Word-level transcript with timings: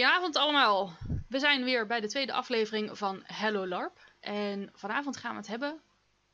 Goedenavond 0.00 0.36
allemaal. 0.36 0.96
We 1.28 1.38
zijn 1.38 1.64
weer 1.64 1.86
bij 1.86 2.00
de 2.00 2.08
tweede 2.08 2.32
aflevering 2.32 2.98
van 2.98 3.22
Hello 3.24 3.66
LARP. 3.66 4.12
En 4.20 4.70
vanavond 4.74 5.16
gaan 5.16 5.30
we 5.30 5.36
het 5.36 5.46
hebben 5.46 5.80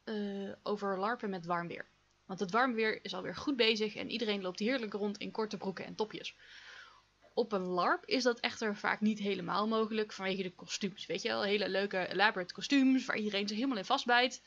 uh, 0.04 0.52
over 0.62 0.98
LARPen 0.98 1.30
met 1.30 1.46
warm 1.46 1.68
weer. 1.68 1.86
Want 2.26 2.40
het 2.40 2.50
warm 2.50 2.74
weer 2.74 3.04
is 3.04 3.14
alweer 3.14 3.36
goed 3.36 3.56
bezig 3.56 3.94
en 3.94 4.10
iedereen 4.10 4.42
loopt 4.42 4.58
heerlijk 4.58 4.92
rond 4.92 5.18
in 5.18 5.30
korte 5.30 5.56
broeken 5.56 5.84
en 5.84 5.94
topjes. 5.94 6.36
Op 7.34 7.52
een 7.52 7.66
LARP 7.66 8.04
is 8.04 8.22
dat 8.22 8.40
echter 8.40 8.76
vaak 8.76 9.00
niet 9.00 9.18
helemaal 9.18 9.68
mogelijk 9.68 10.12
vanwege 10.12 10.42
de 10.42 10.54
kostuums. 10.54 11.06
Weet 11.06 11.22
je 11.22 11.28
wel, 11.28 11.42
hele 11.42 11.68
leuke 11.68 12.06
elaborate 12.06 12.54
kostuums 12.54 13.04
waar 13.04 13.16
iedereen 13.16 13.48
zich 13.48 13.56
helemaal 13.56 13.78
in 13.78 13.84
vastbijt. 13.84 14.42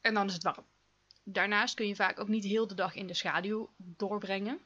En 0.00 0.14
dan 0.14 0.26
is 0.26 0.32
het 0.32 0.42
warm. 0.42 0.64
Daarnaast 1.24 1.74
kun 1.74 1.86
je 1.86 1.96
vaak 1.96 2.20
ook 2.20 2.28
niet 2.28 2.44
heel 2.44 2.66
de 2.66 2.74
dag 2.74 2.94
in 2.94 3.06
de 3.06 3.14
schaduw 3.14 3.70
doorbrengen. 3.76 4.60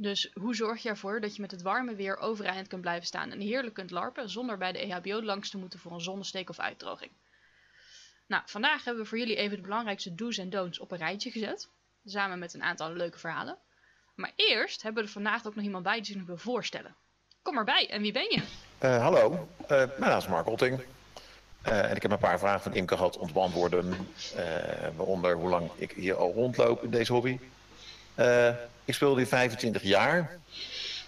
Dus 0.00 0.30
hoe 0.34 0.54
zorg 0.54 0.82
je 0.82 0.88
ervoor 0.88 1.20
dat 1.20 1.36
je 1.36 1.42
met 1.42 1.50
het 1.50 1.62
warme 1.62 1.94
weer 1.94 2.18
overeind 2.18 2.68
kunt 2.68 2.80
blijven 2.80 3.06
staan 3.06 3.30
en 3.30 3.40
heerlijk 3.40 3.74
kunt 3.74 3.90
larpen 3.90 4.30
zonder 4.30 4.58
bij 4.58 4.72
de 4.72 4.78
EHBO 4.78 5.22
langs 5.22 5.50
te 5.50 5.58
moeten 5.58 5.78
voor 5.78 5.92
een 5.92 6.00
zonnesteek 6.00 6.50
of 6.50 6.58
uitdroging? 6.58 7.10
Nou, 8.26 8.42
vandaag 8.46 8.84
hebben 8.84 9.02
we 9.02 9.08
voor 9.08 9.18
jullie 9.18 9.36
even 9.36 9.56
de 9.56 9.62
belangrijkste 9.62 10.14
do's 10.14 10.38
en 10.38 10.50
don'ts 10.50 10.78
op 10.78 10.90
een 10.90 10.98
rijtje 10.98 11.30
gezet. 11.30 11.68
Samen 12.04 12.38
met 12.38 12.54
een 12.54 12.62
aantal 12.62 12.92
leuke 12.92 13.18
verhalen. 13.18 13.58
Maar 14.14 14.32
eerst 14.36 14.82
hebben 14.82 15.02
we 15.02 15.08
er 15.08 15.14
vandaag 15.14 15.46
ook 15.46 15.54
nog 15.54 15.64
iemand 15.64 15.84
bij 15.84 16.00
die 16.00 16.04
zich 16.04 16.24
wil 16.24 16.36
voorstellen. 16.36 16.94
Kom 17.42 17.58
erbij, 17.58 17.90
en 17.90 18.02
wie 18.02 18.12
ben 18.12 18.30
je? 18.30 18.42
Uh, 18.82 19.02
hallo, 19.02 19.48
uh, 19.62 19.68
mijn 19.68 19.90
naam 19.98 20.18
is 20.18 20.28
Mark 20.28 20.46
Otting. 20.46 20.80
Uh, 21.66 21.90
en 21.90 21.96
ik 21.96 22.02
heb 22.02 22.10
een 22.10 22.18
paar 22.18 22.38
vragen 22.38 22.60
van 22.60 22.74
Imke 22.74 22.96
gehad 22.96 23.16
om 23.16 23.26
te 23.26 23.32
beantwoorden. 23.32 24.08
waaronder 24.96 25.36
hoe 25.36 25.48
lang 25.48 25.70
ik 25.76 25.90
hier 25.90 26.14
al 26.14 26.32
rondloop 26.32 26.82
in 26.82 26.90
deze 26.90 27.12
hobby. 27.12 27.38
Ik 28.84 28.94
speelde 28.94 29.16
hier 29.16 29.26
25 29.26 29.82
jaar. 29.82 30.38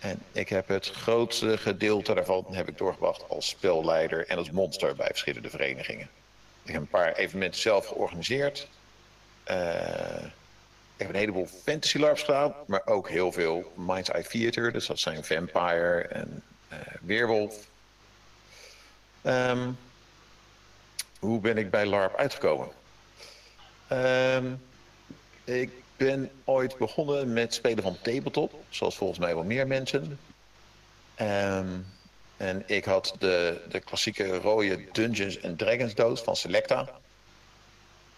En 0.01 0.23
ik 0.33 0.49
heb 0.49 0.69
het 0.69 0.91
grootste 0.91 1.59
gedeelte 1.59 2.15
daarvan 2.15 2.47
heb 2.51 2.69
ik 2.69 2.79
doorgebracht 2.79 3.29
als 3.29 3.49
spelleider 3.49 4.27
en 4.27 4.39
als 4.39 4.51
monster 4.51 4.97
bij 4.97 5.07
verschillende 5.07 5.51
verenigingen. 5.51 6.09
Ik 6.63 6.73
heb 6.73 6.81
een 6.81 6.89
paar 6.89 7.15
evenementen 7.15 7.61
zelf 7.61 7.87
georganiseerd. 7.87 8.69
Uh, 9.51 10.25
ik 10.97 11.07
heb 11.07 11.09
een 11.09 11.15
heleboel 11.15 11.49
fantasy 11.65 11.99
LARPs 11.99 12.23
gedaan, 12.23 12.55
maar 12.67 12.83
ook 12.85 13.09
heel 13.09 13.33
veel 13.33 13.73
Mind's 13.77 14.11
Eye 14.11 14.25
Theater. 14.25 14.73
Dus 14.73 14.87
dat 14.87 14.99
zijn 14.99 15.25
Vampire 15.25 16.01
en 16.01 16.43
uh, 16.73 16.79
Weerwolf. 17.01 17.69
Um, 19.23 19.79
hoe 21.19 21.41
ben 21.41 21.59
ik 21.59 21.71
bij 21.71 21.87
LARP 21.87 22.17
uitgekomen? 22.17 22.69
Um, 23.93 24.63
ik 25.45 25.71
ben 26.07 26.31
ooit 26.45 26.77
begonnen 26.77 27.33
met 27.33 27.55
spelen 27.55 27.83
van 27.83 27.97
tabletop, 28.03 28.55
zoals 28.69 28.97
volgens 28.97 29.19
mij 29.19 29.35
wel 29.35 29.45
meer 29.45 29.67
mensen. 29.67 30.19
Um, 31.21 31.87
en 32.37 32.63
ik 32.67 32.85
had 32.85 33.15
de, 33.19 33.61
de 33.69 33.81
klassieke 33.81 34.39
rode 34.39 34.85
Dungeons 34.93 35.43
and 35.43 35.59
Dragons 35.59 35.95
doos 35.95 36.21
van 36.21 36.37
Selecta. 36.37 36.79
En 36.79 36.89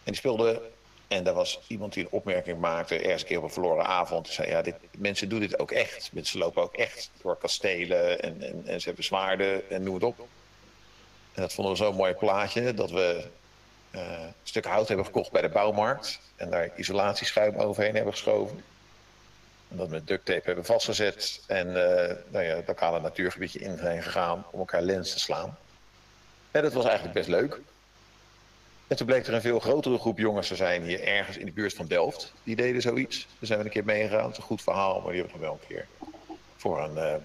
die 0.05 0.15
speelde. 0.15 0.63
En 1.09 1.25
daar 1.25 1.35
was 1.35 1.61
iemand 1.67 1.93
die 1.93 2.05
een 2.05 2.11
opmerking 2.11 2.59
maakte, 2.59 2.99
ergens 2.99 3.23
een 3.23 3.29
keer 3.29 3.39
op 3.39 3.45
een 3.45 3.51
verloren 3.51 3.87
avond. 3.87 4.29
Zei: 4.29 4.49
Ja, 4.49 4.63
dit, 4.63 4.75
mensen 4.99 5.29
doen 5.29 5.41
dit 5.41 5.59
ook 5.59 5.71
echt. 5.71 6.11
Mensen 6.13 6.39
lopen 6.39 6.63
ook 6.63 6.75
echt 6.75 7.11
door 7.23 7.37
kastelen 7.37 8.23
en, 8.23 8.43
en, 8.43 8.63
en 8.67 8.81
ze 8.81 8.87
hebben 8.87 9.05
zwaarden 9.05 9.71
en 9.71 9.83
noem 9.83 9.95
het 9.95 10.05
op. 10.05 10.19
En 11.33 11.43
dat 11.43 11.53
vonden 11.53 11.73
we 11.73 11.79
zo'n 11.79 11.95
mooi 11.95 12.15
plaatje 12.15 12.75
dat 12.75 12.91
we 12.91 13.25
een 13.93 14.35
stuk 14.43 14.65
hout 14.65 14.89
hebben 14.89 15.07
gekocht 15.07 15.31
bij 15.31 15.43
de 15.43 15.49
bouwmarkt. 15.49 16.21
En 16.37 16.51
daar 16.51 16.71
isolatieschuim 16.77 17.57
overheen 17.57 17.95
hebben 17.95 18.13
geschoven. 18.13 18.65
En 19.69 19.77
dat 19.77 19.89
met 19.89 20.07
duct 20.07 20.25
tape 20.25 20.43
hebben 20.45 20.65
vastgezet. 20.65 21.43
En 21.47 21.67
uh, 21.67 21.75
nou 22.29 22.45
ja, 22.45 22.57
het 22.57 22.67
lokale 22.67 23.01
natuurgebiedje 23.01 23.59
in 23.59 23.79
zijn 23.79 24.03
gegaan 24.03 24.45
om 24.51 24.59
elkaar 24.59 24.83
lens 24.83 25.13
te 25.13 25.21
slaan. 25.21 25.59
En 26.51 26.63
dat 26.63 26.73
was 26.73 26.85
eigenlijk 26.85 27.15
best 27.15 27.29
leuk. 27.29 27.61
En 28.87 28.97
toen 28.97 29.07
bleek 29.07 29.27
er 29.27 29.35
een 29.35 29.41
veel 29.41 29.61
grotere 29.61 29.99
groep 29.99 30.19
jongens 30.19 30.49
te 30.49 30.57
zijn 30.57 30.83
hier 30.83 31.03
ergens 31.03 31.37
in 31.37 31.47
de 31.47 31.53
buurt 31.53 31.75
van 31.75 31.87
Delft. 31.87 32.33
Die 32.43 32.57
deden 32.57 32.83
zoiets. 32.83 33.19
Daar 33.19 33.47
zijn 33.47 33.59
we 33.59 33.65
een 33.65 33.71
keer 33.71 33.85
meegegaan. 33.85 34.23
Het 34.23 34.33
is 34.33 34.37
een 34.37 34.43
goed 34.43 34.63
verhaal, 34.63 35.01
maar 35.01 35.13
die 35.13 35.21
hebben 35.21 35.41
we 35.41 35.45
wel 35.47 35.59
een 35.61 35.67
keer 35.69 35.87
voor 36.57 36.83
een, 36.83 37.21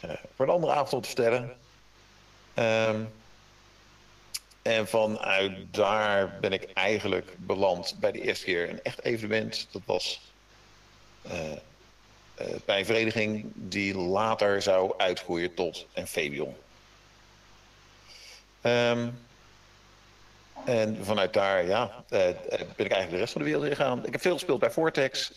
uh, 0.00 0.10
voor 0.34 0.46
een 0.46 0.52
andere 0.52 0.72
avond 0.72 1.02
te 1.02 1.08
vertellen. 1.08 1.56
Um, 2.54 3.12
en 4.66 4.88
vanuit 4.88 5.52
daar 5.70 6.38
ben 6.40 6.52
ik 6.52 6.72
eigenlijk 6.72 7.34
beland 7.38 7.96
bij 8.00 8.12
de 8.12 8.20
eerste 8.20 8.44
keer 8.44 8.70
een 8.70 8.82
echt 8.82 9.04
evenement. 9.04 9.68
Dat 9.70 9.82
was 9.84 10.20
uh, 11.26 11.32
bij 12.64 12.78
een 12.78 12.84
vereniging 12.84 13.52
die 13.54 13.96
later 13.96 14.62
zou 14.62 14.94
uitgroeien 14.96 15.54
tot 15.54 15.86
Amphibion. 15.94 16.54
Um, 18.62 19.18
en 20.64 20.98
vanuit 21.04 21.32
daar 21.32 21.66
ja, 21.66 22.04
uh, 22.10 22.20
ben 22.76 22.86
ik 22.86 22.92
eigenlijk 22.92 23.10
de 23.10 23.16
rest 23.16 23.32
van 23.32 23.40
de 23.40 23.46
wereld 23.46 23.64
ingegaan. 23.64 24.06
Ik 24.06 24.12
heb 24.12 24.20
veel 24.20 24.32
gespeeld 24.32 24.60
bij 24.60 24.70
Vortex. 24.70 25.32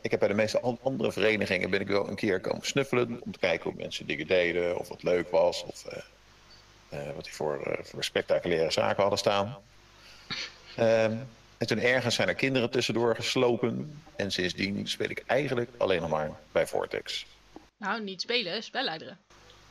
Ik 0.00 0.10
heb 0.10 0.20
bij 0.20 0.28
de 0.28 0.34
meeste 0.34 0.60
andere 0.82 1.12
verenigingen 1.12 1.70
ben 1.70 1.80
ik 1.80 1.86
wel 1.86 2.08
een 2.08 2.14
keer 2.14 2.40
komen 2.40 2.66
snuffelen. 2.66 3.20
Om 3.20 3.32
te 3.32 3.38
kijken 3.38 3.70
hoe 3.70 3.80
mensen 3.80 4.06
dingen 4.06 4.26
deden. 4.26 4.78
Of 4.78 4.88
wat 4.88 5.02
leuk 5.02 5.30
was. 5.30 5.64
Of 5.64 5.84
wat 7.14 7.24
die 7.24 7.32
voor, 7.32 7.78
voor 7.82 8.04
spectaculaire 8.04 8.70
zaken 8.70 9.00
hadden 9.00 9.18
staan. 9.18 9.58
Um, 10.78 11.28
en 11.58 11.66
toen 11.68 11.78
ergens 11.78 12.14
zijn 12.14 12.28
er 12.28 12.34
kinderen 12.34 12.70
tussendoor 12.70 13.14
geslopen. 13.14 14.02
En 14.16 14.30
sindsdien 14.30 14.88
speel 14.88 15.10
ik 15.10 15.22
eigenlijk 15.26 15.70
alleen 15.76 16.00
nog 16.00 16.10
maar 16.10 16.30
bij 16.52 16.66
Vortex. 16.66 17.26
Nou, 17.76 18.02
niet 18.02 18.20
spelen, 18.20 18.62
spelleideren. 18.62 19.18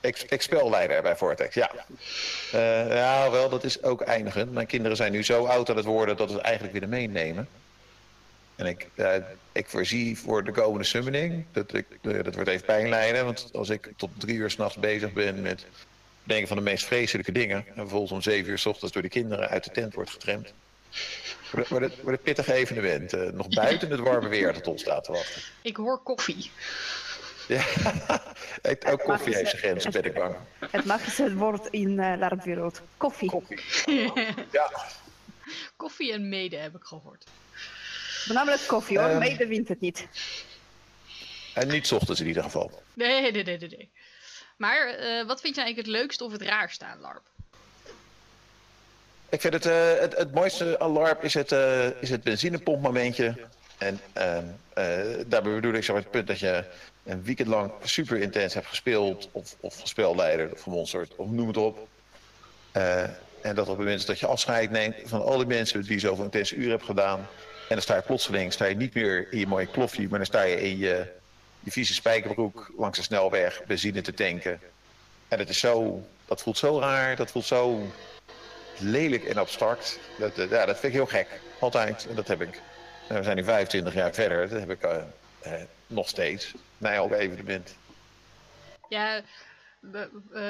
Ik, 0.01 0.17
ik 0.17 0.41
spelleider 0.41 1.01
bij 1.01 1.15
Vortex, 1.15 1.55
ja. 1.55 1.71
Uh, 2.53 2.87
ja, 2.87 3.31
wel, 3.31 3.49
dat 3.49 3.63
is 3.63 3.83
ook 3.83 4.01
eindigend. 4.01 4.51
Mijn 4.51 4.67
kinderen 4.67 4.97
zijn 4.97 5.11
nu 5.11 5.23
zo 5.23 5.45
oud 5.45 5.69
aan 5.69 5.75
het 5.75 5.85
worden 5.85 6.17
dat 6.17 6.29
we 6.29 6.35
het 6.35 6.43
eigenlijk 6.43 6.79
weer 6.79 6.89
meenemen. 6.89 7.47
En 8.55 8.65
ik, 8.65 8.87
uh, 8.95 9.15
ik 9.51 9.67
voorzie 9.67 10.17
voor 10.17 10.43
de 10.43 10.51
komende 10.51 10.85
summoning, 10.85 11.45
dat, 11.51 11.73
ik, 11.73 11.85
uh, 12.01 12.23
dat 12.23 12.35
wordt 12.35 12.49
even 12.49 12.65
pijn 12.65 13.23
Want 13.25 13.49
als 13.53 13.69
ik 13.69 13.89
tot 13.95 14.09
drie 14.17 14.35
uur 14.35 14.49
s'nachts 14.49 14.77
bezig 14.77 15.13
ben 15.13 15.41
met 15.41 15.65
denken 16.23 16.47
van 16.47 16.57
de 16.57 16.63
meest 16.63 16.85
vreselijke 16.85 17.31
dingen... 17.31 17.65
en 17.67 17.73
vervolgens 17.75 18.11
om 18.11 18.21
zeven 18.21 18.51
uur 18.51 18.57
s 18.57 18.65
ochtends 18.65 18.93
door 18.93 19.01
de 19.01 19.09
kinderen 19.09 19.49
uit 19.49 19.63
de 19.63 19.71
tent 19.71 19.93
wordt 19.93 20.09
getremd... 20.09 20.53
Wordt 21.51 21.69
het, 21.69 21.79
wordt 21.79 22.05
het 22.05 22.23
pittige 22.23 22.53
evenement. 22.53 23.13
Uh, 23.13 23.29
nog 23.29 23.47
buiten 23.47 23.89
het 23.89 23.99
warme 23.99 24.29
weer 24.29 24.53
dat 24.53 24.67
ons 24.67 24.81
staat 24.81 25.03
te 25.03 25.11
wachten. 25.11 25.41
Ik 25.61 25.75
hoor 25.75 25.99
koffie. 26.03 26.51
Ja, 27.47 27.63
ook 28.91 29.03
koffie 29.03 29.35
heeft 29.35 29.49
zijn 29.49 29.61
grenzen, 29.61 29.91
ben 29.91 30.03
ik 30.03 30.13
bang. 30.13 30.35
Het 30.71 30.85
magische 30.85 31.35
woord 31.35 31.67
in 31.67 31.89
uh, 31.89 32.13
larpwereld. 32.17 32.81
Koffie. 32.97 33.29
Koffie. 33.29 33.59
Ja. 34.51 34.71
Koffie 35.75 36.13
en 36.13 36.29
mede 36.29 36.55
heb 36.57 36.75
ik 36.75 36.83
gehoord. 36.83 37.25
Namelijk 38.27 38.67
koffie 38.67 38.99
hoor, 38.99 39.09
um, 39.09 39.17
mede 39.17 39.47
wint 39.47 39.67
het 39.67 39.79
niet. 39.79 40.07
En 41.53 41.67
niet 41.67 41.91
ochtends 41.91 42.21
in 42.21 42.27
ieder 42.27 42.43
geval. 42.43 42.81
Nee, 42.93 43.21
nee, 43.21 43.43
nee, 43.43 43.57
nee. 43.57 43.69
nee. 43.69 43.89
Maar 44.61 44.99
uh, 44.99 45.25
wat 45.27 45.41
vind 45.41 45.55
je 45.55 45.61
eigenlijk 45.61 45.77
het 45.77 45.97
leukst 45.97 46.21
of 46.21 46.31
het 46.31 46.41
raarste 46.41 46.85
aan 46.85 46.99
LARP? 46.99 47.21
Ik 49.29 49.41
vind 49.41 49.53
het, 49.53 49.65
uh, 49.65 49.99
het, 49.99 50.33
mooiste 50.33 50.79
alarm 50.79 51.17
is 51.21 51.33
het, 51.33 51.51
uh, 51.51 52.01
is 52.01 52.09
het 52.09 52.23
benzinepompmomentje. 52.23 53.35
En 53.77 53.99
uh, 54.17 54.37
daarbij 55.27 55.53
bedoel 55.53 55.73
ik 55.73 55.87
maar, 55.87 55.97
het 55.97 56.11
punt 56.11 56.27
dat 56.27 56.39
je 56.39 56.65
een 57.03 57.23
weekend 57.23 57.47
lang 57.47 57.71
super 57.83 58.17
intens 58.17 58.53
hebt 58.53 58.67
gespeeld. 58.67 59.29
Of, 59.31 59.55
of 59.59 59.81
spelleider 59.83 60.51
of 60.51 60.65
monster, 60.65 61.07
of 61.15 61.29
noem 61.29 61.47
het 61.47 61.57
op. 61.57 61.87
en 62.71 63.15
dat 63.41 63.59
op 63.59 63.67
het 63.67 63.77
moment 63.77 64.07
dat 64.07 64.19
je 64.19 64.27
afscheid 64.27 64.71
neemt 64.71 64.95
van 65.05 65.21
al 65.21 65.37
die 65.37 65.47
mensen 65.47 65.81
die 65.81 65.99
zoveel 65.99 66.23
intense 66.23 66.55
uren 66.55 66.69
hebben 66.69 66.87
gedaan. 66.87 67.19
En 67.19 67.77
dan 67.77 67.81
sta 67.81 67.95
je 67.95 68.01
plotseling 68.01 68.53
sta 68.53 68.65
je 68.65 68.75
niet 68.75 68.93
meer 68.93 69.31
in 69.31 69.39
je 69.39 69.47
mooie 69.47 69.67
kloffie, 69.67 70.09
maar 70.09 70.17
dan 70.17 70.27
sta 70.27 70.41
je 70.41 70.61
in 70.61 70.77
je, 70.77 71.19
je 71.63 71.71
vieze 71.71 71.93
spijkerbroek 71.93 72.71
langs 72.77 72.97
de 72.97 73.03
snelweg 73.03 73.63
benzine 73.65 74.01
te 74.01 74.13
tanken. 74.13 74.59
En 75.27 75.37
dat 75.37 75.49
is 75.49 75.59
zo, 75.59 76.03
dat 76.25 76.41
voelt 76.41 76.57
zo 76.57 76.79
raar, 76.79 77.15
dat 77.15 77.31
voelt 77.31 77.45
zo 77.45 77.91
lelijk 78.77 79.23
en 79.23 79.37
abstract. 79.37 79.99
Dat, 80.17 80.35
ja, 80.35 80.65
dat 80.65 80.79
vind 80.79 80.83
ik 80.83 80.93
heel 80.93 81.05
gek. 81.05 81.27
Altijd. 81.59 82.07
En 82.09 82.15
dat 82.15 82.27
heb 82.27 82.41
ik. 82.41 82.61
Uh, 83.11 83.17
we 83.17 83.23
zijn 83.23 83.35
nu 83.35 83.43
25 83.43 83.93
jaar 83.93 84.13
verder. 84.13 84.49
Dat 84.49 84.59
heb 84.59 84.71
ik 84.71 84.85
uh, 84.85 85.53
nog 85.87 86.09
steeds. 86.09 86.53
Mij 86.77 86.99
ook 86.99 87.11
evenement. 87.11 87.75
Ja, 88.89 89.21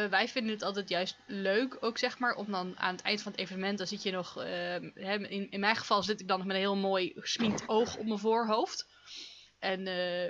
wij 0.10 0.28
vinden 0.28 0.54
het 0.54 0.64
altijd 0.64 0.90
juist 0.90 1.16
leuk, 1.26 1.78
ook 1.80 1.98
zeg 1.98 2.20
maar, 2.20 2.36
om 2.36 2.52
dan 2.52 2.74
aan 2.78 2.96
het 2.96 3.04
eind 3.04 3.22
van 3.22 3.32
het 3.32 3.42
evenement, 3.42 3.78
dan 3.78 3.88
zit 3.88 4.04
je 4.04 4.12
nog, 4.12 4.44
in, 4.96 5.52
in 5.52 5.60
mijn 5.60 5.76
geval 5.76 6.04
zit 6.04 6.20
ik 6.20 6.28
dan 6.28 6.38
nog 6.38 6.48
met 6.48 6.56
een 6.56 6.62
heel 6.62 6.76
mooi 6.76 7.14
gesminkt 7.16 7.64
oog 7.68 7.98
op 7.98 8.06
mijn 8.06 8.20
voorhoofd. 8.20 8.88
En 9.62 9.84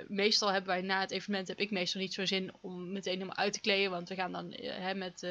meestal 0.08 0.52
hebben 0.52 0.70
wij 0.70 0.82
na 0.82 1.00
het 1.00 1.10
evenement, 1.10 1.48
heb 1.48 1.58
ik 1.58 1.70
meestal 1.70 2.00
niet 2.00 2.14
zo 2.14 2.26
zin 2.26 2.52
om 2.60 2.92
meteen 2.92 3.12
helemaal 3.12 3.36
uit 3.36 3.52
te 3.52 3.60
kleden, 3.60 3.90
want 3.90 4.08
we 4.08 4.14
gaan 4.14 4.32
dan 4.32 4.48
met 4.98 5.26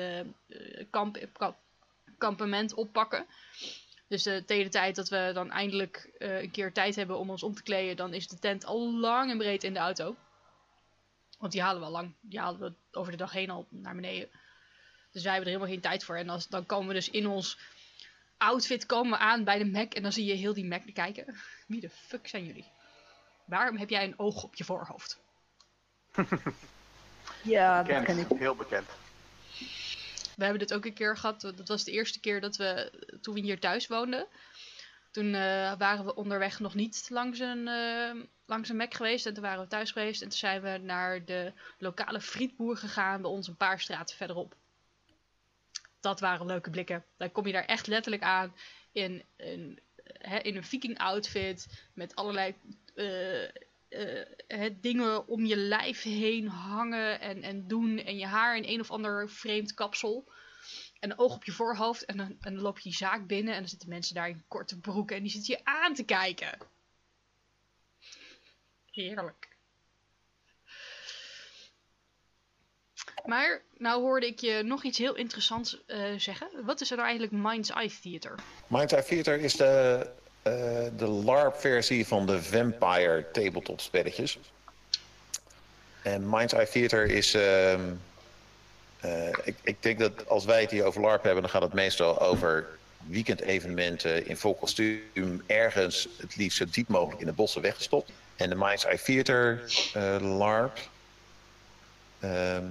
kamp, 0.89 1.27
kamp 1.33 1.57
kampement 2.21 2.73
oppakken. 2.73 3.25
Dus 4.07 4.27
uh, 4.27 4.37
tegen 4.37 4.63
de 4.63 4.69
tijd 4.69 4.95
dat 4.95 5.09
we 5.09 5.31
dan 5.33 5.51
eindelijk 5.51 6.09
uh, 6.17 6.41
een 6.41 6.51
keer 6.51 6.73
tijd 6.73 6.95
hebben 6.95 7.17
om 7.17 7.29
ons 7.29 7.43
om 7.43 7.53
te 7.53 7.63
kleden, 7.63 7.95
dan 7.95 8.13
is 8.13 8.27
de 8.27 8.39
tent 8.39 8.65
al 8.65 8.93
lang 8.93 9.31
en 9.31 9.37
breed 9.37 9.63
in 9.63 9.73
de 9.73 9.79
auto. 9.79 10.15
Want 11.39 11.51
die 11.51 11.61
halen 11.61 11.79
we 11.79 11.85
al 11.85 11.91
lang. 11.91 12.13
Die 12.21 12.39
halen 12.39 12.59
we 12.59 12.73
over 12.97 13.11
de 13.11 13.17
dag 13.17 13.31
heen 13.31 13.49
al 13.49 13.67
naar 13.69 13.95
beneden. 13.95 14.29
Dus 15.11 15.23
wij 15.23 15.33
hebben 15.33 15.51
er 15.51 15.57
helemaal 15.57 15.73
geen 15.73 15.89
tijd 15.91 16.03
voor. 16.03 16.15
En 16.15 16.39
dan 16.49 16.65
komen 16.65 16.87
we 16.87 16.93
dus 16.93 17.09
in 17.09 17.27
ons 17.27 17.57
outfit 18.37 18.85
komen 18.85 19.11
we 19.11 19.17
aan 19.17 19.43
bij 19.43 19.57
de 19.57 19.65
Mac. 19.65 19.93
En 19.93 20.01
dan 20.03 20.11
zie 20.11 20.25
je 20.25 20.33
heel 20.33 20.53
die 20.53 20.65
Mac 20.65 20.93
kijken. 20.93 21.35
Wie 21.67 21.81
de 21.81 21.89
fuck 21.89 22.27
zijn 22.27 22.45
jullie? 22.45 22.65
Waarom 23.51 23.77
heb 23.77 23.89
jij 23.89 24.03
een 24.03 24.19
oog 24.19 24.43
op 24.43 24.55
je 24.55 24.63
voorhoofd? 24.63 25.19
Ja, 27.43 27.83
dat 27.83 28.03
ken 28.03 28.17
ik. 28.17 28.27
heel 28.27 28.55
bekend. 28.55 28.89
We 30.35 30.43
hebben 30.43 30.59
dit 30.59 30.73
ook 30.73 30.85
een 30.85 30.93
keer 30.93 31.17
gehad. 31.17 31.41
Dat 31.41 31.67
was 31.67 31.83
de 31.83 31.91
eerste 31.91 32.19
keer 32.19 32.41
dat 32.41 32.55
we, 32.55 32.91
toen 33.21 33.33
we 33.33 33.39
hier 33.39 33.59
thuis 33.59 33.87
woonden. 33.87 34.27
Toen 35.11 35.33
eh, 35.33 35.73
waren 35.77 36.05
we 36.05 36.15
onderweg 36.15 36.59
nog 36.59 36.75
niet 36.75 37.07
langs 37.09 37.39
een, 37.39 37.67
eh, 37.67 38.23
langs 38.45 38.69
een 38.69 38.75
Mac 38.75 38.93
geweest. 38.93 39.25
En 39.25 39.33
toen 39.33 39.43
waren 39.43 39.63
we 39.63 39.67
thuis 39.67 39.91
geweest. 39.91 40.21
En 40.21 40.29
toen 40.29 40.37
zijn 40.37 40.61
we 40.61 40.77
naar 40.77 41.25
de 41.25 41.53
lokale 41.77 42.21
frietboer 42.21 42.77
gegaan. 42.77 43.21
Bij 43.21 43.31
ons 43.31 43.47
een 43.47 43.57
paar 43.57 43.79
straten 43.79 44.15
verderop. 44.15 44.55
Dat 45.99 46.19
waren 46.19 46.45
leuke 46.45 46.69
blikken. 46.69 47.05
Dan 47.17 47.31
kom 47.31 47.47
je 47.47 47.53
daar 47.53 47.65
echt 47.65 47.87
letterlijk 47.87 48.23
aan. 48.23 48.55
In 48.91 49.23
een, 49.37 49.79
hè, 50.03 50.37
in 50.37 50.55
een 50.55 50.63
viking 50.63 50.97
outfit. 50.97 51.87
Met 51.93 52.15
allerlei 52.15 52.55
eh, 52.95 53.43
eh, 54.47 54.73
dingen 54.81 55.27
om 55.27 55.45
je 55.45 55.55
lijf 55.55 56.01
heen 56.03 56.47
hangen 56.47 57.19
en, 57.19 57.43
en 57.43 57.67
doen. 57.67 57.97
En 57.99 58.17
je 58.17 58.25
haar 58.25 58.57
in 58.57 58.65
een 58.65 58.79
of 58.79 58.91
ander 58.91 59.29
vreemd 59.29 59.73
kapsel. 59.73 60.31
En 60.99 61.11
een 61.11 61.19
oog 61.19 61.35
op 61.35 61.43
je 61.43 61.51
voorhoofd. 61.51 62.05
En 62.05 62.17
dan, 62.17 62.27
en 62.27 62.53
dan 62.53 62.61
loop 62.61 62.77
je 62.77 62.89
die 62.89 62.97
zaak 62.97 63.27
binnen. 63.27 63.53
En 63.53 63.59
dan 63.59 63.69
zitten 63.69 63.89
mensen 63.89 64.15
daar 64.15 64.29
in 64.29 64.43
korte 64.47 64.79
broeken. 64.79 65.15
En 65.15 65.21
die 65.21 65.31
zitten 65.31 65.53
je 65.53 65.65
aan 65.65 65.93
te 65.93 66.03
kijken. 66.03 66.57
Heerlijk. 68.91 69.50
Maar 73.25 73.61
nou 73.77 74.01
hoorde 74.01 74.25
ik 74.25 74.39
je 74.39 74.61
nog 74.63 74.83
iets 74.83 74.97
heel 74.97 75.15
interessants 75.15 75.77
eh, 75.85 75.99
zeggen. 76.17 76.47
Wat 76.65 76.81
is 76.81 76.89
er 76.91 76.97
nou 76.97 77.09
eigenlijk 77.09 77.43
Mind's 77.43 77.69
Eye 77.69 77.91
Theater? 78.01 78.35
Mind's 78.67 78.93
Eye 78.93 79.03
Theater 79.03 79.39
is 79.39 79.53
de, 79.53 80.07
eh, 80.41 80.53
de 80.97 81.07
LARP-versie 81.07 82.07
van 82.07 82.25
de 82.25 82.43
Vampire 82.43 83.25
tabletop 83.31 83.81
spelletjes. 83.81 84.39
En 86.01 86.29
Mind's 86.29 86.53
Eye 86.53 86.69
Theater 86.69 87.05
is... 87.05 87.33
ehm, 87.33 87.81
eh, 88.99 89.27
ik, 89.43 89.55
ik 89.61 89.83
denk 89.83 89.99
dat 89.99 90.29
als 90.29 90.45
wij 90.45 90.61
het 90.61 90.71
hier 90.71 90.83
over 90.83 91.01
LARP 91.01 91.23
hebben, 91.23 91.41
dan 91.41 91.51
gaat 91.51 91.61
het 91.61 91.73
meestal 91.73 92.19
over 92.19 92.67
weekendevenementen 93.07 94.27
in 94.27 94.37
vol 94.37 94.55
kostuum, 94.55 95.43
ergens 95.45 96.07
het 96.17 96.35
liefst 96.35 96.57
zo 96.57 96.65
diep 96.71 96.87
mogelijk 96.87 97.21
in 97.21 97.27
de 97.27 97.33
bossen 97.33 97.61
weggestopt. 97.61 98.11
En 98.35 98.49
de 98.49 98.55
Mind's 98.55 98.85
Eye 98.85 99.01
Theater 99.01 99.61
LARP, 100.21 100.77
ehm, 102.19 102.33
eh, 102.33 102.63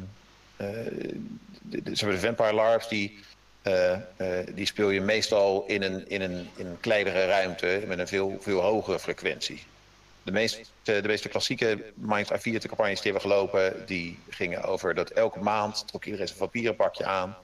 de, 0.60 1.82
de, 1.82 2.04
maar 2.04 2.14
de 2.14 2.18
Vampire 2.18 2.52
LARPs, 2.52 2.88
die, 2.88 3.18
eh, 3.62 3.92
eh, 3.92 4.46
die 4.54 4.66
speel 4.66 4.90
je 4.90 5.00
meestal 5.00 5.64
in 5.66 5.82
een, 5.82 6.08
in, 6.08 6.20
een, 6.20 6.48
in 6.56 6.66
een 6.66 6.80
kleinere 6.80 7.26
ruimte 7.26 7.82
met 7.86 7.98
een 7.98 8.08
veel, 8.08 8.36
veel 8.40 8.60
hogere 8.60 8.98
frequentie. 8.98 9.62
De 10.22 10.32
meeste, 10.32 10.60
de 10.82 11.02
meeste 11.02 11.28
klassieke 11.28 11.92
Eye 12.10 12.24
Theater 12.24 12.68
campagnes 12.68 13.00
die 13.00 13.12
hebben 13.12 13.30
gelopen, 13.30 13.86
die 13.86 14.18
gingen 14.28 14.62
over 14.62 14.94
dat 14.94 15.10
elke 15.10 15.38
maand 15.38 15.88
trok 15.88 16.04
iedereen 16.04 16.26
zijn 16.26 16.38
vampierenpakje 16.38 17.04
aan. 17.04 17.36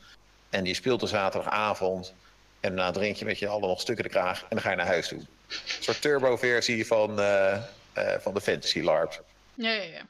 En 0.51 0.65
die 0.65 0.75
speelt 0.75 1.01
de 1.01 1.07
zaterdagavond. 1.07 2.15
En 2.61 2.77
daarna 2.77 2.91
drink 2.91 3.17
je 3.17 3.25
met 3.25 3.39
je 3.39 3.49
allen 3.49 3.69
nog 3.69 3.81
stukken 3.81 4.05
de 4.05 4.11
kraag 4.11 4.41
en 4.41 4.47
dan 4.49 4.61
ga 4.61 4.71
je 4.71 4.77
naar 4.77 4.87
huis 4.87 5.09
toe. 5.09 5.19
Een 5.19 5.83
soort 5.83 6.01
turbo-versie 6.01 6.87
van, 6.87 7.21
eh, 7.21 7.53
eh, 7.53 7.61
van 8.21 8.35
de 8.35 8.41
Fantasy 8.41 8.81
LARP. 8.81 9.25
Ja, 9.55 9.73
ja. 9.73 10.07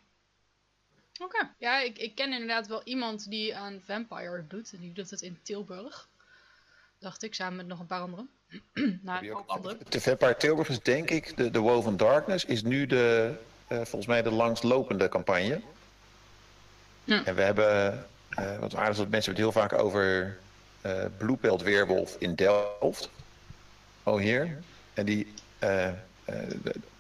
Oké. 1.19 1.51
Ja, 1.59 1.81
ik, 1.81 1.99
ik 1.99 2.15
ken 2.15 2.33
inderdaad 2.33 2.67
wel 2.67 2.81
iemand 2.85 3.31
die 3.31 3.57
aan 3.57 3.81
Vampire 3.87 4.45
doet. 4.49 4.73
En 4.73 4.81
die 4.81 4.93
doet 4.93 5.11
het 5.11 5.21
in 5.21 5.39
Tilburg. 5.43 6.09
Dacht 6.99 7.23
ik, 7.23 7.35
samen 7.35 7.57
met 7.57 7.67
nog 7.67 7.81
een 7.81 7.87
paar 7.87 8.01
anderen. 8.01 8.29
nou, 9.03 9.31
ook- 9.31 9.37
hoop 9.37 9.49
anderen. 9.49 9.79
De 9.89 10.01
Vampire 10.01 10.37
Tilburg 10.37 10.69
is 10.69 10.81
denk 10.81 11.11
ik, 11.11 11.37
de, 11.37 11.51
de 11.51 11.59
Woven 11.59 11.97
Darkness 11.97 12.45
is 12.45 12.63
nu 12.63 12.87
de, 12.87 13.35
eh, 13.67 13.77
volgens 13.77 14.07
mij 14.07 14.23
de 14.23 14.31
langstlopende 14.31 15.09
campagne. 15.09 15.61
Ja. 17.05 17.25
En 17.25 17.35
we 17.35 17.43
hebben, 17.43 18.07
eh, 18.29 18.59
wat 18.59 18.75
aardig 18.75 18.91
is 18.91 18.97
dat 18.97 19.09
mensen 19.09 19.31
het 19.33 19.41
heel 19.41 19.53
vaak 19.53 19.73
over 19.73 20.39
eh 20.81 21.05
Bloepeld 21.19 21.62
Weerwolf 21.62 22.17
in 22.19 22.35
Delft. 22.35 23.11
Oh 24.03 24.19
hier. 24.21 24.62
En 24.95 25.05
die, 25.07 25.33
eh, 25.59 25.87
eh, 25.89 25.95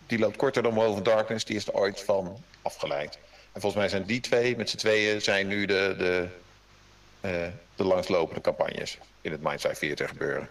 die 0.06 0.18
loopt 0.18 0.36
korter 0.36 0.62
dan 0.62 0.74
Woven 0.74 1.02
Darkness, 1.02 1.44
die 1.44 1.56
is 1.56 1.66
er 1.66 1.72
ooit 1.74 2.00
van 2.00 2.42
afgeleid. 2.62 3.18
En 3.56 3.62
volgens 3.62 3.82
mij 3.82 3.90
zijn 3.90 4.06
die 4.06 4.20
twee, 4.20 4.56
met 4.56 4.70
z'n 4.70 4.76
tweeën, 4.76 5.20
zijn 5.20 5.46
nu 5.46 5.66
de, 5.66 5.94
de, 5.98 6.28
eh, 7.20 7.52
de 7.76 7.84
langslopende 7.84 8.40
campagnes 8.40 8.98
in 9.20 9.32
het 9.32 9.42
Mind's 9.42 9.64
Eye 9.64 9.76
Theater 9.76 10.08
gebeuren. 10.08 10.48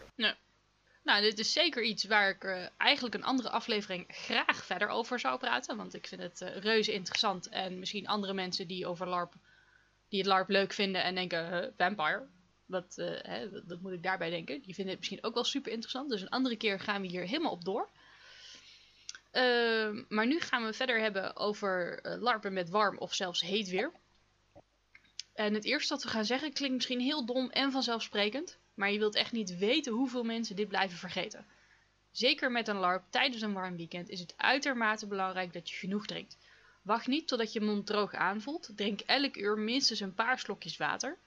Nou, 1.04 1.22
dit 1.22 1.40
is 1.40 1.54
zeker 1.54 1.84
iets 1.84 2.04
waar 2.04 2.30
ik 2.30 2.44
eh, 2.44 2.66
eigenlijk 2.78 3.16
een 3.16 3.24
andere 3.24 3.50
aflevering 3.50 4.06
graag 4.08 4.66
verder 4.66 4.88
over 4.88 5.20
zou 5.20 5.38
praten. 5.38 5.78
Want 5.78 5.96
ik 5.96 6.08
vind 6.08 6.22
het 6.22 6.42
eh, 6.42 6.58
reuze 6.58 6.94
interessant. 6.94 7.50
En 7.50 7.80
misschien 7.80 8.08
andere 8.08 8.34
mensen 8.34 8.68
die 8.68 8.88
over 8.88 9.08
LARP, 9.08 9.34
die 10.10 10.20
het 10.20 10.28
LARP 10.28 10.50
leuk 10.50 10.74
vinden 10.74 11.04
en 11.04 11.16
denken, 11.16 11.50
"Huh, 11.50 11.68
vampire. 11.78 12.28
Wat, 12.66 12.96
hè, 13.22 13.50
wat, 13.50 13.64
wat 13.68 13.82
moet 13.82 13.92
ik 13.92 14.04
daarbij 14.04 14.30
denken? 14.30 14.62
Die 14.62 14.74
vinden 14.74 14.94
het 14.94 15.00
misschien 15.00 15.24
ook 15.24 15.34
wel 15.34 15.44
super 15.44 15.72
interessant. 15.72 16.10
Dus 16.10 16.22
een 16.22 16.30
andere 16.30 16.56
keer 16.56 16.80
gaan 16.80 17.02
we 17.02 17.08
hier 17.08 17.24
helemaal 17.24 17.52
op 17.52 17.66
door. 17.66 17.90
Ehm, 19.36 20.04
maar 20.10 20.28
nu 20.28 20.40
gaan 20.40 20.66
we 20.66 20.74
verder 20.74 21.00
hebben 21.00 21.36
over 21.36 22.00
eh, 22.02 22.22
LARPen 22.22 22.54
met 22.54 22.70
warm 22.70 22.98
of 22.98 23.14
zelfs 23.14 23.42
heet 23.42 23.70
weer. 23.70 23.92
En 25.34 25.54
het 25.54 25.66
eerste 25.66 25.94
wat 25.94 26.04
we 26.04 26.10
gaan 26.10 26.26
zeggen 26.26 26.54
klinkt 26.54 26.76
misschien 26.76 27.00
heel 27.00 27.26
dom 27.26 27.50
en 27.50 27.72
vanzelfsprekend. 27.72 28.58
Maar 28.74 28.92
je 28.92 29.00
wilt 29.00 29.16
echt 29.16 29.32
niet 29.32 29.58
weten 29.58 29.94
hoeveel 29.94 30.24
mensen 30.24 30.56
dit 30.56 30.68
blijven 30.68 30.98
vergeten. 30.98 31.46
Zeker 32.12 32.52
met 32.52 32.68
een 32.68 32.78
LARP 32.78 33.04
tijdens 33.10 33.42
een 33.42 33.54
warm 33.54 33.76
weekend 33.76 34.10
is 34.10 34.20
het 34.20 34.34
uitermate 34.38 35.08
belangrijk 35.08 35.54
dat 35.54 35.70
je 35.70 35.76
genoeg 35.76 36.06
drinkt. 36.06 36.38
Wacht 36.82 37.08
niet 37.08 37.28
totdat 37.28 37.54
je 37.54 37.62
mond 37.62 37.86
droog 37.86 38.14
aanvoelt. 38.14 38.72
Drink 38.76 39.00
elk 39.00 39.38
uur 39.38 39.58
minstens 39.58 40.00
een 40.00 40.14
paar 40.14 40.40
slokjes 40.40 40.78
water. 40.78 41.18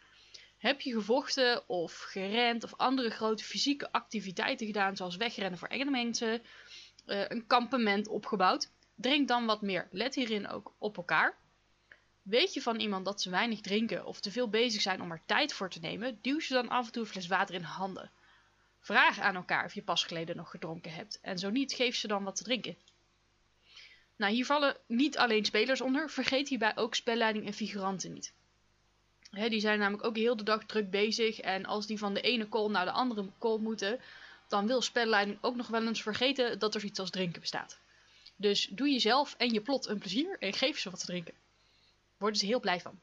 Heb 0.59 0.81
je 0.81 0.93
gevochten 0.93 1.69
of 1.69 1.99
gerend 1.99 2.65
of 2.65 2.77
andere 2.77 3.11
grote 3.11 3.45
fysieke 3.45 3.93
activiteiten 3.93 4.67
gedaan, 4.67 4.97
zoals 4.97 5.17
wegrennen 5.17 5.59
voor 5.59 5.69
enge 5.69 5.91
mensen, 5.91 6.43
eh, 7.09 7.29
een 7.29 7.47
kampement 7.47 8.09
opgebouwd? 8.09 8.71
Drink 8.95 9.29
dan 9.29 9.47
wat 9.47 9.63
meer. 9.63 9.89
Let 9.91 10.15
hierin 10.15 10.49
ook 10.49 10.73
op 10.79 10.97
elkaar. 10.97 11.37
Weet 12.23 12.55
je 12.55 12.63
van 12.63 12.81
iemand 12.81 13.05
dat 13.05 13.23
ze 13.23 13.31
weinig 13.31 13.61
drinken 13.61 14.07
of 14.07 14.21
te 14.21 14.31
veel 14.31 14.49
bezig 14.49 14.81
zijn 14.81 15.03
om 15.03 15.11
er 15.11 15.23
tijd 15.27 15.53
voor 15.53 15.71
te 15.71 15.81
nemen, 15.81 16.19
duw 16.23 16.41
ze 16.41 16.53
dan 16.53 16.69
af 16.69 16.87
en 16.87 16.93
toe 16.93 17.03
een 17.03 17.09
fles 17.09 17.27
water 17.27 17.55
in 17.55 17.63
handen. 17.63 18.11
Vraag 18.81 19.19
aan 19.19 19.35
elkaar 19.35 19.65
of 19.65 19.75
je 19.75 19.83
pas 19.83 20.05
geleden 20.05 20.37
nog 20.37 20.51
gedronken 20.51 20.93
hebt 20.93 21.21
en 21.21 21.39
zo 21.39 21.51
niet, 21.51 21.73
geef 21.73 21.97
ze 21.97 22.07
dan 22.07 22.25
wat 22.25 22.37
te 22.37 22.45
drinken. 22.45 22.77
Nou, 24.17 24.33
hier 24.33 24.47
vallen 24.47 24.77
niet 24.87 25.19
alleen 25.19 25.45
spelers 25.45 25.81
onder, 25.81 26.11
vergeet 26.11 26.49
hierbij 26.49 26.77
ook 26.77 26.95
spelleiding 26.95 27.47
en 27.47 27.53
figuranten 27.53 28.13
niet. 28.13 28.35
Die 29.31 29.61
zijn 29.61 29.79
namelijk 29.79 30.05
ook 30.05 30.17
heel 30.17 30.37
de 30.37 30.43
dag 30.43 30.65
druk 30.65 30.91
bezig 30.91 31.41
en 31.41 31.65
als 31.65 31.87
die 31.87 31.99
van 31.99 32.15
de 32.15 32.21
ene 32.21 32.49
call 32.49 32.71
naar 32.71 32.85
de 32.85 32.91
andere 32.91 33.31
call 33.39 33.59
moeten, 33.59 34.01
dan 34.49 34.67
wil 34.67 34.83
spelleiding 34.83 35.39
ook 35.41 35.57
nog 35.57 35.67
wel 35.67 35.87
eens 35.87 36.03
vergeten 36.03 36.59
dat 36.59 36.75
er 36.75 36.81
zoiets 36.81 37.01
als 37.01 37.11
drinken 37.11 37.41
bestaat. 37.41 37.79
Dus 38.37 38.69
doe 38.71 38.91
jezelf 38.91 39.35
en 39.39 39.53
je 39.53 39.61
plot 39.61 39.87
een 39.87 39.99
plezier 39.99 40.37
en 40.39 40.53
geef 40.53 40.79
ze 40.79 40.91
wat 40.91 41.01
te 41.01 41.07
drinken 41.07 41.35
worden 42.19 42.39
ze 42.39 42.47
heel 42.47 42.61
blij 42.61 42.81
van. 42.81 43.01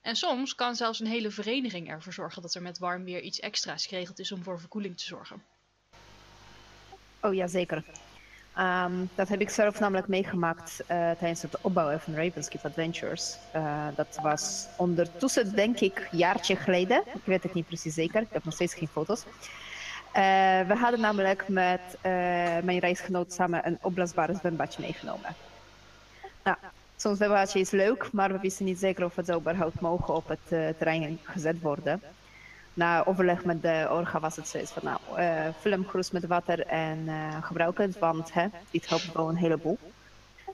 En 0.00 0.16
soms 0.16 0.54
kan 0.54 0.76
zelfs 0.76 1.00
een 1.00 1.06
hele 1.06 1.30
vereniging 1.30 1.90
ervoor 1.90 2.12
zorgen 2.12 2.42
dat 2.42 2.54
er 2.54 2.62
met 2.62 2.78
warm 2.78 3.04
weer 3.04 3.20
iets 3.20 3.40
extra's 3.40 3.86
geregeld 3.86 4.18
is 4.18 4.32
om 4.32 4.42
voor 4.42 4.60
verkoeling 4.60 4.96
te 4.96 5.04
zorgen. 5.04 5.42
Oh 7.20 7.34
ja, 7.34 7.46
zeker. 7.46 7.84
Ehm, 8.54 9.04
dat 9.14 9.28
heb 9.28 9.40
ik 9.40 9.50
zelf 9.50 9.80
namelijk 9.80 10.08
meegemaakt 10.08 10.80
eh, 10.80 10.86
tijdens 11.10 11.42
het 11.42 11.60
opbouwen 11.60 12.00
van 12.00 12.14
Ravenskeep 12.14 12.64
Adventures. 12.64 13.36
Eh, 13.52 13.86
dat 13.96 14.18
was 14.22 14.66
ondertussen, 14.76 15.54
denk 15.54 15.80
ik, 15.80 16.08
een 16.10 16.18
jaartje 16.18 16.56
geleden. 16.56 17.02
Ik 17.06 17.24
weet 17.24 17.42
het 17.42 17.54
niet 17.54 17.66
precies 17.66 17.94
zeker. 17.94 18.20
Ik 18.20 18.32
heb 18.32 18.44
nog 18.44 18.54
steeds 18.54 18.74
geen 18.74 18.88
foto's. 18.88 19.24
Eh, 20.16 20.22
we 20.66 20.74
hadden 20.74 21.00
namelijk 21.00 21.48
met 21.48 21.80
eh, 22.00 22.12
mijn 22.62 22.78
reisgenoot 22.78 23.32
samen 23.32 23.66
een 23.66 23.78
opblaasbare 23.82 24.34
zwembadje 24.34 24.82
meegenomen. 24.82 25.34
Nou, 26.44 26.56
zo'n 26.96 27.16
zwembadje 27.16 27.60
is 27.60 27.70
leuk, 27.70 28.12
maar 28.12 28.32
we 28.32 28.38
wisten 28.38 28.64
niet 28.64 28.78
zeker 28.78 29.04
of 29.04 29.16
het 29.16 29.30
überhaupt 29.30 29.80
mogen 29.80 30.14
op 30.14 30.28
het 30.28 30.38
eh, 30.48 30.68
terrein 30.78 31.18
gezet 31.22 31.60
worden. 31.60 32.02
Na 32.74 33.04
overleg 33.04 33.44
met 33.44 33.62
de 33.62 33.86
orga 33.90 34.20
was 34.20 34.36
het 34.36 34.48
zoiets 34.48 34.72
van, 34.72 34.82
nou, 34.84 35.84
gerust 35.86 36.12
met 36.12 36.26
water 36.26 36.66
en 36.66 37.04
eh, 37.06 37.42
gebruik 37.42 37.78
het, 37.78 37.98
want 37.98 38.32
hè, 38.32 38.46
dit 38.70 38.88
helpt 38.88 39.12
wel 39.12 39.28
een 39.28 39.36
heleboel. 39.36 39.78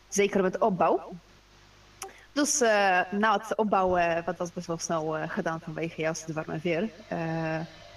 Zeker 0.08 0.42
met 0.42 0.58
opbouw. 0.58 1.12
Dus 2.32 2.58
na 3.10 3.32
het 3.38 3.56
opbouwen, 3.56 4.22
wat 4.24 4.36
was 4.36 4.52
best 4.52 4.66
wel 4.66 4.78
snel 4.78 5.16
gedaan 5.28 5.60
vanwege 5.60 6.00
juist 6.00 6.26
het 6.26 6.34
warme 6.34 6.58
weer, 6.62 6.88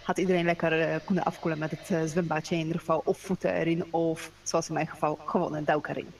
had 0.05 0.17
iedereen 0.17 0.45
lekker 0.45 0.81
eh, 0.81 0.95
kunnen 1.05 1.23
afkoelen 1.23 1.59
met 1.59 1.71
het 1.71 1.91
eh, 1.91 2.03
zwembadje 2.05 2.55
in 2.55 2.65
ieder 2.65 2.79
geval, 2.79 3.01
of 3.05 3.19
voeten 3.19 3.53
erin, 3.53 3.93
of 3.93 4.31
zoals 4.43 4.67
in 4.67 4.73
mijn 4.73 4.87
geval, 4.87 5.19
gewoon 5.25 5.55
een 5.55 5.65
duik 5.65 5.87
erin. 5.87 6.13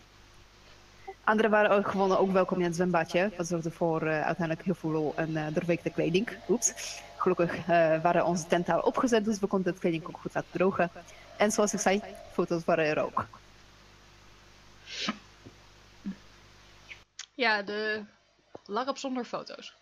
Anderen 1.24 1.52
waren 1.52 1.72
ook 1.72 1.88
gewoon 1.88 2.18
ook 2.18 2.32
welkom 2.32 2.58
in 2.58 2.64
het 2.64 2.76
zwembadje. 2.76 3.32
Dat 3.38 3.48
zorgde 3.48 3.72
voor 3.72 4.02
eh, 4.02 4.08
uiteindelijk 4.08 4.66
heel 4.66 4.76
veel 4.76 4.90
lol 4.90 5.14
en 5.16 5.54
doorweekte 5.54 5.90
kleding. 5.90 6.30
Oeps. 6.50 7.00
Gelukkig 7.18 7.66
waren 8.02 8.26
onze 8.26 8.48
tenten 8.48 8.86
opgezet, 8.86 9.26
dus 9.26 9.40
we 9.40 9.48
konden 9.48 9.72
het 9.72 9.82
kleding 9.82 10.06
ook 10.06 10.18
goed 10.22 10.34
laten 10.34 10.52
drogen. 10.52 10.90
En 11.38 11.52
zoals 11.52 11.74
ik 11.74 11.80
zei, 11.80 12.02
foto's 12.32 12.66
waren 12.66 12.86
er 12.86 13.00
ook. 13.04 13.28
Ja, 17.34 17.62
de 17.62 18.04
larp 18.66 18.98
zonder 18.98 19.26
foto's. 19.26 19.74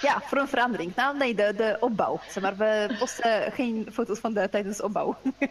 Ja, 0.00 0.22
voor 0.24 0.38
een 0.38 0.48
verandering. 0.48 0.94
Nou, 0.96 1.16
nee, 1.16 1.34
de, 1.34 1.54
de 1.56 1.76
opbouw. 1.80 2.20
Zeg 2.30 2.42
maar, 2.42 2.56
we 2.56 2.96
posten 2.98 3.52
geen 3.52 3.88
foto's 3.92 4.18
van 4.18 4.32
de 4.32 4.48
tijdens 4.50 4.76
de 4.76 4.82
opbouw. 4.82 5.16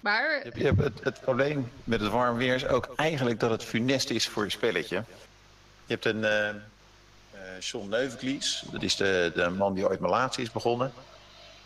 maar... 0.00 0.46
Je 0.54 0.64
hebt 0.64 0.82
het, 0.82 1.04
het, 1.04 1.20
probleem 1.20 1.72
met 1.84 2.00
het 2.00 2.10
warm 2.10 2.36
weer 2.36 2.54
is 2.54 2.66
ook 2.66 2.92
eigenlijk 2.96 3.40
dat 3.40 3.50
het 3.50 3.64
funest 3.64 4.10
is 4.10 4.28
voor 4.28 4.44
je 4.44 4.50
spelletje. 4.50 5.04
Je 5.86 5.92
hebt 5.92 6.04
een 6.04 6.22
uh, 6.22 6.48
uh, 7.34 7.60
John 7.60 7.88
Neuvenklies, 7.88 8.64
dat 8.70 8.82
is 8.82 8.96
de, 8.96 9.32
de 9.34 9.48
man 9.48 9.74
die 9.74 9.88
ooit 9.88 10.00
Malatie 10.00 10.42
is 10.42 10.50
begonnen. 10.50 10.92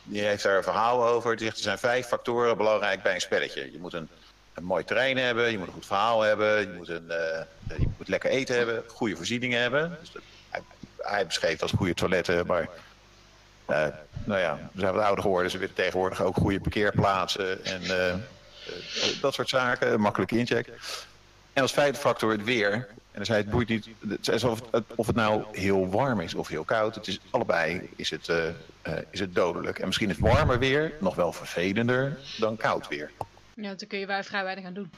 Die 0.03 0.23
heeft 0.23 0.43
daar 0.43 0.57
een 0.57 0.63
verhaal 0.63 1.07
over. 1.07 1.37
Die 1.37 1.45
zegt 1.45 1.57
er 1.57 1.63
zijn 1.63 1.79
vijf 1.79 2.07
factoren 2.07 2.57
belangrijk 2.57 3.03
bij 3.03 3.15
een 3.15 3.21
spelletje. 3.21 3.73
Je 3.73 3.79
moet 3.79 3.93
een 3.93 4.09
een 4.55 4.65
mooi 4.65 4.85
terrein 4.85 5.17
hebben, 5.17 5.51
je 5.51 5.59
moet 5.59 5.67
een 5.67 5.73
goed 5.73 5.87
verhaal 5.87 6.21
hebben, 6.21 6.61
je 6.61 6.73
moet, 6.77 6.89
een, 6.89 7.07
uh, 7.09 7.79
je 7.79 7.89
moet 7.99 8.09
lekker 8.09 8.31
eten 8.31 8.57
hebben, 8.57 8.85
goede 8.87 9.17
voorzieningen 9.17 9.61
hebben. 9.61 9.99
Dus 10.01 10.13
hij, 10.49 10.61
hij 10.99 11.27
beschreef 11.27 11.63
als 11.63 11.73
goede 11.73 11.95
toiletten, 11.95 12.47
maar 12.47 12.69
uh, 13.69 13.87
nou 14.25 14.41
ja, 14.41 14.71
we 14.73 14.81
zijn 14.81 14.95
wat 14.95 15.05
ouder 15.05 15.23
geworden, 15.23 15.51
ze 15.51 15.59
willen 15.59 15.75
tegenwoordig 15.75 16.23
ook 16.23 16.37
goede 16.37 16.61
parkeerplaatsen 16.61 17.65
en 17.65 17.83
uh, 17.83 18.15
dat 19.21 19.35
soort 19.35 19.49
zaken, 19.49 20.01
makkelijk 20.01 20.33
incheck. 20.33 20.69
En 21.53 21.63
als 21.63 21.73
vijfde 21.73 22.01
factor 22.01 22.31
het 22.31 22.45
weer. 22.45 22.73
En 22.73 23.17
dan 23.17 23.25
zei 23.25 23.39
het 23.39 23.51
boeit 23.51 23.69
niet, 23.69 23.89
of, 24.45 24.63
het, 24.71 24.85
of 24.95 25.07
het 25.07 25.17
nou 25.17 25.45
heel 25.53 25.89
warm 25.89 26.21
is 26.21 26.35
of 26.35 26.49
heel 26.49 26.65
koud. 26.65 26.95
Het 26.95 27.07
is 27.07 27.21
allebei 27.31 27.91
is 27.97 28.11
het, 28.11 28.33
is 29.11 29.21
het 29.21 29.35
dodelijk. 29.35 29.79
En 29.79 29.87
misschien 29.87 30.11
is 30.11 30.19
warmer 30.19 30.59
weer 30.59 30.93
nog 31.01 31.15
wel 31.15 31.33
vervelender 31.33 32.19
dan 32.39 32.57
koud 32.57 32.89
weer. 32.89 33.11
Ja, 33.61 33.75
dan 33.75 33.89
kun 33.89 33.99
je 33.99 34.07
wij 34.07 34.25
vrij 34.25 34.45
weinig 34.45 34.65
aan 34.65 34.75
doen. 34.75 34.91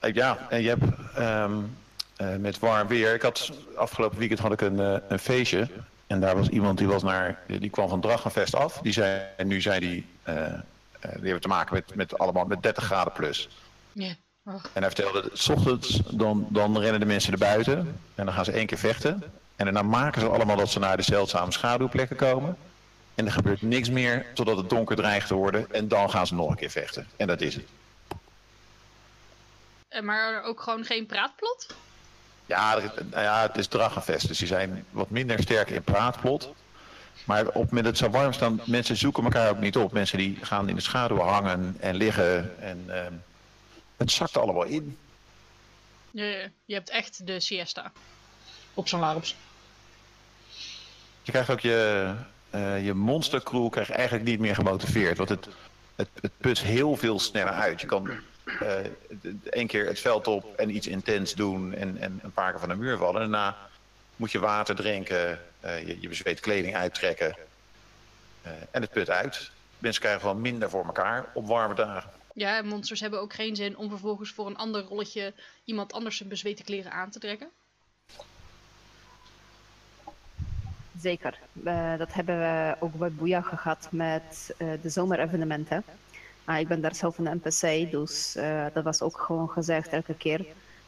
Ja, 0.00 0.46
en 0.48 0.62
je 0.62 0.68
hebt 0.68 0.84
um, 1.18 1.76
uh, 2.20 2.36
met 2.36 2.58
warm 2.58 2.88
weer. 2.88 3.14
Ik 3.14 3.22
had 3.22 3.52
afgelopen 3.76 4.18
weekend 4.18 4.40
had 4.40 4.52
ik 4.52 4.60
een, 4.60 4.80
uh, 4.80 4.96
een 5.08 5.18
feestje. 5.18 5.68
En 6.06 6.20
daar 6.20 6.36
was 6.36 6.48
iemand 6.48 6.78
die 6.78 6.86
was 6.86 7.02
naar. 7.02 7.38
Die 7.46 7.70
kwam 7.70 7.88
van 7.88 8.00
Drachenfest 8.00 8.54
af. 8.54 8.78
Die 8.82 8.92
zei, 8.92 9.22
en 9.36 9.46
nu 9.46 9.60
zei 9.60 9.80
die. 9.80 10.06
Uh, 10.28 10.34
die 11.00 11.22
hebben 11.22 11.40
te 11.40 11.48
maken 11.48 11.74
met, 11.74 11.94
met 11.94 12.18
allemaal 12.18 12.44
met 12.44 12.62
30 12.62 12.84
graden 12.84 13.12
plus. 13.12 13.48
Ja. 13.92 14.14
Oh. 14.44 14.54
En 14.54 14.82
hij 14.82 14.90
vertelde, 14.90 15.30
s 15.32 15.48
ochtends 15.48 16.00
dan, 16.10 16.46
dan 16.50 16.78
rennen 16.78 17.00
de 17.00 17.06
mensen 17.06 17.30
naar 17.30 17.48
buiten. 17.48 17.78
En 18.14 18.24
dan 18.24 18.32
gaan 18.32 18.44
ze 18.44 18.52
één 18.52 18.66
keer 18.66 18.78
vechten. 18.78 19.22
En 19.56 19.64
daarna 19.64 19.82
maken 19.82 20.20
ze 20.20 20.28
allemaal 20.28 20.56
dat 20.56 20.70
ze 20.70 20.78
naar 20.78 20.96
de 20.96 21.02
zeldzame 21.02 21.52
schaduwplekken 21.52 22.16
komen. 22.16 22.56
En 23.14 23.26
er 23.26 23.32
gebeurt 23.32 23.62
niks 23.62 23.90
meer 23.90 24.26
totdat 24.34 24.56
het 24.56 24.70
donker 24.70 24.96
dreigt 24.96 25.26
te 25.26 25.34
worden. 25.34 25.72
En 25.72 25.88
dan 25.88 26.10
gaan 26.10 26.26
ze 26.26 26.34
nog 26.34 26.50
een 26.50 26.56
keer 26.56 26.70
vechten. 26.70 27.08
En 27.16 27.26
dat 27.26 27.40
is 27.40 27.54
het. 27.54 27.66
Maar 30.02 30.42
ook 30.42 30.60
gewoon 30.60 30.84
geen 30.84 31.06
praatplot? 31.06 31.66
Ja, 32.46 32.76
er, 32.76 32.92
nou 33.10 33.22
ja 33.22 33.42
het 33.42 33.56
is 33.56 33.66
Drachenfest. 33.66 34.28
Dus 34.28 34.38
die 34.38 34.46
zijn 34.46 34.84
wat 34.90 35.10
minder 35.10 35.42
sterk 35.42 35.70
in 35.70 35.82
praatplot. 35.82 36.52
Maar 37.24 37.48
op 37.48 37.70
met 37.70 37.84
het 37.84 37.98
zo 37.98 38.10
warm 38.10 38.32
staan, 38.32 38.60
mensen 38.64 38.96
zoeken 38.96 39.24
elkaar 39.24 39.50
ook 39.50 39.60
niet 39.60 39.76
op. 39.76 39.92
Mensen 39.92 40.18
die 40.18 40.38
gaan 40.42 40.68
in 40.68 40.74
de 40.74 40.80
schaduw 40.80 41.18
hangen 41.18 41.76
en 41.80 41.94
liggen. 41.94 42.62
En 42.62 42.84
uh, 42.88 42.94
het 43.96 44.10
zakt 44.10 44.36
allemaal 44.36 44.64
in. 44.64 44.98
Je, 46.10 46.50
je 46.64 46.74
hebt 46.74 46.90
echt 46.90 47.26
de 47.26 47.40
siesta. 47.40 47.92
Op 48.74 48.88
zo'n 48.88 49.00
larps. 49.00 49.36
Je 51.22 51.30
krijgt 51.30 51.50
ook 51.50 51.60
je, 51.60 52.14
uh, 52.54 52.84
je 52.84 52.94
monstercrew 52.94 53.70
krijgt 53.70 53.90
eigenlijk 53.90 54.24
niet 54.24 54.38
meer 54.38 54.54
gemotiveerd. 54.54 55.16
Want 55.16 55.28
het, 55.28 55.48
het, 55.94 56.08
het 56.20 56.32
put 56.36 56.58
heel 56.58 56.96
veel 56.96 57.18
sneller 57.18 57.52
uit. 57.52 57.80
Je 57.80 57.86
kan 57.86 58.10
uh, 58.62 58.72
één 59.50 59.66
keer 59.66 59.86
het 59.86 60.00
veld 60.00 60.26
op 60.26 60.56
en 60.56 60.76
iets 60.76 60.86
intens 60.86 61.34
doen 61.34 61.74
en, 61.74 61.96
en 61.96 62.20
een 62.22 62.32
paar 62.32 62.50
keer 62.50 62.60
van 62.60 62.68
de 62.68 62.74
muur 62.74 62.96
vallen. 62.96 63.22
En 63.22 63.30
daarna 63.30 63.56
moet 64.16 64.32
je 64.32 64.38
water 64.38 64.74
drinken, 64.74 65.40
uh, 65.64 65.86
je, 65.86 66.00
je 66.00 66.08
bezweet 66.08 66.40
kleding 66.40 66.76
uittrekken 66.76 67.36
en 68.70 68.82
het 68.82 68.90
put 68.90 69.10
uit. 69.10 69.50
Mensen 69.78 70.00
krijgen 70.00 70.22
gewoon 70.22 70.40
minder 70.40 70.70
voor 70.70 70.84
elkaar 70.84 71.30
op 71.34 71.46
warme 71.46 71.74
dagen. 71.74 72.10
Ja, 72.34 72.62
monsters 72.62 73.00
hebben 73.00 73.20
ook 73.20 73.32
geen 73.32 73.56
zin 73.56 73.76
om 73.76 73.88
vervolgens 73.88 74.30
voor 74.30 74.46
een 74.46 74.56
ander 74.56 74.82
rolletje 74.82 75.32
iemand 75.64 75.92
anders 75.92 76.16
zijn 76.16 76.28
bezweten 76.28 76.64
kleren 76.64 76.92
aan 76.92 77.10
te 77.10 77.18
trekken. 77.18 77.48
Zeker. 81.04 81.38
Uh, 81.64 81.98
dat 81.98 82.12
hebben 82.12 82.38
we 82.38 82.76
ook 82.78 82.94
bij 82.94 83.12
Boeia 83.12 83.40
gehad 83.40 83.88
met 83.90 84.54
uh, 84.58 84.68
de 84.82 84.88
zomerevenementen. 84.88 85.84
Uh, 86.48 86.58
ik 86.58 86.68
ben 86.68 86.80
daar 86.80 86.94
zelf 86.94 87.18
een 87.18 87.40
NPC, 87.42 87.90
dus 87.90 88.36
uh, 88.36 88.64
dat 88.72 88.84
was 88.84 89.02
ook 89.02 89.20
gewoon 89.20 89.48
gezegd 89.48 89.88
elke 89.88 90.14
keer. 90.14 90.46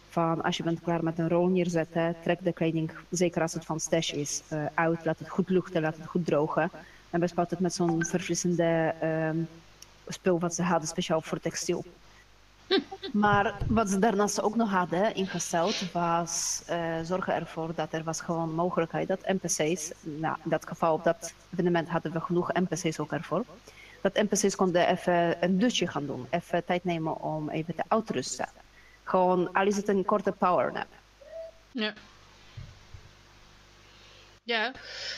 Van 0.09 0.43
als 0.43 0.57
je 0.57 0.63
bent 0.63 0.81
klaar 0.81 1.05
met 1.05 1.19
een 1.19 1.29
rol 1.29 1.47
neerzetten, 1.47 2.17
trek 2.23 2.39
de 2.43 2.53
kleding, 2.53 2.91
zeker 3.11 3.43
als 3.43 3.55
het 3.55 3.65
van 3.65 3.81
stash 3.81 4.11
is, 4.13 4.43
uit. 4.75 5.05
Laat 5.05 5.19
het 5.19 5.29
goed 5.29 5.49
luchten, 5.49 5.83
laat 5.83 5.97
het 5.97 6.07
goed 6.07 6.27
drogen. 6.27 6.71
En 7.11 7.21
bespat 7.21 7.51
het 7.51 7.61
met 7.61 7.75
zo'n 7.75 8.05
verfrissende 8.05 8.95
spul 10.09 10.39
wat 10.39 10.55
ze 10.55 10.63
hadden, 10.63 10.89
speciaal 10.89 11.21
voor 11.21 11.41
textiel. 11.41 11.85
Maar 13.13 13.55
wat 13.69 13.91
ze 13.91 13.99
daarnaast 13.99 14.43
ook 14.43 14.57
nog 14.57 14.71
hadden 14.71 15.15
ingesteld 15.15 15.93
was 15.93 16.63
uh, 16.71 17.01
zorgen 17.03 17.35
ervoor 17.35 17.75
dat 17.75 17.93
er 17.93 18.05
was 18.05 18.21
gewoon 18.21 18.55
mogelijkheid 18.55 19.09
dat 19.09 19.27
NPC's, 19.27 19.93
nou 20.01 20.37
in 20.45 20.51
dat 20.51 20.67
geval 20.67 20.95
op 20.95 21.05
dat 21.05 21.35
evenement 21.53 21.89
hadden 21.89 22.13
we 22.13 22.21
genoeg 22.21 22.53
NPC's 22.53 22.99
ook 22.99 23.13
ervoor, 23.13 23.45
dat 24.01 24.15
NPC's 24.15 24.57
konden 24.57 24.89
even 24.89 25.45
een 25.45 25.59
dutje 25.59 25.87
gaan 25.87 26.07
doen, 26.07 26.27
even 26.31 26.65
tijd 26.65 26.85
nemen 26.85 27.21
om 27.21 27.51
even 27.51 27.75
te 27.75 27.85
uitrusten. 27.89 28.49
Gewoon, 29.05 29.53
al 29.53 29.67
is 29.67 29.77
het 29.77 29.89
een 29.89 30.05
korte 30.05 30.33
powernap. 30.33 30.87
Ja. 31.71 31.93
Ja. 34.47 34.73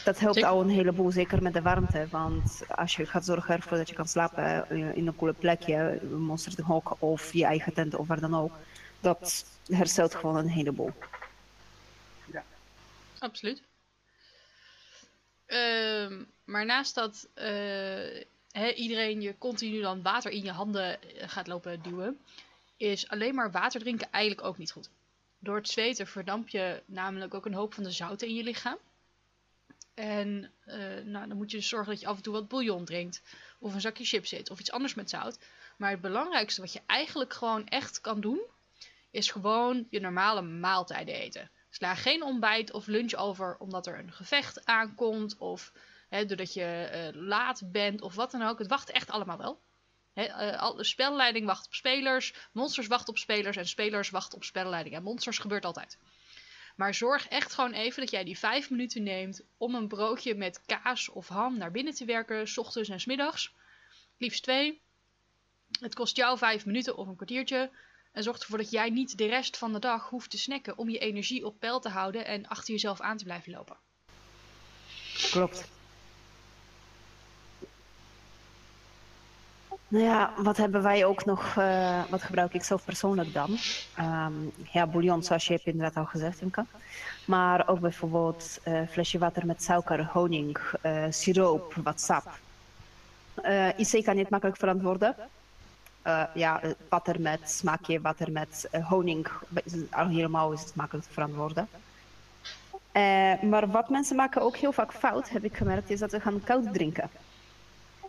Dat 0.04 0.18
helpt 0.18 0.42
al 0.42 0.60
een 0.60 0.68
heleboel, 0.68 1.10
zeker 1.10 1.42
met 1.42 1.52
de 1.52 1.62
warmte. 1.62 2.06
Want 2.10 2.60
als 2.68 2.96
je 2.96 3.06
gaat 3.06 3.24
zorgen 3.24 3.54
ervoor 3.54 3.76
dat 3.76 3.88
je 3.88 3.94
kan 3.94 4.08
slapen 4.08 4.70
in 4.70 5.06
een 5.06 5.16
koele 5.16 5.32
plekje, 5.32 5.98
een 6.02 6.22
monster 6.22 6.64
hok 6.64 6.96
of 6.98 7.32
je 7.32 7.44
eigen 7.44 7.74
tent 7.74 7.94
of 7.94 8.06
waar 8.06 8.20
dan 8.20 8.34
ook, 8.34 8.52
dat 9.00 9.44
herstelt 9.66 10.14
gewoon 10.14 10.36
een 10.36 10.48
heleboel. 10.48 10.92
Ja. 12.32 12.44
Absoluut. 13.18 13.62
Uh, 15.46 16.20
maar 16.44 16.66
naast 16.66 16.94
dat 16.94 17.28
uh, 17.34 17.44
he, 18.50 18.72
iedereen 18.74 19.20
je 19.20 19.38
continu 19.38 19.80
dan 19.80 20.02
water 20.02 20.30
in 20.30 20.42
je 20.42 20.52
handen 20.52 20.98
gaat 21.16 21.46
lopen 21.46 21.82
duwen, 21.82 22.18
is 22.76 23.08
alleen 23.08 23.34
maar 23.34 23.50
water 23.50 23.80
drinken 23.80 24.08
eigenlijk 24.10 24.46
ook 24.46 24.58
niet 24.58 24.72
goed. 24.72 24.90
Door 25.38 25.56
het 25.56 25.68
zweten 25.68 26.06
verdamp 26.06 26.48
je 26.48 26.82
namelijk 26.86 27.34
ook 27.34 27.46
een 27.46 27.54
hoop 27.54 27.74
van 27.74 27.84
de 27.84 27.90
zouten 27.90 28.28
in 28.28 28.34
je 28.34 28.42
lichaam. 28.42 28.78
En 29.98 30.52
uh, 30.66 30.74
nou, 31.04 31.28
dan 31.28 31.36
moet 31.36 31.50
je 31.50 31.56
dus 31.56 31.68
zorgen 31.68 31.92
dat 31.92 32.00
je 32.00 32.06
af 32.06 32.16
en 32.16 32.22
toe 32.22 32.32
wat 32.32 32.48
bouillon 32.48 32.84
drinkt. 32.84 33.22
Of 33.58 33.74
een 33.74 33.80
zakje 33.80 34.04
chips 34.04 34.32
eet. 34.32 34.50
Of 34.50 34.60
iets 34.60 34.70
anders 34.70 34.94
met 34.94 35.10
zout. 35.10 35.38
Maar 35.76 35.90
het 35.90 36.00
belangrijkste 36.00 36.60
wat 36.60 36.72
je 36.72 36.80
eigenlijk 36.86 37.32
gewoon 37.32 37.66
echt 37.66 38.00
kan 38.00 38.20
doen. 38.20 38.40
Is 39.10 39.30
gewoon 39.30 39.86
je 39.90 40.00
normale 40.00 40.42
maaltijden 40.42 41.14
eten. 41.14 41.50
Sla 41.70 41.94
geen 41.94 42.22
ontbijt 42.22 42.72
of 42.72 42.86
lunch 42.86 43.14
over 43.14 43.56
omdat 43.58 43.86
er 43.86 43.98
een 43.98 44.12
gevecht 44.12 44.64
aankomt. 44.64 45.36
Of 45.38 45.72
hè, 46.08 46.26
doordat 46.26 46.54
je 46.54 46.90
uh, 47.14 47.22
laat 47.22 47.72
bent 47.72 48.00
of 48.00 48.14
wat 48.14 48.30
dan 48.30 48.42
ook. 48.42 48.58
Het 48.58 48.68
wacht 48.68 48.90
echt 48.90 49.10
allemaal 49.10 49.38
wel. 49.38 49.60
De 50.76 50.84
spelleiding 50.84 51.46
wacht 51.46 51.66
op 51.66 51.74
spelers. 51.74 52.34
Monsters 52.52 52.86
wachten 52.86 53.08
op 53.08 53.18
spelers. 53.18 53.56
En 53.56 53.68
spelers 53.68 54.10
wachten 54.10 54.36
op 54.36 54.44
spelleiding. 54.44 54.94
En 54.94 55.02
monsters 55.02 55.38
gebeurt 55.38 55.64
altijd. 55.64 55.98
Maar 56.78 56.94
zorg 56.94 57.28
echt 57.28 57.54
gewoon 57.54 57.72
even 57.72 58.00
dat 58.00 58.10
jij 58.10 58.24
die 58.24 58.38
vijf 58.38 58.70
minuten 58.70 59.02
neemt 59.02 59.42
om 59.56 59.74
een 59.74 59.88
broodje 59.88 60.34
met 60.34 60.62
kaas 60.66 61.08
of 61.08 61.28
ham 61.28 61.56
naar 61.56 61.70
binnen 61.70 61.94
te 61.94 62.04
werken, 62.04 62.48
s 62.48 62.58
ochtends 62.58 62.88
en 62.88 63.00
s 63.00 63.06
middags. 63.06 63.54
Liefst 64.18 64.42
twee. 64.42 64.80
Het 65.80 65.94
kost 65.94 66.16
jou 66.16 66.38
vijf 66.38 66.66
minuten 66.66 66.96
of 66.96 67.06
een 67.06 67.16
kwartiertje. 67.16 67.70
En 68.12 68.22
zorg 68.22 68.38
ervoor 68.38 68.58
dat 68.58 68.70
jij 68.70 68.90
niet 68.90 69.18
de 69.18 69.26
rest 69.26 69.56
van 69.56 69.72
de 69.72 69.78
dag 69.78 70.08
hoeft 70.08 70.30
te 70.30 70.38
snacken 70.38 70.78
om 70.78 70.88
je 70.88 70.98
energie 70.98 71.46
op 71.46 71.60
peil 71.60 71.80
te 71.80 71.88
houden 71.88 72.26
en 72.26 72.46
achter 72.46 72.72
jezelf 72.72 73.00
aan 73.00 73.16
te 73.16 73.24
blijven 73.24 73.52
lopen. 73.52 73.76
Klopt. 75.30 75.68
Nou 79.88 80.04
ja, 80.04 80.34
wat 80.36 80.56
hebben 80.56 80.82
wij 80.82 81.04
ook 81.04 81.24
nog, 81.24 81.54
uh, 81.58 82.04
wat 82.10 82.22
gebruik 82.22 82.54
ik 82.54 82.64
zelf 82.64 82.84
persoonlijk 82.84 83.32
dan? 83.32 83.62
Um, 83.98 84.52
ja, 84.72 84.86
bouillon, 84.86 85.22
zoals 85.22 85.46
je 85.46 85.52
hebt 85.52 85.66
inderdaad 85.66 85.96
al 85.96 86.06
gezegd, 86.06 86.40
Imka. 86.40 86.66
Maar 87.24 87.68
ook 87.68 87.80
bijvoorbeeld 87.80 88.58
uh, 88.64 88.88
flesje 88.88 89.18
water 89.18 89.46
met 89.46 89.62
suiker, 89.62 90.06
honing, 90.12 90.58
uh, 90.82 91.04
siroop, 91.10 91.74
wat 91.82 92.00
sap. 92.00 92.40
IC 93.76 94.04
kan 94.04 94.16
niet 94.16 94.30
makkelijk 94.30 94.58
verantwoorden. 94.58 95.16
eh, 96.02 96.24
ja, 96.34 96.60
water 96.88 97.20
met 97.20 97.50
smaakje, 97.50 98.00
water 98.00 98.32
met 98.32 98.68
eh, 98.70 98.88
honing. 98.88 99.28
Al 99.90 100.08
helemaal 100.08 100.52
is 100.52 100.60
het 100.62 100.74
makkelijk 100.74 101.06
te 101.06 101.12
verantwoorden. 101.12 101.68
Eh, 102.92 103.42
maar 103.42 103.70
wat 103.70 103.88
mensen 103.88 104.16
maken 104.16 104.42
ook 104.42 104.56
heel 104.56 104.72
vaak 104.72 104.92
fout, 104.92 105.28
heb 105.30 105.44
ik 105.44 105.56
gemerkt, 105.56 105.90
is 105.90 105.98
dat 106.00 106.10
ze 106.10 106.20
gaan 106.20 106.42
koud 106.42 106.72
drinken. 106.72 107.10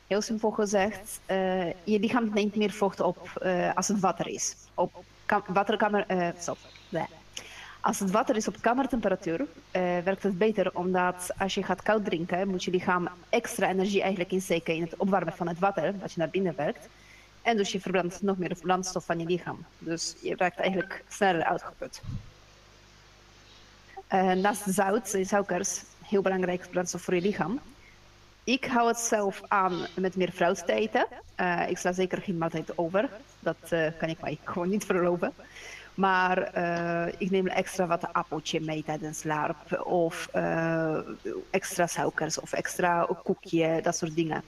Heel 0.09 0.21
simpel 0.21 0.51
gezegd, 0.51 1.19
eh, 1.25 1.67
je 1.67 1.99
lichaam 1.99 2.29
neemt 2.33 2.55
meer 2.55 2.71
vocht 2.71 2.99
op 2.99 3.29
eh, 3.41 3.75
als 3.75 3.87
het 3.87 3.99
water 3.99 4.27
is. 4.27 4.55
Op 4.73 5.03
kam- 5.25 5.43
waterkamer, 5.47 6.03
eh, 6.07 6.27
stop. 6.37 6.57
Bleh. 6.89 7.03
Als 7.81 7.99
het 7.99 8.11
water 8.11 8.35
is 8.35 8.47
op 8.47 8.55
kamertemperatuur, 8.61 9.45
eh, 9.71 9.81
werkt 10.03 10.23
het 10.23 10.37
beter, 10.37 10.75
omdat 10.75 11.29
als 11.37 11.53
je 11.53 11.63
gaat 11.63 11.81
koud 11.81 12.05
drinken, 12.05 12.47
moet 12.47 12.63
je 12.63 12.71
lichaam 12.71 13.09
extra 13.29 13.69
energie 13.69 14.01
eigenlijk 14.01 14.31
insteken 14.31 14.75
in 14.75 14.81
het 14.81 14.95
opwarmen 14.97 15.33
van 15.33 15.47
het 15.47 15.59
water, 15.59 15.99
dat 15.99 16.11
je 16.11 16.19
naar 16.19 16.29
binnen 16.29 16.55
werkt. 16.55 16.87
En 17.41 17.57
dus 17.57 17.71
je 17.71 17.79
verbrandt 17.79 18.21
nog 18.21 18.37
meer 18.37 18.57
brandstof 18.61 19.05
van 19.05 19.19
je 19.19 19.25
lichaam. 19.25 19.65
Dus 19.79 20.15
je 20.21 20.35
raakt 20.37 20.59
eigenlijk 20.59 21.03
sneller 21.07 21.43
uitgeput. 21.43 22.01
Eh, 24.07 24.31
naast 24.31 24.63
zout, 24.67 25.13
eh, 25.13 25.25
suikers, 25.25 25.81
heel 26.05 26.21
belangrijk 26.21 26.69
brandstof 26.69 27.01
voor 27.01 27.15
je 27.15 27.21
lichaam. 27.21 27.59
Ik 28.49 28.65
hou 28.65 28.87
het 28.87 28.97
zelf 28.99 29.41
aan 29.47 29.85
met 29.95 30.15
meer 30.15 30.31
fruit 30.31 30.65
te 30.65 30.73
eten. 30.73 31.07
Eh, 31.35 31.69
ik 31.69 31.77
sla 31.77 31.91
zeker 31.91 32.21
geen 32.21 32.37
maaltijd 32.37 32.77
over. 32.77 33.09
Dat 33.39 33.55
eh, 33.69 33.87
kan 33.97 34.09
ik 34.09 34.21
mij 34.21 34.37
gewoon 34.51 34.69
niet 34.69 34.85
veroorloven. 34.85 35.33
Maar 35.93 36.37
eh, 36.37 37.13
ik 37.17 37.29
neem 37.31 37.47
extra 37.47 37.87
wat 37.87 38.13
appeltje 38.13 38.61
mee 38.61 38.83
tijdens 38.83 39.23
larp. 39.23 39.81
Of 39.85 40.27
eh, 40.31 40.97
extra 41.49 41.87
suikers 41.87 42.39
of 42.39 42.53
extra 42.53 43.07
koekje, 43.23 43.81
dat 43.81 43.97
soort 43.97 44.15
dingen. 44.15 44.43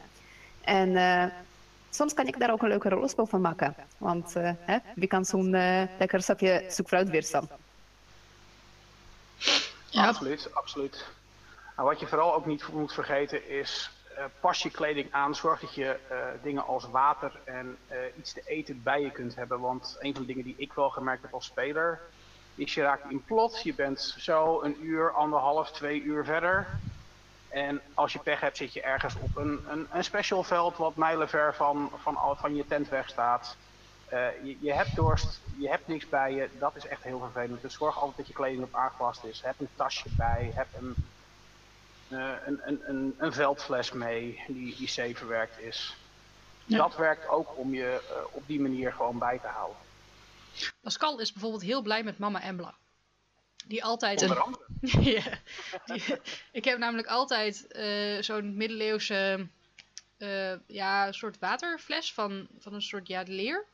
En 0.62 0.96
eh, 0.96 1.25
soms 1.89 2.13
kan 2.13 2.27
ik 2.27 2.39
daar 2.39 2.51
ook 2.51 2.62
een 2.62 2.70
leuke 2.70 2.89
rollenspel 2.89 3.25
van 3.25 3.41
maken. 3.41 3.75
Want 3.98 4.36
eh, 4.36 4.51
hè, 4.60 4.77
wie 4.96 5.08
kan 5.08 5.25
zo'n 5.25 5.50
lekker 6.00 6.22
sapje 6.22 6.65
zoekfruit 6.70 7.10
weerstaan? 7.10 7.50
Ja. 9.89 10.08
Absoluut, 10.08 10.50
absoluut. 10.53 11.05
Nou, 11.75 11.88
wat 11.88 12.00
je 12.00 12.08
vooral 12.08 12.34
ook 12.34 12.46
niet 12.46 12.68
moet 12.68 12.94
vergeten 12.94 13.50
is, 13.50 13.92
eh, 14.16 14.24
pas 14.40 14.63
je 14.63 14.70
kleding 14.70 15.12
aan, 15.12 15.36
zorg 15.36 15.60
dat 15.60 15.74
je 15.74 15.98
eh, 16.10 16.18
dingen 16.44 16.66
als 16.66 16.90
water 16.90 17.40
en 17.44 17.78
eh, 17.88 17.98
iets 18.18 18.34
te 18.34 18.42
eten 18.46 18.84
bij 18.84 19.01
je 19.01 19.12
kunt 19.12 19.36
hebben. 19.36 19.60
Want 19.60 19.98
een 20.00 20.13
van 20.13 20.22
de 20.22 20.28
dingen 20.28 20.44
die 20.44 20.56
ik 20.58 20.74
wel 20.74 20.90
gemerkt 20.90 21.22
heb 21.22 21.34
als 21.34 21.46
speler, 21.46 22.00
is 22.56 22.74
je 22.74 22.82
raakt 22.82 23.12
in 23.12 23.24
plot, 23.24 23.62
je 23.63 23.74
bent 23.74 24.16
zo 24.18 24.62
een 24.62 24.86
uur, 24.86 25.12
anderhalf, 25.12 25.72
twee 25.72 26.01
uur 26.01 26.25
verder. 26.25 26.68
En 27.50 27.82
als 27.94 28.13
je 28.13 28.20
pech 28.20 28.40
hebt 28.40 28.58
zit 28.58 28.74
je 28.74 28.82
ergens 28.82 29.16
op 29.20 29.36
een, 29.36 29.66
een, 29.70 29.88
een 29.92 30.04
special 30.04 30.44
veld 30.44 30.78
wat 30.78 30.96
mijlenver 30.96 31.56
van, 31.56 31.92
van, 32.01 32.38
van 32.38 32.56
je 32.56 32.68
tent 32.68 32.90
weg 32.90 33.10
staat. 33.10 33.58
Je, 34.44 34.58
je 34.60 34.74
hebt 34.74 34.96
dorst, 34.96 35.42
je 35.58 35.70
hebt 35.70 35.88
niks 35.88 36.10
bij 36.10 36.34
je, 36.34 36.50
dat 36.60 36.75
is 36.75 36.88
echt 36.88 37.04
heel 37.04 37.20
vervelend. 37.20 37.62
Dus 37.62 37.74
zorg 37.74 37.96
altijd 37.96 38.18
dat 38.18 38.28
je 38.28 38.34
kleding 38.34 38.63
op 38.63 38.75
aangepast 38.75 39.24
is. 39.24 39.42
Heb 39.42 39.56
een 39.60 39.70
tasje 39.75 40.10
bij, 40.18 40.51
heb 40.56 40.68
een, 40.80 40.96
een, 42.12 42.60
een, 42.68 42.82
een, 42.89 43.15
een 43.18 43.34
veldfles 43.34 43.91
mee 43.91 44.44
die, 44.48 44.75
die 44.75 44.88
safe 44.88 45.15
verwerkt 45.15 45.60
is. 45.60 45.96
Ja. 46.65 46.77
Dat 46.77 46.96
werkt 46.96 47.27
ook 47.27 47.58
om 47.58 47.74
je 47.74 48.01
eh, 48.10 48.36
op 48.36 48.44
die 48.48 48.60
manier 48.60 48.94
gewoon 48.94 49.18
bij 49.18 49.39
te 49.39 49.48
houden. 49.48 49.77
Pascal 50.82 51.20
is 51.20 51.32
bijvoorbeeld 51.32 51.62
heel 51.62 51.82
blij 51.82 52.03
met 52.03 52.18
mama 52.18 52.41
Embla. 52.41 52.74
Die 53.65 53.84
altijd 53.84 54.22
een... 54.22 54.58
ja, 55.13 55.24
die- 55.86 56.20
ik 56.51 56.65
heb 56.65 56.77
namelijk 56.77 57.08
altijd 57.08 57.68
eh, 57.68 58.22
zo'n 58.22 58.56
middeleeuwse 58.58 59.48
eh, 60.18 60.53
ja, 60.68 61.12
soort 61.12 61.39
waterfles 61.39 62.13
van, 62.13 62.48
van 62.60 62.74
een 62.74 62.82
soort 62.82 63.08
ja, 63.08 63.24
leer. 63.27 63.65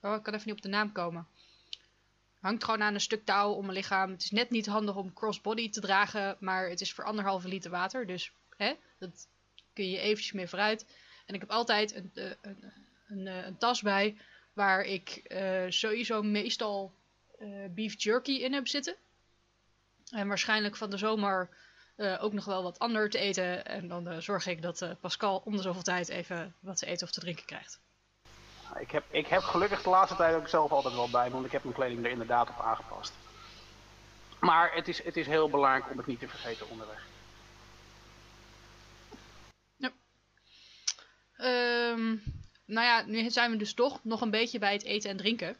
Oh, 0.00 0.14
ik 0.14 0.22
kan 0.22 0.34
even 0.34 0.46
niet 0.46 0.56
op 0.56 0.62
de 0.62 0.68
naam 0.68 0.92
komen. 0.92 1.26
Hangt 2.44 2.64
gewoon 2.64 2.82
aan 2.82 2.94
een 2.94 3.00
stuk 3.00 3.24
touw 3.24 3.52
om 3.52 3.62
mijn 3.62 3.76
lichaam. 3.76 4.10
Het 4.10 4.22
is 4.22 4.30
net 4.30 4.50
niet 4.50 4.66
handig 4.66 4.96
om 4.96 5.12
crossbody 5.12 5.70
te 5.70 5.80
dragen, 5.80 6.36
maar 6.40 6.68
het 6.68 6.80
is 6.80 6.92
voor 6.92 7.04
anderhalve 7.04 7.48
liter 7.48 7.70
water. 7.70 8.06
Dus 8.06 8.32
hè, 8.56 8.72
dat 8.98 9.28
kun 9.72 9.90
je 9.90 9.98
eventjes 9.98 10.32
mee 10.32 10.48
vooruit. 10.48 10.86
En 11.26 11.34
ik 11.34 11.40
heb 11.40 11.50
altijd 11.50 11.94
een, 11.94 12.10
eh, 12.14 12.24
een, 12.40 12.72
een, 13.08 13.26
eh, 13.26 13.46
een 13.46 13.56
tas 13.56 13.82
bij 13.82 14.16
waar 14.52 14.82
ik 14.82 15.08
eh, 15.10 15.64
sowieso 15.68 16.22
meestal 16.22 16.94
beef 17.70 18.02
jerky 18.02 18.32
in 18.32 18.52
heb 18.52 18.68
zitten. 18.68 18.96
En 20.10 20.28
waarschijnlijk 20.28 20.76
van 20.76 20.90
de 20.90 20.96
zomer 20.96 21.48
ook 21.96 22.32
nog 22.32 22.44
wel 22.44 22.62
wat 22.62 22.78
ander 22.78 23.10
te 23.10 23.18
eten. 23.18 23.64
En 23.64 23.88
dan 23.88 24.22
zorg 24.22 24.46
ik 24.46 24.62
dat 24.62 24.96
Pascal 25.00 25.42
om 25.44 25.56
de 25.56 25.62
zoveel 25.62 25.82
tijd 25.82 26.08
even 26.08 26.54
wat 26.60 26.76
te 26.76 26.86
eten 26.86 27.06
of 27.06 27.12
te 27.12 27.20
drinken 27.20 27.44
krijgt. 27.44 27.80
Ik 28.78 28.90
heb, 28.90 29.04
ik 29.10 29.26
heb 29.26 29.42
gelukkig 29.42 29.82
de 29.82 29.90
laatste 29.90 30.16
tijd 30.16 30.34
ook 30.34 30.48
zelf 30.48 30.70
altijd 30.70 30.94
wel 30.94 31.10
bij 31.10 31.30
want 31.30 31.46
ik 31.46 31.52
heb 31.52 31.62
mijn 31.62 31.74
kleding 31.74 32.04
er 32.04 32.10
inderdaad 32.10 32.48
op 32.48 32.60
aangepast. 32.60 33.12
Maar 34.40 34.74
het 34.74 34.88
is, 34.88 35.02
het 35.02 35.16
is 35.16 35.26
heel 35.26 35.50
belangrijk 35.50 35.90
om 35.90 35.96
het 35.96 36.06
niet 36.06 36.20
te 36.20 36.28
vergeten 36.28 36.68
onderweg. 36.68 37.06
Ehm, 41.36 42.16
nou 42.64 42.86
ja, 42.86 43.04
nu 43.06 43.30
zijn 43.30 43.50
we 43.50 43.56
dus 43.56 43.74
toch 43.74 44.04
nog 44.04 44.20
een 44.20 44.30
beetje 44.30 44.58
bij 44.58 44.72
het 44.72 44.84
eten 44.84 45.10
en 45.10 45.16
drinken. 45.16 45.56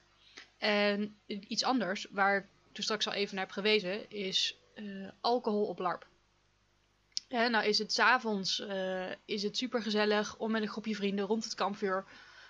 En 0.58 1.16
iets 1.26 1.64
anders, 1.64 2.06
waar 2.10 2.36
ik 2.36 2.44
toen 2.72 2.84
straks 2.84 3.06
al 3.06 3.12
even 3.12 3.34
naar 3.34 3.44
heb 3.44 3.54
gewezen, 3.54 4.10
is 4.10 4.58
eh, 4.74 4.84
alcohol 5.20 5.66
op 5.66 5.78
LARP. 5.78 6.06
Nou 7.28 7.64
is 7.64 7.78
het 7.78 7.92
s'avonds 7.92 8.60
uh, 8.60 9.10
is 9.24 9.42
het 9.42 9.56
super 9.56 9.82
gezellig 9.82 10.36
om 10.36 10.50
met 10.50 10.62
een 10.62 10.68
groepje 10.68 10.94
vrienden 10.94 11.26
rond 11.26 11.44
het 11.44 11.54
kampvuur 11.54 12.04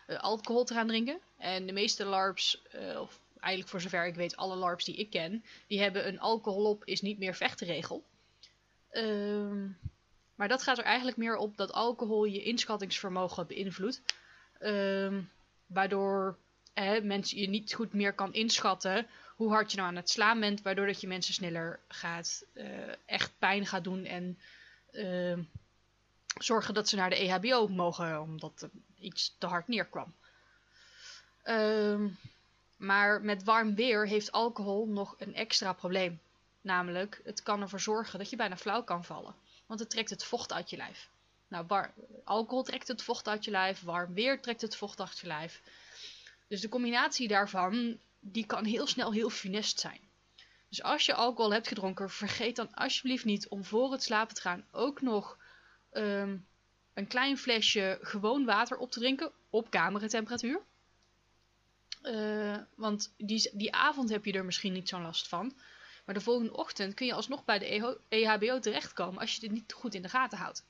alcohol 0.06 0.64
te 0.64 0.74
gaan 0.74 0.86
drinken. 0.86 1.20
En 1.38 1.66
de 1.66 1.72
meeste 1.72 2.04
LARPs, 2.04 2.62
eh, 2.62 3.00
of 3.00 3.20
eigenlijk 3.40 3.70
voor 3.70 3.80
zover 3.80 4.06
ik 4.06 4.14
weet 4.14 4.36
alle 4.36 4.56
LARPs 4.56 4.84
die 4.84 4.96
ik 4.96 5.10
ken, 5.10 5.44
die 5.66 5.80
hebben 5.80 6.08
een 6.08 6.20
alcohol 6.20 6.64
op 6.64 6.84
is 6.84 7.00
niet 7.00 7.18
meer 7.18 7.34
vechtenregel. 7.34 8.04
Ehm 8.90 9.66
maar 10.34 10.48
dat 10.48 10.62
gaat 10.62 10.78
er 10.78 10.84
eigenlijk 10.84 11.16
meer 11.16 11.36
op 11.36 11.56
dat 11.56 11.72
alcohol 11.72 12.24
je 12.24 12.42
inschattingsvermogen 12.42 13.46
beïnvloedt. 13.46 14.02
Ehm, 14.58 15.22
waardoor 15.66 16.38
hè, 16.74 17.00
mensen 17.00 17.38
je 17.38 17.48
niet 17.48 17.74
goed 17.74 17.92
meer 17.92 18.12
kan 18.12 18.32
inschatten 18.32 19.06
hoe 19.36 19.50
hard 19.50 19.70
je 19.70 19.76
nou 19.76 19.88
aan 19.88 19.96
het 19.96 20.10
slaan 20.10 20.40
bent. 20.40 20.62
Waardoor 20.62 20.86
dat 20.86 21.00
je 21.00 21.06
mensen 21.06 21.34
sneller 21.34 21.80
gaat, 21.88 22.46
uh, 22.54 22.66
echt 23.06 23.32
pijn 23.38 23.66
gaat 23.66 23.84
doen 23.84 24.04
en 24.04 24.38
uh, 24.92 25.38
zorgen 26.34 26.74
dat 26.74 26.88
ze 26.88 26.96
naar 26.96 27.10
de 27.10 27.16
EHBO 27.16 27.68
mogen 27.68 28.20
omdat 28.20 28.62
er 28.62 28.70
iets 28.98 29.34
te 29.38 29.46
hard 29.46 29.68
neerkwam. 29.68 30.14
Um, 31.44 32.18
maar 32.76 33.22
met 33.22 33.44
warm 33.44 33.74
weer 33.74 34.06
heeft 34.06 34.32
alcohol 34.32 34.86
nog 34.86 35.14
een 35.18 35.34
extra 35.34 35.72
probleem. 35.72 36.20
Namelijk, 36.60 37.20
het 37.24 37.42
kan 37.42 37.60
ervoor 37.60 37.80
zorgen 37.80 38.18
dat 38.18 38.30
je 38.30 38.36
bijna 38.36 38.56
flauw 38.56 38.82
kan 38.82 39.04
vallen. 39.04 39.34
Want 39.66 39.80
het 39.80 39.90
trekt 39.90 40.10
het 40.10 40.24
vocht 40.24 40.52
uit 40.52 40.70
je 40.70 40.76
lijf. 40.76 41.08
Nou, 41.48 41.86
alcohol 42.24 42.62
trekt 42.62 42.88
het 42.88 43.02
vocht 43.02 43.28
uit 43.28 43.44
je 43.44 43.50
lijf, 43.50 43.80
warm 43.80 44.14
weer 44.14 44.40
trekt 44.40 44.60
het 44.60 44.76
vocht 44.76 45.00
uit 45.00 45.18
je 45.18 45.26
lijf. 45.26 45.62
Dus 46.48 46.60
de 46.60 46.68
combinatie 46.68 47.28
daarvan, 47.28 47.98
die 48.20 48.46
kan 48.46 48.64
heel 48.64 48.86
snel 48.86 49.12
heel 49.12 49.30
funest 49.30 49.80
zijn. 49.80 50.00
Dus 50.68 50.82
als 50.82 51.06
je 51.06 51.14
alcohol 51.14 51.52
hebt 51.52 51.68
gedronken, 51.68 52.10
vergeet 52.10 52.56
dan 52.56 52.74
alsjeblieft 52.74 53.24
niet 53.24 53.48
om 53.48 53.64
voor 53.64 53.92
het 53.92 54.02
slapen 54.02 54.34
te 54.34 54.40
gaan 54.40 54.64
ook 54.70 55.00
nog 55.00 55.36
um, 55.96 56.46
een 56.94 57.06
klein 57.06 57.38
flesje 57.38 57.98
gewoon 58.02 58.44
water 58.44 58.76
op 58.76 58.90
te 58.90 58.98
drinken 58.98 59.30
op 59.50 59.70
kamertemperatuur. 59.70 60.60
Uh, 62.02 62.56
want 62.74 63.14
die, 63.16 63.50
die 63.52 63.74
avond 63.74 64.10
heb 64.10 64.24
je 64.24 64.32
er 64.32 64.44
misschien 64.44 64.72
niet 64.72 64.88
zo'n 64.88 65.02
last 65.02 65.28
van. 65.28 65.52
Maar 66.04 66.14
de 66.14 66.20
volgende 66.20 66.56
ochtend 66.56 66.94
kun 66.94 67.06
je 67.06 67.14
alsnog 67.14 67.44
bij 67.44 67.58
de 67.58 67.98
EHBO 68.08 68.58
terechtkomen 68.58 69.20
als 69.20 69.34
je 69.34 69.40
dit 69.40 69.50
niet 69.50 69.72
goed 69.72 69.94
in 69.94 70.02
de 70.02 70.08
gaten 70.08 70.38
houdt. 70.38 70.64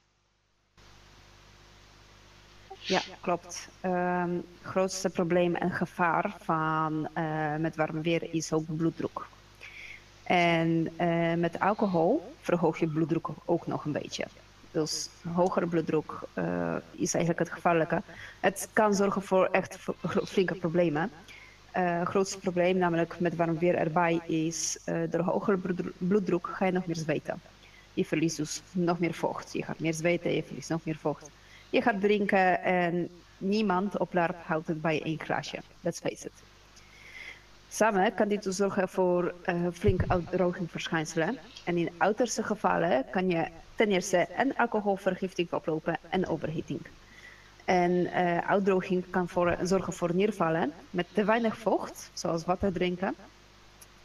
Ja, 2.80 3.00
klopt. 3.20 3.68
Het 3.80 3.92
um, 3.92 4.44
grootste 4.62 5.10
probleem 5.10 5.54
en 5.54 5.70
gevaar 5.70 6.36
van 6.40 7.08
uh, 7.18 7.56
met 7.56 7.76
warm 7.76 8.02
weer 8.02 8.34
is 8.34 8.52
ook 8.52 8.76
bloeddruk. 8.76 9.26
En 10.22 10.88
uh, 11.00 11.34
met 11.34 11.60
alcohol 11.60 12.34
verhoog 12.40 12.78
je 12.78 12.86
bloeddruk 12.86 13.28
ook 13.44 13.66
nog 13.66 13.84
een 13.84 13.92
beetje. 13.92 14.26
Dus 14.74 15.08
hogere 15.34 15.66
bloeddruk 15.66 16.12
uh, 16.34 16.74
is 16.90 17.14
eigenlijk 17.14 17.38
het 17.38 17.52
gevaarlijke. 17.52 18.02
Het 18.40 18.68
kan 18.72 18.94
zorgen 18.94 19.22
voor 19.22 19.48
echt 19.52 19.78
flinke 20.24 20.54
problemen. 20.54 21.10
Het 21.70 22.00
uh, 22.00 22.06
grootste 22.06 22.38
probleem, 22.38 22.76
namelijk 22.76 23.20
met 23.20 23.36
warm 23.36 23.58
weer 23.58 23.74
erbij, 23.74 24.20
is 24.26 24.78
uh, 24.86 24.96
door 25.10 25.20
hogere 25.20 25.58
bloeddruk 25.98 26.46
ga 26.46 26.66
je 26.66 26.72
nog 26.72 26.86
meer 26.86 26.96
zweten. 26.96 27.40
Je 27.94 28.04
verliest 28.04 28.36
dus 28.36 28.62
nog 28.72 28.98
meer 28.98 29.14
vocht. 29.14 29.52
Je 29.52 29.64
gaat 29.64 29.78
meer 29.78 29.94
zweten, 29.94 30.34
je 30.34 30.42
verliest 30.42 30.68
nog 30.68 30.84
meer 30.84 30.98
vocht. 31.00 31.30
Je 31.70 31.82
gaat 31.82 32.00
drinken 32.00 32.62
en 32.62 33.08
niemand 33.38 33.98
op 33.98 34.12
LARP 34.12 34.36
houdt 34.44 34.68
het 34.68 34.80
bij 34.80 35.02
één 35.02 35.20
glaasje. 35.20 35.58
Let's 35.80 36.00
face 36.00 36.26
it. 36.26 36.53
Samen 37.74 38.14
kan 38.14 38.28
dit 38.28 38.42
dus 38.42 38.56
zorgen 38.56 38.88
voor 38.88 39.34
uh, 39.46 39.66
flink 39.72 40.02
uitdrogingsverschijnselen. 40.06 41.38
En 41.64 41.76
in 41.76 41.90
uiterste 41.98 42.42
gevallen 42.42 43.04
kan 43.10 43.28
je 43.28 43.48
ten 43.74 43.90
eerste 43.90 44.16
en 44.16 44.56
alcoholvergiftiging 44.56 45.52
oplopen 45.52 45.98
en 46.08 46.26
overhitting. 46.26 46.80
En 47.64 47.90
uh, 47.90 48.38
uitdroging 48.38 49.10
kan 49.10 49.28
voor, 49.28 49.56
zorgen 49.62 49.92
voor 49.92 50.14
niervallen. 50.14 50.72
Met 50.90 51.06
te 51.12 51.24
weinig 51.24 51.56
vocht, 51.56 52.10
zoals 52.12 52.44
water 52.44 52.72
drinken, 52.72 53.14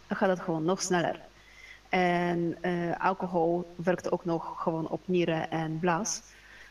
gaat 0.07 0.29
het 0.29 0.39
gewoon 0.39 0.63
nog 0.63 0.81
sneller. 0.81 1.19
En 1.89 2.57
uh, 2.61 2.99
alcohol 2.99 3.73
werkt 3.75 4.11
ook 4.11 4.25
nog 4.25 4.61
gewoon 4.61 4.87
op 4.87 5.01
nieren 5.05 5.51
en 5.51 5.79
blaas. 5.79 6.21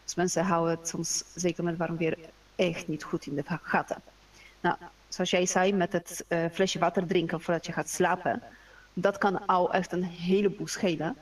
Dus 0.04 0.14
mensen 0.14 0.44
houden 0.44 0.76
het 0.78 0.88
soms, 0.88 1.24
zeker 1.34 1.64
met 1.64 1.76
warm 1.76 1.96
weer, 1.96 2.18
echt 2.56 2.88
niet 2.88 3.02
goed 3.02 3.26
in 3.26 3.34
de 3.34 3.44
gaten. 3.62 4.02
Nou, 4.60 4.76
zoals 5.08 5.30
jij 5.30 5.46
zei, 5.46 5.72
met 5.72 5.92
het 5.92 6.24
uh, 6.28 6.44
flesje 6.52 6.78
water 6.78 7.06
drinken 7.06 7.40
voordat 7.40 7.66
je 7.66 7.72
gaat 7.72 7.88
slapen, 7.88 8.42
dat 8.92 9.18
kan 9.18 9.46
al 9.46 9.72
echt 9.72 9.92
een 9.92 10.04
heleboel 10.04 10.66
schelen. 10.66 11.16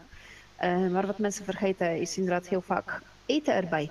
Uh, 0.64 0.88
maar 0.88 1.07
wat 1.07 1.18
mensen 1.18 1.44
vergeten 1.44 2.01
is 2.01 2.16
inderdaad 2.16 2.49
heel 2.49 2.62
vaak 2.62 3.01
eten 3.27 3.55
erbij. 3.55 3.90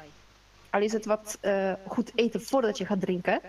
Al 0.70 0.82
is 0.82 0.94
het 0.94 1.06
wat 1.06 1.38
uh, 1.42 1.74
goed 1.88 2.12
eten 2.16 2.42
voordat 2.42 2.78
je 2.78 2.86
gaat 2.86 3.02
drinken, 3.02 3.42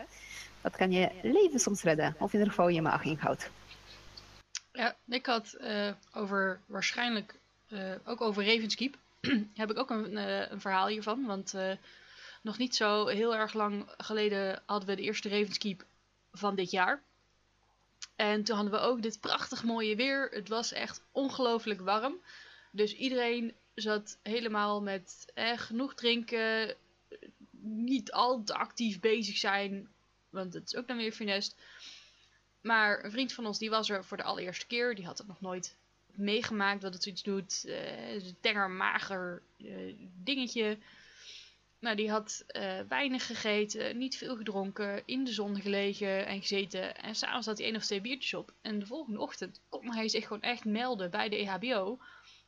dat 0.61 0.77
kan 0.77 0.93
je 0.93 1.11
leven 1.23 1.61
soms 1.61 1.83
redden. 1.83 2.15
Of 2.19 2.33
in 2.33 2.39
ieder 2.39 2.55
geval 2.55 2.69
je 2.69 2.83
maag 2.83 3.05
inhoudt. 3.05 3.51
Ja, 4.73 4.97
ik 5.09 5.27
had 5.27 5.59
over 6.13 6.61
waarschijnlijk 6.67 7.35
ook 8.05 8.21
over 8.21 8.45
Ravenskeep. 8.45 8.97
heb 9.55 9.71
ik 9.71 9.79
ook 9.79 9.91
een, 9.91 10.17
een 10.53 10.61
verhaal 10.61 10.87
hiervan. 10.87 11.27
Want 11.27 11.55
nog 12.43 12.59
niet 12.59 12.77
zo 12.77 13.07
heel 13.07 13.37
erg 13.37 13.53
lang 13.53 13.89
geleden 13.97 14.63
hadden 14.67 14.89
we 14.89 14.97
de 14.97 15.03
eerste 15.03 15.29
Ravenskeep 15.29 15.85
van 16.37 16.55
dit 16.55 16.71
jaar. 16.71 17.03
En 18.17 18.45
toen 18.45 18.57
hadden 18.57 18.75
we 18.75 18.79
ook 18.79 19.03
dit 19.03 19.21
prachtig 19.21 19.65
mooie 19.65 19.97
weer. 19.97 20.29
Het 20.31 20.49
was 20.49 20.73
echt 20.73 21.03
ongelooflijk 21.13 21.81
warm. 21.81 22.21
Dus 22.71 22.95
iedereen 22.95 23.55
zat 23.75 24.19
helemaal 24.23 24.83
met 24.83 25.27
eh, 25.35 25.59
genoeg 25.59 25.95
drinken. 25.95 26.75
Niet 27.61 28.13
al 28.13 28.43
te 28.45 28.55
actief 28.55 29.01
bezig 29.01 29.37
zijn. 29.37 29.89
Want 30.31 30.55
het 30.55 30.67
is 30.67 30.77
ook 30.77 30.87
dan 30.87 30.97
weer 30.97 31.13
finest. 31.13 31.57
Maar 32.61 33.05
een 33.05 33.11
vriend 33.11 33.33
van 33.33 33.47
ons 33.47 33.59
die 33.59 33.71
was 33.71 33.91
er 33.91 34.05
voor 34.05 34.17
de 34.17 34.23
allereerste 34.23 34.67
keer. 34.67 34.95
Die 34.95 35.07
had 35.07 35.19
het 35.19 35.27
nog 35.27 35.41
nooit 35.41 35.77
meegemaakt 36.07 36.81
dat 36.81 36.93
het 36.93 37.03
zoiets 37.03 37.23
doet. 37.23 37.65
Een 37.67 38.37
tenger, 38.41 38.71
mager 38.71 39.43
uh, 39.57 39.95
dingetje. 40.15 40.79
Nou, 41.79 41.97
die 41.97 42.11
had 42.11 42.45
uh, 42.47 42.81
weinig 42.89 43.27
gegeten, 43.27 43.99
niet 43.99 44.17
veel 44.17 44.37
gedronken, 44.37 45.03
in 45.07 45.25
de 45.25 45.33
zon 45.33 45.61
gelegen 45.61 46.27
en 46.27 46.41
gezeten. 46.41 46.97
En 46.97 47.15
s'avonds 47.15 47.47
had 47.47 47.59
hij 47.59 47.67
één 47.67 47.77
of 47.77 47.85
twee 47.85 48.01
biertjes 48.01 48.35
op. 48.35 48.53
En 48.63 48.79
de 48.79 48.87
volgende 48.87 49.21
ochtend 49.21 49.61
kon 49.69 49.95
hij 49.95 50.09
zich 50.09 50.27
gewoon 50.27 50.43
echt 50.43 50.65
melden 50.65 51.11
bij 51.11 51.29
de 51.29 51.37
EHBO, 51.37 51.99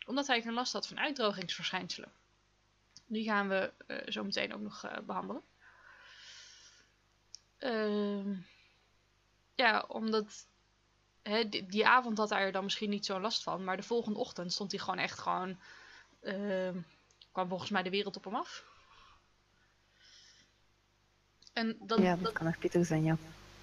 omdat 0.06 0.26
hij 0.26 0.42
geen 0.42 0.52
last 0.52 0.72
had 0.72 0.86
van 0.86 0.98
uitdrogingsverschijnselen. 0.98 2.12
Die 3.06 3.24
gaan 3.24 3.48
we 3.48 3.72
uh, 3.86 3.96
zo 4.08 4.24
meteen 4.24 4.54
ook 4.54 4.60
nog 4.60 4.84
uh, 4.84 4.92
behandelen. 5.06 5.42
Ehm, 7.58 8.34
ja, 9.54 9.84
omdat 9.88 10.46
hè, 11.22 11.48
die, 11.48 11.66
die, 11.66 11.86
avond 11.86 12.18
had 12.18 12.30
hij 12.30 12.40
er 12.40 12.52
dan 12.52 12.64
misschien 12.64 12.90
niet 12.90 13.06
zo'n 13.06 13.20
last 13.20 13.42
van, 13.42 13.64
maar 13.64 13.76
de 13.76 13.82
volgende 13.82 14.18
ochtend 14.18 14.52
stond 14.52 14.70
hij 14.70 14.80
gewoon 14.80 14.98
echt 14.98 15.18
gewoon. 15.18 15.58
Ehm, 16.20 16.80
kwam 17.32 17.48
volgens 17.48 17.70
mij 17.70 17.82
de 17.82 17.90
wereld 17.90 18.16
op 18.16 18.24
hem 18.24 18.34
af. 18.34 18.64
En 21.58 21.76
dat, 21.80 21.98
ja, 21.98 22.14
dat, 22.14 22.24
dat 22.24 22.32
kan 22.32 22.46
echt 22.46 22.58
pittig 22.58 22.86
zijn, 22.86 23.04
ja. 23.04 23.16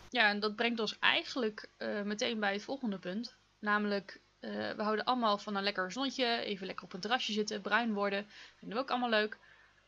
Ja, 0.10 0.30
en 0.30 0.40
dat 0.40 0.56
brengt 0.56 0.80
ons 0.80 1.00
eigenlijk 1.00 1.70
uh, 1.78 2.02
meteen 2.02 2.40
bij 2.40 2.54
het 2.54 2.64
volgende 2.64 3.00
punt. 3.00 3.36
Namelijk, 3.60 4.20
uh, 4.40 4.52
we 4.72 4.84
houden 4.84 5.06
allemaal 5.06 5.38
van 5.38 5.56
een 5.56 5.64
lekker 5.64 5.92
zonnetje, 5.92 6.26
even 6.26 6.66
lekker 6.66 6.86
op 6.86 6.94
een 6.94 7.00
terrasje 7.00 7.34
zitten, 7.34 7.62
bruin 7.62 7.94
worden. 7.94 8.28
Vinden 8.56 8.78
we 8.78 8.84
ook 8.84 8.90
allemaal 8.90 9.10
leuk. 9.10 9.38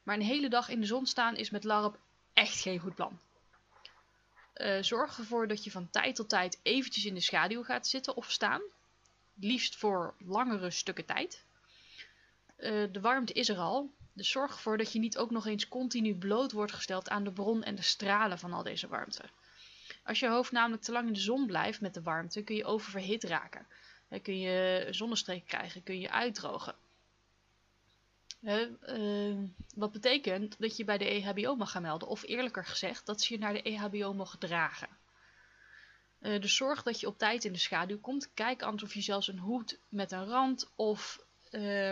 Maar 0.03 0.15
een 0.15 0.21
hele 0.21 0.49
dag 0.49 0.69
in 0.69 0.79
de 0.79 0.85
zon 0.85 1.05
staan 1.05 1.35
is 1.35 1.49
met 1.49 1.63
LARP 1.63 1.97
echt 2.33 2.59
geen 2.59 2.79
goed 2.79 2.95
plan. 2.95 3.19
Uh, 4.55 4.81
zorg 4.81 5.17
ervoor 5.17 5.47
dat 5.47 5.63
je 5.63 5.71
van 5.71 5.89
tijd 5.89 6.15
tot 6.15 6.29
tijd 6.29 6.59
eventjes 6.63 7.05
in 7.05 7.13
de 7.13 7.21
schaduw 7.21 7.63
gaat 7.63 7.87
zitten 7.87 8.15
of 8.15 8.31
staan. 8.31 8.61
Liefst 9.33 9.75
voor 9.75 10.13
langere 10.25 10.71
stukken 10.71 11.05
tijd. 11.05 11.43
de 12.91 12.99
warmte 13.01 13.33
is 13.33 13.49
er 13.49 13.57
al, 13.57 13.91
dus 14.17 14.29
zorg 14.29 14.51
ervoor 14.51 14.77
dat 14.77 14.91
je 14.91 14.99
niet 14.99 15.17
ook 15.17 15.31
nog 15.31 15.45
eens 15.45 15.67
continu 15.67 16.15
bloot 16.15 16.51
wordt 16.51 16.71
gesteld 16.71 17.09
aan 17.09 17.23
de 17.23 17.31
bron 17.31 17.63
en 17.63 17.75
de 17.75 17.81
stralen 17.81 18.39
van 18.39 18.53
al 18.53 18.63
deze 18.63 18.87
warmte. 18.87 19.23
Als 20.03 20.19
je 20.19 20.27
hoofd 20.27 20.51
namelijk 20.51 20.83
te 20.83 20.91
lang 20.91 21.07
in 21.07 21.13
de 21.13 21.19
zon 21.19 21.47
blijft 21.47 21.81
met 21.81 21.93
de 21.93 22.01
warmte, 22.01 22.43
kun 22.43 22.55
je 22.55 22.65
oververhit 22.65 23.23
raken. 23.23 23.67
Dan 24.09 24.21
kun 24.21 24.39
je 24.39 24.87
zonnestreek 24.89 25.45
krijgen, 25.45 25.83
kun 25.83 25.99
je 25.99 26.11
uitdrogen. 26.11 26.75
Uh, 28.41 29.37
wat 29.75 29.91
betekent 29.91 30.59
dat 30.59 30.77
je 30.77 30.83
bij 30.83 30.97
de 30.97 31.05
EHBO 31.05 31.55
mag 31.55 31.71
gaan 31.71 31.81
melden, 31.81 32.07
of 32.07 32.23
eerlijker 32.23 32.65
gezegd, 32.65 33.05
dat 33.05 33.21
ze 33.21 33.33
je 33.33 33.39
naar 33.39 33.53
de 33.53 33.61
EHBO 33.61 34.13
mogen 34.13 34.39
dragen. 34.39 34.89
Dus 36.19 36.55
zorg 36.55 36.83
dat 36.83 36.99
je 36.99 37.07
op 37.07 37.17
tijd 37.17 37.43
in 37.43 37.51
de 37.51 37.59
schaduw 37.59 37.99
komt. 37.99 38.33
Kijk 38.33 38.61
anders 38.61 38.83
of 38.83 38.93
je 38.93 39.01
zelfs 39.01 39.27
een 39.27 39.39
hoed 39.39 39.79
met 39.89 40.11
een 40.11 40.25
rand 40.25 40.71
of 40.75 41.25
uh, 41.51 41.91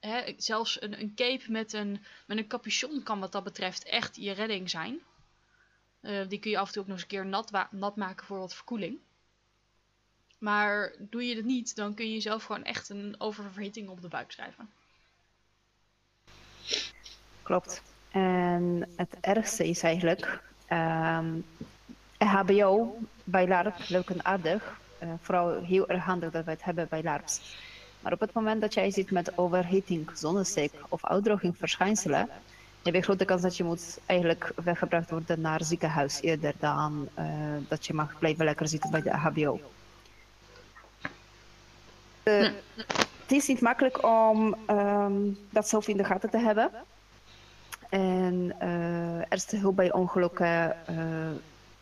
Hè, 0.00 0.34
zelfs 0.36 0.82
een, 0.82 1.00
een, 1.00 1.14
cape 1.14 1.44
met 1.50 1.72
een, 1.72 2.04
met 2.26 2.38
een 2.38 2.46
capuchon 2.46 3.02
kan 3.02 3.20
wat 3.20 3.32
dat 3.32 3.44
betreft 3.44 3.84
echt 3.84 4.16
je 4.16 4.32
redding 4.32 4.70
zijn. 4.70 5.00
Uh, 6.00 6.28
die 6.28 6.38
kun 6.38 6.50
je 6.50 6.58
af 6.58 6.66
en 6.66 6.72
toe 6.72 6.82
ook 6.82 6.88
nog 6.88 6.96
eens 6.96 7.04
een 7.04 7.12
keer 7.12 7.26
nat, 7.26 7.68
nat 7.70 7.96
maken 7.96 8.26
voor 8.26 8.38
wat 8.38 8.54
verkoeling. 8.54 8.98
Maar 10.38 10.92
doe 10.98 11.26
je 11.26 11.36
het 11.36 11.44
niet, 11.44 11.76
dan 11.76 11.94
kun 11.94 12.06
je 12.06 12.12
jezelf 12.12 12.44
gewoon 12.44 12.64
echt 12.64 12.88
een 12.88 13.14
oververhitting 13.18 13.88
op 13.88 14.00
de 14.00 14.08
buik 14.08 14.32
schrijven. 14.32 14.70
Klopt. 17.42 17.82
En 18.10 18.88
het 18.96 19.16
ergste 19.20 19.68
is 19.68 19.82
eigenlijk 19.82 20.42
um, 20.68 21.44
ehm, 22.16 22.28
HBO 22.28 22.98
bij 23.24 23.48
LARP, 23.48 23.88
leuk 23.88 24.10
en 24.10 24.24
aardig. 24.24 24.80
Uh, 25.02 25.12
vooral 25.20 25.62
heel 25.62 25.88
erg 25.88 26.04
handig 26.04 26.30
dat 26.30 26.44
we 26.44 26.50
het 26.50 26.64
hebben 26.64 26.86
bij 26.90 27.02
LARPs. 27.02 27.56
Maar 28.00 28.12
op 28.12 28.20
het 28.20 28.32
moment 28.32 28.60
dat 28.60 28.74
jij 28.74 28.90
zit 28.90 29.10
met 29.10 29.38
overheating, 29.38 30.10
zonnesteek 30.14 30.72
of 30.88 31.06
uitdrogingsverschijnselen, 31.06 32.28
heb 32.82 32.94
je 32.94 33.02
grote 33.02 33.24
kans 33.24 33.42
dat 33.42 33.56
je 33.56 33.64
moet 33.64 33.98
eigenlijk 34.06 34.52
weggebracht 34.64 35.10
worden 35.10 35.40
naar 35.40 35.58
het 35.58 35.68
ziekenhuis 35.68 36.20
eerder 36.20 36.54
dan 36.58 37.08
uh, 37.18 37.24
dat 37.68 37.86
je 37.86 37.94
mag 37.94 38.18
blijven 38.18 38.44
lekker 38.44 38.68
zitten 38.68 38.90
bij 38.90 39.02
de 39.02 39.10
HBO. 39.10 39.60
Uh, 42.24 42.48
het 43.22 43.32
is 43.32 43.46
niet 43.46 43.60
makkelijk 43.60 44.04
om 44.04 44.56
um, 44.70 45.38
dat 45.50 45.68
zelf 45.68 45.88
in 45.88 45.96
de 45.96 46.04
gaten 46.04 46.30
te 46.30 46.38
hebben. 46.38 46.70
En 47.90 48.52
uh, 48.62 49.18
eerste 49.28 49.56
hulp 49.56 49.76
bij 49.76 49.92
ongelukken 49.92 50.76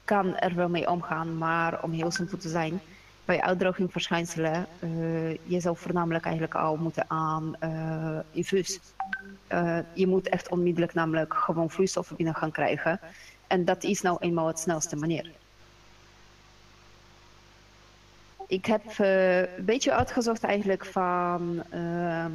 kan 0.04 0.37
er 0.37 0.54
wel 0.54 0.68
mee 0.68 0.90
omgaan, 0.90 1.38
maar 1.38 1.83
om 1.83 1.92
heel 1.92 2.11
simpel 2.11 2.38
te 2.38 2.48
zijn, 2.48 2.81
bij 3.28 3.40
uitdrogingsverschijnselen, 3.40 4.66
uh, 4.80 5.30
je 5.30 5.60
zou 5.60 5.76
voornamelijk 5.76 6.24
eigenlijk 6.24 6.54
al 6.54 6.76
moeten 6.76 7.04
aan 7.08 7.56
uh, 7.64 8.18
infuus. 8.30 8.80
Uh, 9.52 9.78
je 9.92 10.06
moet 10.06 10.28
echt 10.28 10.48
onmiddellijk 10.48 10.94
namelijk 10.94 11.34
gewoon 11.34 11.70
vloeistoffen 11.70 12.16
binnen 12.16 12.34
gaan 12.34 12.50
krijgen. 12.50 13.00
En 13.46 13.64
dat 13.64 13.84
is 13.84 14.00
nou 14.00 14.16
eenmaal 14.20 14.46
het 14.46 14.58
snelste 14.58 14.96
manier. 14.96 15.30
Ik 18.46 18.66
heb 18.66 18.82
een 18.98 19.64
beetje 19.64 19.94
uitgezocht 19.94 20.44
eigenlijk 20.44 20.84
van 20.86 21.62
ehm, 21.70 22.32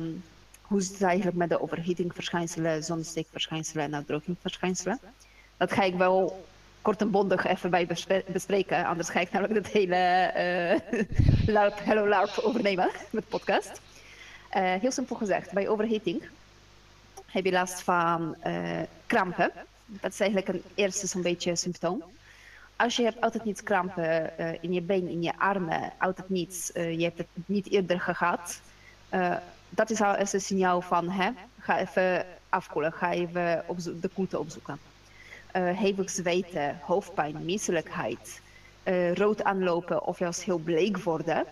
hoe 0.62 0.82
zit 0.82 0.94
het 0.94 1.02
eigenlijk 1.02 1.38
met 1.38 1.50
de 1.50 1.62
overheatingverschijnselen, 1.62 2.84
zonnesteekverschijnselen 2.84 3.86
en 3.86 3.96
uitdrogingsverschijnselen. 3.96 5.00
Dat 5.58 5.72
ga 5.72 5.84
ik 5.84 5.96
wel 5.96 6.46
kort 6.84 7.02
en 7.02 7.12
bondig 7.12 7.46
even 7.46 7.70
bij 7.70 7.88
bespreken. 8.28 8.86
Anders 8.86 9.10
ga 9.10 9.20
ik 9.20 9.32
namelijk 9.32 9.66
het 9.66 9.74
hele 9.74 10.32
uh, 10.96 11.00
LARP, 11.56 11.80
Hello 11.84 12.08
LARP 12.08 12.40
overnemen 12.42 12.90
met 13.10 13.28
podcast. 13.28 13.82
Uh, 14.58 14.74
heel 14.74 14.92
simpel 14.92 15.16
gezegd, 15.16 15.52
bij 15.52 15.68
overheating 15.68 16.24
heb 17.26 17.46
je 17.46 17.52
last 17.52 17.82
van 17.82 18.36
uh, 18.46 18.80
krampen. 19.06 19.52
Dat 19.86 20.12
is 20.12 20.20
eigenlijk 20.20 20.50
een 20.50 20.64
eerste 20.76 21.08
zo'n 21.08 21.22
beetje 21.22 21.56
symptoom. 21.56 22.04
Als 22.76 22.96
je 22.96 23.04
hebt 23.04 23.22
altijd 23.22 23.44
niet 23.44 23.64
krampen 23.64 24.38
in 24.62 24.74
je 24.74 24.82
been, 24.82 25.08
in 25.08 25.22
je 25.22 25.38
armen, 25.38 25.94
altijd 25.98 26.30
niets, 26.30 26.72
je 26.74 27.04
hebt 27.04 27.18
het 27.18 27.28
niet 27.46 27.70
eerder 27.70 28.00
gehad. 28.00 28.62
dat 29.70 29.90
is 29.90 30.02
al 30.02 30.18
een 30.18 30.28
signaal 30.28 30.82
van, 30.82 31.10
hè, 31.10 31.30
ga 31.60 31.80
even 31.80 32.26
afkoelen, 32.50 32.94
ga 32.94 33.12
even 33.12 33.64
de 34.02 34.10
koelte 34.14 34.40
opzoeken 34.40 34.80
hevig 35.60 36.10
zweten, 36.10 36.80
hoofdpijn, 36.82 37.46
misselijkheid, 37.46 38.42
uh, 38.84 39.14
rood 39.14 39.44
aanlopen 39.44 40.06
of 40.06 40.20
juist 40.20 40.44
heel 40.44 40.58
bleek 40.58 40.98
worden. 40.98 41.46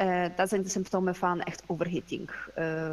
Uh, 0.00 0.24
dat 0.36 0.48
zijn 0.48 0.62
de 0.62 0.68
symptomen 0.68 1.14
van 1.14 1.42
echt 1.42 1.62
overhitting. 1.66 2.30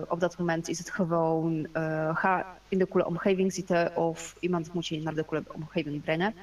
op 0.08 0.20
dat 0.20 0.38
moment 0.38 0.70
is 0.70 0.78
het 0.78 0.90
gewoon, 0.90 1.68
ga 2.14 2.58
in 2.70 2.78
de 2.78 2.86
koele 2.86 3.08
omgeving 3.08 3.54
zitten 3.54 3.96
of 3.96 4.36
iemand 4.40 4.74
moet 4.74 4.88
je 4.88 5.02
naar 5.02 5.14
de 5.14 5.24
koele 5.24 5.44
omgeving 5.52 6.02
brengen. 6.04 6.34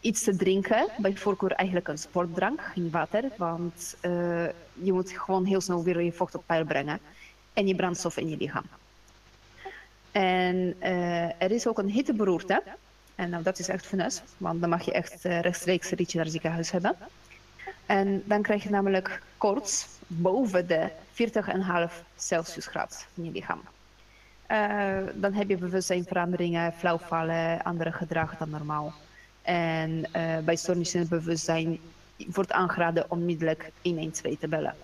Iets 0.00 0.22
te 0.22 0.36
drinken, 0.36 0.88
bij 0.98 1.16
voorkeur 1.16 1.52
eigenlijk 1.52 1.88
een 1.88 1.98
sportdrank, 1.98 2.60
geen 2.60 2.90
water, 2.90 3.24
want 3.36 3.96
je 4.72 4.92
moet 4.92 5.10
gewoon 5.10 5.44
heel 5.44 5.60
snel 5.60 5.82
weer 5.82 6.00
je 6.00 6.12
vocht 6.12 6.34
op 6.34 6.42
peil 6.46 6.64
brengen 6.64 6.98
en 7.52 7.66
je 7.66 7.74
brandstof 7.74 8.16
in 8.16 8.28
je 8.28 8.36
lichaam. 8.36 8.64
En 10.10 10.74
er 11.38 11.50
is 11.50 11.66
ook 11.66 11.78
een 11.78 11.90
hitteberoerte. 11.90 12.62
En 13.20 13.30
nou, 13.30 13.42
dat 13.42 13.58
is 13.58 13.68
echt 13.68 13.86
finesse, 13.86 14.22
want 14.36 14.60
dan 14.60 14.70
mag 14.70 14.82
je 14.82 14.92
echt 14.92 15.24
uh, 15.24 15.40
rechtstreeks 15.40 15.90
een 15.90 15.96
ritje 15.96 16.16
naar 16.16 16.24
het 16.24 16.34
ziekenhuis 16.34 16.70
hebben. 16.70 16.96
En 17.86 18.22
dan 18.24 18.42
krijg 18.42 18.62
je 18.62 18.70
namelijk 18.70 19.22
koorts 19.38 19.86
boven 20.06 20.66
de 20.66 20.90
40,5 21.90 22.04
Celsius 22.16 22.66
graad 22.66 23.06
in 23.14 23.24
je 23.24 23.30
lichaam. 23.30 23.60
Uh, 24.50 24.98
dan 25.14 25.32
heb 25.32 25.48
je 25.48 25.56
bewustzijnveranderingen, 25.56 26.72
flauwvallen, 26.72 27.62
andere 27.62 27.92
gedrag 27.92 28.36
dan 28.36 28.50
normaal. 28.50 28.92
En 29.42 29.90
uh, 30.16 30.38
bij 30.38 30.56
stoornis 30.56 30.94
in 30.94 31.00
het 31.00 31.08
bewustzijn 31.08 31.78
wordt 32.16 32.52
aangeraden 32.52 33.10
onmiddellijk 33.10 33.70
112 33.82 34.38
te 34.38 34.48
bellen. 34.48 34.74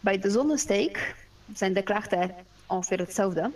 Bij 0.00 0.18
de 0.18 0.30
zonnesteek 0.30 1.14
zijn 1.54 1.72
de 1.72 1.82
klachten 1.82 2.34
ongeveer 2.66 2.98
hetzelfde. 2.98 3.50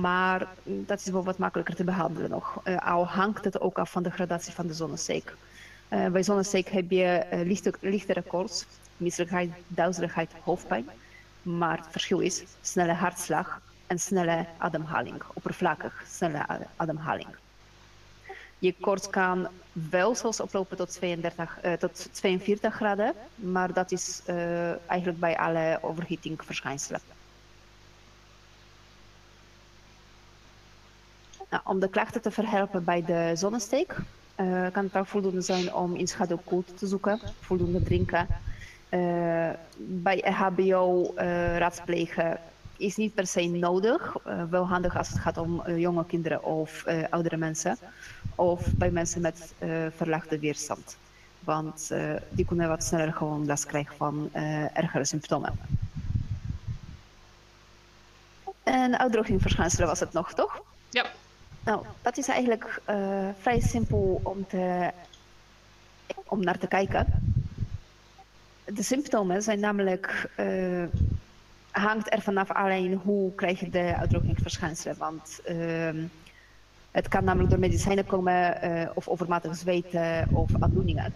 Maar 0.00 0.48
dat 0.64 1.00
is 1.00 1.06
wel 1.06 1.24
wat 1.24 1.38
makkelijker 1.38 1.74
te 1.74 1.84
behandelen 1.84 2.30
nog. 2.30 2.60
Uh, 2.64 2.76
al 2.76 3.06
hangt 3.06 3.44
het 3.44 3.60
ook 3.60 3.78
af 3.78 3.90
van 3.90 4.02
de 4.02 4.10
gradatie 4.10 4.52
van 4.52 4.66
de 4.66 4.74
zonnesteek. 4.74 5.34
Uh, 5.88 6.06
bij 6.06 6.22
zonnesteek 6.22 6.68
heb 6.68 6.90
je 6.90 7.26
uh, 7.32 7.40
lichte, 7.46 7.72
lichtere 7.80 8.22
koorts, 8.22 8.66
misselijkheid, 8.96 9.50
duizeligheid, 9.66 10.30
hoofdpijn. 10.42 10.88
Maar 11.42 11.76
het 11.76 11.86
verschil 11.90 12.18
is 12.18 12.44
snelle 12.60 12.92
hartslag 12.92 13.60
en 13.86 13.98
snelle 13.98 14.46
ademhaling, 14.58 15.22
oppervlakkig 15.32 16.02
snelle 16.06 16.46
ademhaling. 16.76 17.28
Je 18.58 18.74
koorts 18.80 19.10
kan 19.10 19.48
wel 19.72 20.14
zelfs 20.14 20.40
oplopen 20.40 20.76
tot, 20.76 20.92
32, 20.92 21.58
uh, 21.64 21.72
tot 21.72 22.08
42 22.12 22.74
graden, 22.74 23.14
maar 23.34 23.72
dat 23.72 23.92
is 23.92 24.22
eigenlijk 24.86 25.20
bij 25.20 25.38
alle 25.38 25.78
overheating 25.82 26.36
Nou, 31.50 31.62
om 31.64 31.80
de 31.80 31.88
klachten 31.88 32.22
te 32.22 32.30
verhelpen 32.30 32.84
bij 32.84 33.04
de 33.04 33.32
zonnesteek 33.34 33.96
uh, 34.36 34.66
kan 34.72 34.84
het 34.84 34.96
ook 34.96 35.06
voldoende 35.06 35.40
zijn 35.40 35.74
om 35.74 35.94
in 35.94 36.08
schaduw 36.08 36.40
koelte 36.44 36.74
te 36.74 36.86
zoeken, 36.86 37.20
voldoende 37.40 37.82
drinken. 37.82 38.26
bij 39.76 40.34
HBO 40.34 41.12
raadplegen 41.58 42.38
is 42.76 42.96
niet 42.96 43.14
per 43.14 43.26
se 43.26 43.48
nodig, 43.48 44.16
wel 44.50 44.66
handig 44.66 44.96
als 44.96 45.08
het 45.08 45.18
gaat 45.18 45.36
om 45.36 45.70
jonge 45.70 46.06
kinderen 46.06 46.44
of 46.44 46.84
oudere 47.10 47.36
mensen 47.36 47.78
of 48.40 48.74
bij 48.74 48.90
mensen 48.90 49.20
met 49.20 49.52
uh, 49.58 49.86
verlaagde 49.96 50.38
weerstand. 50.38 50.96
Want 51.40 51.88
uh, 51.92 52.14
die 52.28 52.44
kunnen 52.44 52.68
wat 52.68 52.84
sneller 52.84 53.12
gewoon 53.12 53.46
last 53.46 53.66
krijgen 53.66 53.96
van 53.96 54.30
uh, 54.34 54.78
ergere 54.78 55.04
symptomen. 55.04 55.58
En 58.62 58.98
uitdrogingsverschijnselen 58.98 59.88
was 59.88 60.00
het 60.00 60.12
nog, 60.12 60.32
toch? 60.32 60.62
Ja. 60.90 61.06
Nou, 61.64 61.84
dat 62.02 62.18
is 62.18 62.28
eigenlijk 62.28 62.82
vrij 63.40 63.60
simpel 63.60 64.20
om, 64.22 64.46
te, 64.46 64.90
om 66.24 66.44
naar 66.44 66.58
te 66.58 66.68
kijken. 66.68 67.06
De 68.64 68.82
symptomen 68.82 69.42
zijn 69.42 69.60
namelijk 69.60 70.30
hangt 71.70 72.12
er 72.12 72.20
vanaf 72.20 72.50
alleen 72.50 72.94
hoe 72.94 73.34
krijg 73.34 73.60
je 73.60 73.70
de 73.70 73.96
uitdrogingsverschijnselen. 73.96 74.96
Want 74.98 75.40
ehm, 75.44 76.02
het 76.90 77.08
kan 77.08 77.24
namelijk 77.24 77.50
door 77.50 77.58
medicijnen 77.58 78.06
komen 78.06 78.58
uh, 78.64 78.90
of 78.94 79.08
overmatig 79.08 79.56
zweten 79.56 80.28
of 80.32 80.50
aandoeningen. 80.60 81.14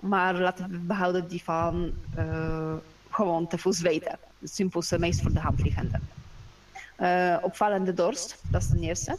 Maar 0.00 0.34
laten 0.34 0.70
we 0.70 0.78
behouden 0.78 1.28
die 1.28 1.42
van 1.42 1.92
uh, 2.18 2.74
gewoon 3.10 3.46
te 3.46 3.58
veel 3.58 3.72
zweten. 3.72 4.18
Het 4.38 4.54
simpelste, 4.54 4.98
meest 4.98 5.22
voor 5.22 5.32
de 5.32 5.40
hand 5.40 5.62
liggende. 5.62 6.00
Uh, 7.00 7.36
opvallende 7.42 7.94
dorst, 7.94 8.38
dat 8.48 8.62
is 8.62 8.68
de 8.68 8.80
eerste. 8.80 9.16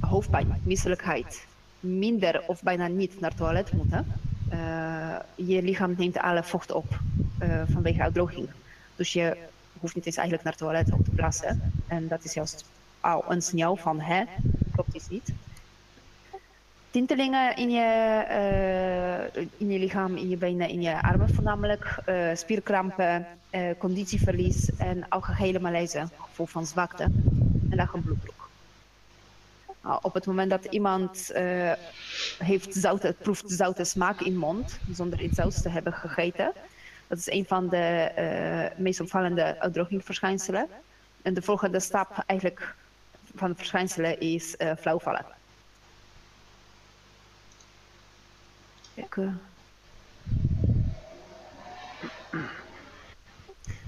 hoofdpijn, 0.00 0.60
misselijkheid. 0.62 1.46
Minder 1.80 2.42
of 2.46 2.62
bijna 2.62 2.86
niet 2.86 3.20
naar 3.20 3.30
het 3.30 3.38
toilet 3.38 3.72
moeten. 3.72 4.06
je 5.34 5.62
lichaam 5.62 5.94
neemt 5.98 6.18
alle 6.18 6.42
vocht 6.42 6.72
op 6.72 7.00
vanwege 7.72 8.02
uitdroging. 8.02 8.48
Dus 8.96 9.12
je 9.12 9.36
hoeft 9.80 9.94
niet 9.94 10.06
eens 10.06 10.16
eigenlijk 10.16 10.44
naar 10.44 10.52
het 10.52 10.62
toilet 10.62 10.92
om 10.92 11.04
te 11.04 11.10
plassen. 11.10 11.72
En 11.86 12.08
dat 12.08 12.24
is 12.24 12.34
juist 12.34 12.64
al 13.00 13.24
een 13.28 13.42
signaal 13.42 13.76
van, 13.76 14.00
hè, 14.00 14.24
klopt 14.72 14.94
iets 14.94 15.08
niet. 15.08 15.32
Tintelingen 16.92 17.56
in 17.56 17.70
je, 17.70 18.24
uh, 19.36 19.42
in 19.56 19.70
je 19.70 19.78
lichaam, 19.78 20.16
in 20.16 20.28
je 20.28 20.36
benen, 20.36 20.68
in 20.68 20.82
je 20.82 21.02
armen 21.02 21.34
voornamelijk. 21.34 21.98
Uh, 22.06 22.30
spierkrampen, 22.34 23.26
uh, 23.50 23.70
conditieverlies 23.78 24.76
en 24.76 25.08
algehele 25.08 25.60
malaise, 25.60 26.08
gevoel 26.20 26.46
van 26.46 26.66
zwakte 26.66 27.02
en 27.70 27.76
lage 27.76 27.98
bloeddruk. 27.98 28.40
Nou, 29.82 29.98
op 30.02 30.14
het 30.14 30.26
moment 30.26 30.50
dat 30.50 30.64
iemand 30.64 31.32
heeft 32.38 32.74
zout, 32.74 33.02
het 33.02 33.18
proeft 33.18 33.50
zoute 33.50 33.84
smaak 33.84 34.20
in 34.20 34.36
mond, 34.36 34.78
zonder 34.90 35.20
iets 35.20 35.36
zouts 35.36 35.62
te 35.62 35.68
hebben 35.68 35.92
gegeten, 35.92 36.52
dat 37.06 37.18
is 37.18 37.30
een 37.30 37.44
van 37.44 37.68
de 37.68 38.10
meest 38.76 39.00
opvallende 39.00 39.60
uitdrogingsverschijnselen. 39.60 40.68
En 41.22 41.34
de 41.34 41.42
volgende 41.42 41.80
stap 41.80 42.22
eigenlijk 42.26 42.74
van 43.34 43.50
de 43.50 43.56
verschijnselen 43.56 44.20
is 44.20 44.56
flauwvallen. 44.78 45.40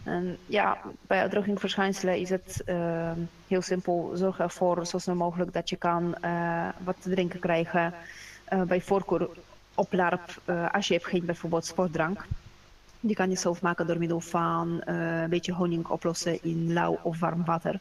En 0.05 0.39
ja, 0.47 0.79
bij 1.07 1.21
uitdrogingsverschijnselen 1.21 2.19
is 2.19 2.31
het 2.31 2.63
uh, 2.67 3.13
heel 3.49 3.63
simpel. 3.63 4.11
Zorg 4.15 4.39
ervoor 4.39 4.87
zo 4.87 4.99
snel 4.99 5.15
mogelijk 5.15 5.53
dat 5.53 5.69
je 5.69 5.77
kan 5.77 6.15
uh, 6.25 6.69
wat 6.85 6.97
te 7.01 7.11
drinken 7.11 7.41
krijgen. 7.41 7.95
Uh, 8.53 8.63
bij 8.63 8.81
voorkeur 8.81 9.29
op 9.75 9.93
larp 9.93 10.41
als 10.73 10.89
je 10.89 10.95
hebt 10.95 11.07
geen 11.07 11.25
bijvoorbeeld 11.25 11.67
sportdrank. 11.67 12.27
Die 13.01 13.17
kan 13.17 13.31
je 13.31 13.37
zelf 13.37 13.63
maken 13.63 13.87
door 13.87 13.99
middel 13.99 14.21
van 14.21 14.83
een 14.85 15.29
beetje 15.29 15.53
honing 15.53 15.87
oplossen 15.87 16.43
in 16.43 16.73
lauw 16.73 16.99
of 17.03 17.21
warm 17.21 17.45
water. 17.45 17.81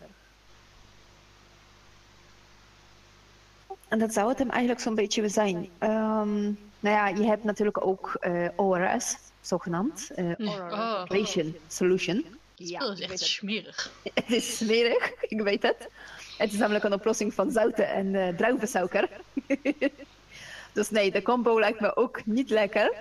En 3.88 4.00
dat 4.00 4.13
zou 4.13 4.30
het 4.30 4.39
hem 4.39 4.50
eigenlijk 4.50 4.82
zo'n 4.82 4.96
beetje 4.96 5.30
zijn. 5.30 5.69
Um, 5.80 6.58
nou 6.84 6.96
ja, 6.96 7.08
je 7.08 7.28
hebt 7.28 7.43
natuurlijk 7.43 7.86
ook 7.86 8.17
uh, 8.22 8.48
ORS, 8.56 9.17
zogenaamd. 9.41 10.10
Uh, 10.15 10.50
Oral 10.50 11.04
oh. 11.04 11.36
Solution. 11.67 12.15
Het 12.58 12.69
ja, 12.69 12.91
is 12.91 13.00
echt 13.00 13.19
smerig. 13.19 13.91
Het 14.13 14.32
is 14.32 14.58
smerig, 14.58 15.12
ik 15.22 15.41
weet 15.41 15.63
het. 15.63 15.89
Het 16.38 16.54
is 16.54 16.58
namelijk 16.60 16.84
een 16.84 16.93
oplossing 16.93 17.34
van 17.34 17.52
zouten 17.52 17.88
en 17.88 18.06
uh, 18.06 18.28
druivensuiker. 18.28 19.10
dus 20.74 20.89
nee, 20.89 21.12
de 21.12 21.22
combo 21.22 21.60
lijkt 21.60 21.80
me 21.80 21.96
ook 21.96 22.26
niet 22.26 22.50
lekker. 22.50 22.93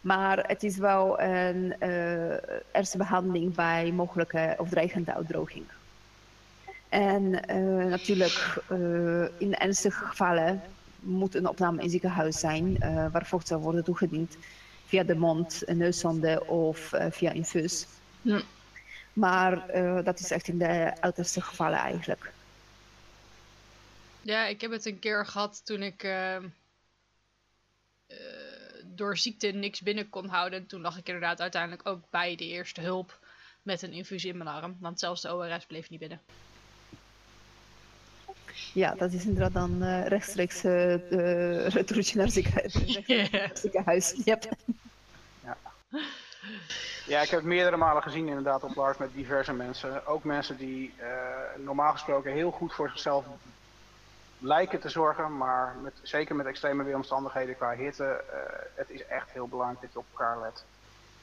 Maar 0.00 0.44
het 0.46 0.62
is 0.62 0.76
wel 0.76 1.20
een 1.20 1.74
uh, 1.82 2.36
eerste 2.72 2.98
behandeling 2.98 3.54
bij 3.54 3.92
mogelijke 3.92 4.54
of 4.58 4.68
dreigende 4.68 5.14
uitdroging. 5.14 5.64
En 6.88 7.22
uh, 7.50 7.84
natuurlijk, 7.84 8.62
uh, 8.70 9.24
in 9.38 9.54
ernstige 9.54 10.04
gevallen 10.04 10.62
moet 11.04 11.34
een 11.34 11.48
opname 11.48 11.82
in 11.82 11.90
ziekenhuis 11.90 12.38
zijn 12.38 12.78
waar 13.12 13.26
vocht 13.26 13.46
zal 13.46 13.60
worden 13.60 13.84
toegediend 13.84 14.36
via 14.86 15.02
de 15.02 15.14
mond, 15.14 15.62
een 15.64 15.76
neuszonde 15.76 16.46
of 16.46 16.92
via 17.10 17.30
infuus. 17.30 17.86
Ja. 18.22 18.42
Maar 19.12 19.66
dat 20.04 20.20
is 20.20 20.30
echt 20.30 20.48
in 20.48 20.58
de 20.58 21.00
uiterste 21.00 21.40
gevallen 21.40 21.78
eigenlijk. 21.78 22.32
Ja, 24.20 24.46
ik 24.46 24.60
heb 24.60 24.70
het 24.70 24.86
een 24.86 24.98
keer 24.98 25.26
gehad 25.26 25.66
toen 25.66 25.82
ik 25.82 26.08
door 28.84 29.16
ziekte 29.16 29.46
niks 29.46 29.80
binnen 29.80 30.10
kon 30.10 30.28
houden. 30.28 30.66
Toen 30.66 30.80
lag 30.80 30.98
ik 30.98 31.06
inderdaad 31.06 31.40
uiteindelijk 31.40 31.88
ook 31.88 32.10
bij 32.10 32.36
de 32.36 32.46
eerste 32.46 32.80
hulp 32.80 33.18
met 33.62 33.82
een 33.82 33.92
infusie 33.92 34.30
in 34.30 34.36
mijn 34.36 34.50
arm. 34.50 34.76
Want 34.80 34.98
zelfs 34.98 35.22
de 35.22 35.34
ORS 35.34 35.66
bleef 35.66 35.90
niet 35.90 36.00
binnen. 36.00 36.20
Ja, 38.72 38.94
dat 38.94 39.12
is 39.12 39.24
inderdaad 39.24 39.52
dan 39.52 39.82
uh, 39.82 40.06
rechtstreeks 40.06 40.64
uh, 40.64 41.10
uh, 41.10 41.66
retourtje 41.66 42.18
naar 42.18 42.28
ziekenhuis. 42.28 42.74
Yeah. 43.06 43.50
ziekenhuis. 43.54 44.14
Yep. 44.24 44.44
Ja. 45.44 45.56
ja, 47.06 47.20
ik 47.20 47.28
heb 47.28 47.38
het 47.38 47.48
meerdere 47.48 47.76
malen 47.76 48.02
gezien 48.02 48.28
inderdaad 48.28 48.62
op 48.62 48.74
Lars 48.74 48.98
met 48.98 49.14
diverse 49.14 49.52
mensen. 49.52 50.06
Ook 50.06 50.24
mensen 50.24 50.56
die 50.56 50.94
normaal 51.56 51.92
gesproken 51.92 52.32
heel 52.32 52.50
goed 52.50 52.74
voor 52.74 52.88
zichzelf 52.88 53.24
lijken 54.44 54.80
te 54.80 54.88
zorgen, 54.88 55.36
maar 55.36 55.76
met, 55.82 55.92
zeker 56.02 56.34
met 56.36 56.46
extreme 56.46 56.82
weeromstandigheden 56.82 57.56
qua 57.56 57.74
hitte, 57.74 58.24
uh, 58.30 58.36
het 58.74 58.90
is 58.90 59.06
echt 59.06 59.30
heel 59.30 59.48
belangrijk 59.48 59.80
dat 59.80 59.92
je 59.92 59.98
op 59.98 60.06
elkaar 60.10 60.40
let. 60.40 60.64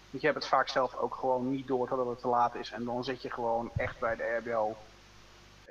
Want 0.09 0.23
je 0.23 0.27
hebt 0.27 0.39
het 0.39 0.47
vaak 0.47 0.67
zelf 0.67 0.95
ook 0.95 1.15
gewoon 1.15 1.49
niet 1.49 1.67
door 1.67 1.87
totdat 1.87 2.07
het 2.07 2.19
te 2.19 2.27
laat 2.27 2.55
is 2.55 2.71
en 2.71 2.83
dan 2.83 3.03
zit 3.03 3.21
je 3.21 3.29
gewoon 3.29 3.71
echt 3.75 3.99
bij 3.99 4.15
de 4.15 4.39
RBO. 4.43 4.75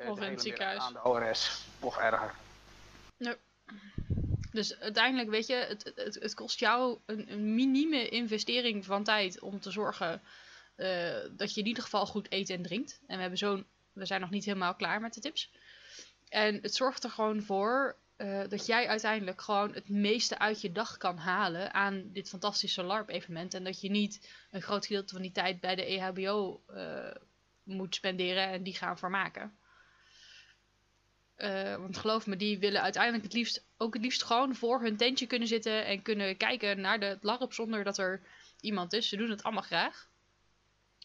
Uh, 0.00 0.10
of 0.10 0.20
in 0.20 0.30
het 0.30 0.42
ziekenhuis. 0.42 0.82
Aan 0.82 0.92
de 0.92 1.04
ORS, 1.04 1.64
of 1.80 1.96
erger. 1.96 2.34
Nee. 3.16 3.34
Dus 4.52 4.78
uiteindelijk, 4.80 5.30
weet 5.30 5.46
je, 5.46 5.54
het, 5.54 5.92
het, 5.94 6.14
het 6.14 6.34
kost 6.34 6.58
jou 6.58 6.98
een, 7.06 7.32
een 7.32 7.54
minieme 7.54 8.08
investering 8.08 8.84
van 8.84 9.04
tijd 9.04 9.40
om 9.40 9.60
te 9.60 9.70
zorgen 9.70 10.22
uh, 10.76 11.14
dat 11.30 11.54
je 11.54 11.60
in 11.60 11.66
ieder 11.66 11.82
geval 11.82 12.06
goed 12.06 12.32
eet 12.32 12.50
en 12.50 12.62
drinkt. 12.62 13.00
En 13.06 13.14
we 13.14 13.20
hebben 13.20 13.38
zo'n 13.38 13.66
we 13.92 14.06
zijn 14.06 14.20
nog 14.20 14.30
niet 14.30 14.44
helemaal 14.44 14.74
klaar 14.74 15.00
met 15.00 15.14
de 15.14 15.20
tips. 15.20 15.50
En 16.28 16.58
het 16.62 16.74
zorgt 16.74 17.04
er 17.04 17.10
gewoon 17.10 17.42
voor 17.42 17.96
eh, 18.16 18.42
dat 18.48 18.66
jij 18.66 18.88
uiteindelijk 18.88 19.40
gewoon 19.40 19.74
het 19.74 19.88
meeste 19.88 20.38
uit 20.38 20.60
je 20.60 20.72
dag 20.72 20.96
kan 20.96 21.16
halen 21.16 21.74
aan 21.74 22.10
dit 22.12 22.28
fantastische 22.28 22.82
LARP-evenement. 22.82 23.54
En 23.54 23.64
dat 23.64 23.80
je 23.80 23.90
niet 23.90 24.30
een 24.50 24.62
groot 24.62 24.86
gedeelte 24.86 25.12
van 25.12 25.22
die 25.22 25.32
tijd 25.32 25.60
bij 25.60 25.74
de 25.74 25.90
E 25.90 25.96
EHBO 25.96 26.62
eh, 26.66 27.14
moet 27.62 27.94
spenderen 27.94 28.48
en 28.48 28.62
die 28.62 28.74
gaan 28.74 28.98
vermaken. 28.98 29.58
Eh, 31.40 31.76
want 31.76 31.96
geloof 31.96 32.26
me, 32.26 32.36
die 32.36 32.58
willen 32.58 32.82
uiteindelijk 32.82 33.24
het 33.24 33.32
liefst 33.32 33.64
ook 33.76 33.94
het 33.94 34.02
liefst 34.02 34.22
gewoon 34.22 34.54
voor 34.54 34.80
hun 34.80 34.96
tentje 34.96 35.26
kunnen 35.26 35.48
zitten 35.48 35.84
en 35.86 36.02
kunnen 36.02 36.36
kijken 36.36 36.80
naar 36.80 37.00
de 37.00 37.18
LARP 37.20 37.52
zonder 37.52 37.84
dat 37.84 37.98
er 37.98 38.22
iemand 38.60 38.92
is. 38.92 39.08
Ze 39.08 39.16
doen 39.16 39.30
het 39.30 39.42
allemaal 39.42 39.62
graag. 39.62 40.08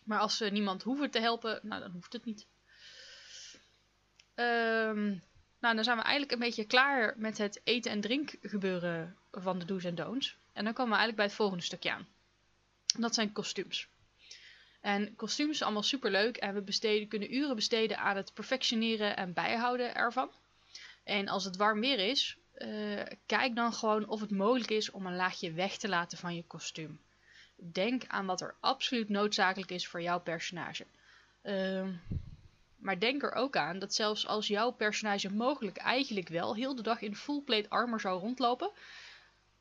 Maar 0.04 0.20
als 0.20 0.38
ze 0.38 0.46
niemand 0.46 0.84
hoeven 0.84 1.12
te 1.12 1.20
helpen, 1.20 1.60
nou 1.64 1.82
dan 1.82 1.92
hoeft 1.92 2.14
het 2.14 2.26
niet. 2.26 2.48
Ehm, 4.36 5.06
nou, 5.60 5.76
dan 5.76 5.84
zijn 5.84 5.98
we 5.98 6.04
eigenlijk 6.04 6.32
een 6.32 6.40
beetje 6.40 6.66
klaar 6.66 7.14
met 7.18 7.38
het 7.38 7.62
eten 7.64 7.92
en 7.92 8.02
drinken 8.02 8.40
gebeuren 8.42 9.16
van 9.32 9.60
de 9.60 9.66
do's 9.66 9.84
en 9.84 9.96
don'ts. 9.96 10.38
En 10.54 10.64
dan 10.64 10.74
komen 10.74 10.92
we 10.92 10.98
eigenlijk 10.98 11.16
bij 11.16 11.26
het 11.26 11.36
volgende 11.36 11.64
stukje 11.64 11.92
aan. 11.92 12.08
Dat 12.98 13.14
zijn 13.14 13.32
kostuums. 13.32 13.88
En 14.86 15.16
kostuums 15.16 15.62
allemaal 15.62 15.84
super 15.84 16.12
leuk 16.12 16.38
en 16.38 16.54
we 16.54 16.62
besteden, 16.62 17.08
kunnen 17.08 17.36
uren 17.36 17.56
besteden 17.56 17.98
aan 17.98 18.16
het 18.16 18.34
perfectioneren 18.34 19.18
en 19.18 19.34
bijhouden 19.34 19.96
ervan. 19.96 20.32
En 21.04 21.28
als 21.28 21.44
het 21.44 21.56
warm 21.56 21.80
weer 21.80 22.00
is, 22.00 22.38
eh, 22.54 23.02
kijk 23.26 23.56
dan 23.56 23.74
gewoon 23.74 24.08
of 24.08 24.22
het 24.22 24.32
mogelijk 24.32 24.70
is 24.70 24.92
om 24.92 25.06
een 25.06 25.16
laagje 25.16 25.52
weg 25.52 25.78
te 25.78 25.88
laten 25.88 26.18
van 26.18 26.36
je 26.36 26.44
kostuum. 26.44 27.00
Denk 27.56 28.04
aan 28.08 28.26
wat 28.26 28.42
er 28.42 28.56
absoluut 28.60 29.10
noodzakelijk 29.10 29.72
is 29.72 29.88
voor 29.88 30.02
jouw 30.02 30.20
personage. 30.20 30.86
Ehm, 31.42 31.94
maar 32.78 33.00
denk 33.00 33.24
er 33.24 33.34
ook 33.34 33.58
aan 33.58 33.80
dat 33.80 33.94
zelfs 33.94 34.28
als 34.28 34.48
jouw 34.48 34.72
personage 34.72 35.34
mogelijk 35.34 35.78
eigenlijk 35.78 36.30
wel 36.30 36.56
heel 36.56 36.76
de 36.76 36.84
dag 36.84 37.02
in 37.02 37.16
full 37.16 37.42
plate 37.42 37.70
armor 37.70 38.00
zou 38.00 38.20
rondlopen, 38.20 38.72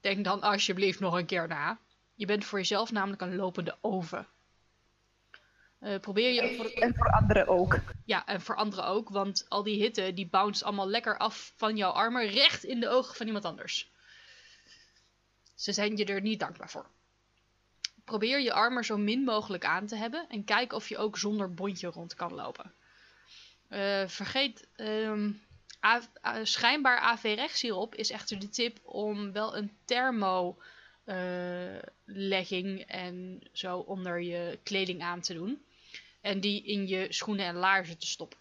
denk 0.01 0.25
dan 0.25 0.43
alsjeblieft 0.43 1.01
nog 1.01 1.15
een 1.15 1.27
keer 1.27 1.49
na. 1.49 1.79
Je 2.15 2.27
bent 2.27 2.45
voor 2.45 2.59
jezelf 2.59 2.93
namelijk 2.93 3.23
een 3.23 3.37
lopende 3.37 3.77
oven. 3.81 4.29
Eh, 5.85 6.01
probeer 6.01 6.33
je 6.33 6.57
voor 6.57 6.67
En 6.67 6.95
voor 6.95 7.11
anderen 7.11 7.47
ook. 7.47 7.81
ja, 8.05 8.27
en 8.27 8.41
voor 8.41 8.57
anderen 8.57 8.87
ook, 8.87 9.09
want 9.09 9.47
al 9.49 9.63
die 9.63 9.83
hitte 9.83 10.15
die 10.15 10.29
bounce 10.29 10.65
allemaal 10.65 10.89
lekker 10.89 11.19
af 11.19 11.53
van 11.57 11.77
jouw 11.77 11.91
armor 11.91 12.27
recht 12.27 12.65
in 12.65 12.81
de 12.81 12.89
ogen 12.89 13.17
van 13.17 13.27
iemand 13.27 13.45
anders. 13.45 13.91
Ze 15.55 15.73
zijn 15.73 15.97
je 15.97 16.05
er 16.05 16.21
niet 16.21 16.41
dankbaar 16.41 16.71
voor. 16.71 16.87
Probeer 18.05 18.41
je 18.41 18.53
armor 18.53 18.85
zo 18.85 18.97
min 18.97 19.25
mogelijk 19.25 19.65
aan 19.65 19.87
te 19.87 19.97
hebben 19.97 20.27
en 20.29 20.45
kijk 20.45 20.73
of 20.73 20.89
je 20.89 20.99
ook 20.99 21.19
zonder 21.19 21.55
bondje 21.55 21.89
rond 21.89 22.15
kan 22.15 22.35
lopen. 22.35 22.73
Eh, 23.69 24.07
vergeet, 24.07 24.69
ehm, 24.77 25.31
schijnbaar 26.43 26.99
AV-rechts 26.99 27.61
hierop 27.61 27.95
is 27.95 28.11
echter 28.11 28.39
de 28.39 28.49
tip 28.49 28.79
om 28.83 29.33
wel 29.33 29.57
een 29.57 29.73
thermo 29.85 30.59
eh, 31.05 31.79
legging 32.05 32.81
en 32.81 33.41
zo 33.53 33.79
onder 33.79 34.21
je 34.21 34.59
kleding 34.63 35.03
aan 35.03 35.21
te 35.21 35.35
doen. 35.35 35.64
En 36.25 36.41
die 36.41 36.63
in 36.63 36.89
je 36.89 37.07
schoenen 37.13 37.47
en 37.47 37.55
laarzen 37.55 37.99
te 37.99 38.07
stoppen. 38.07 38.39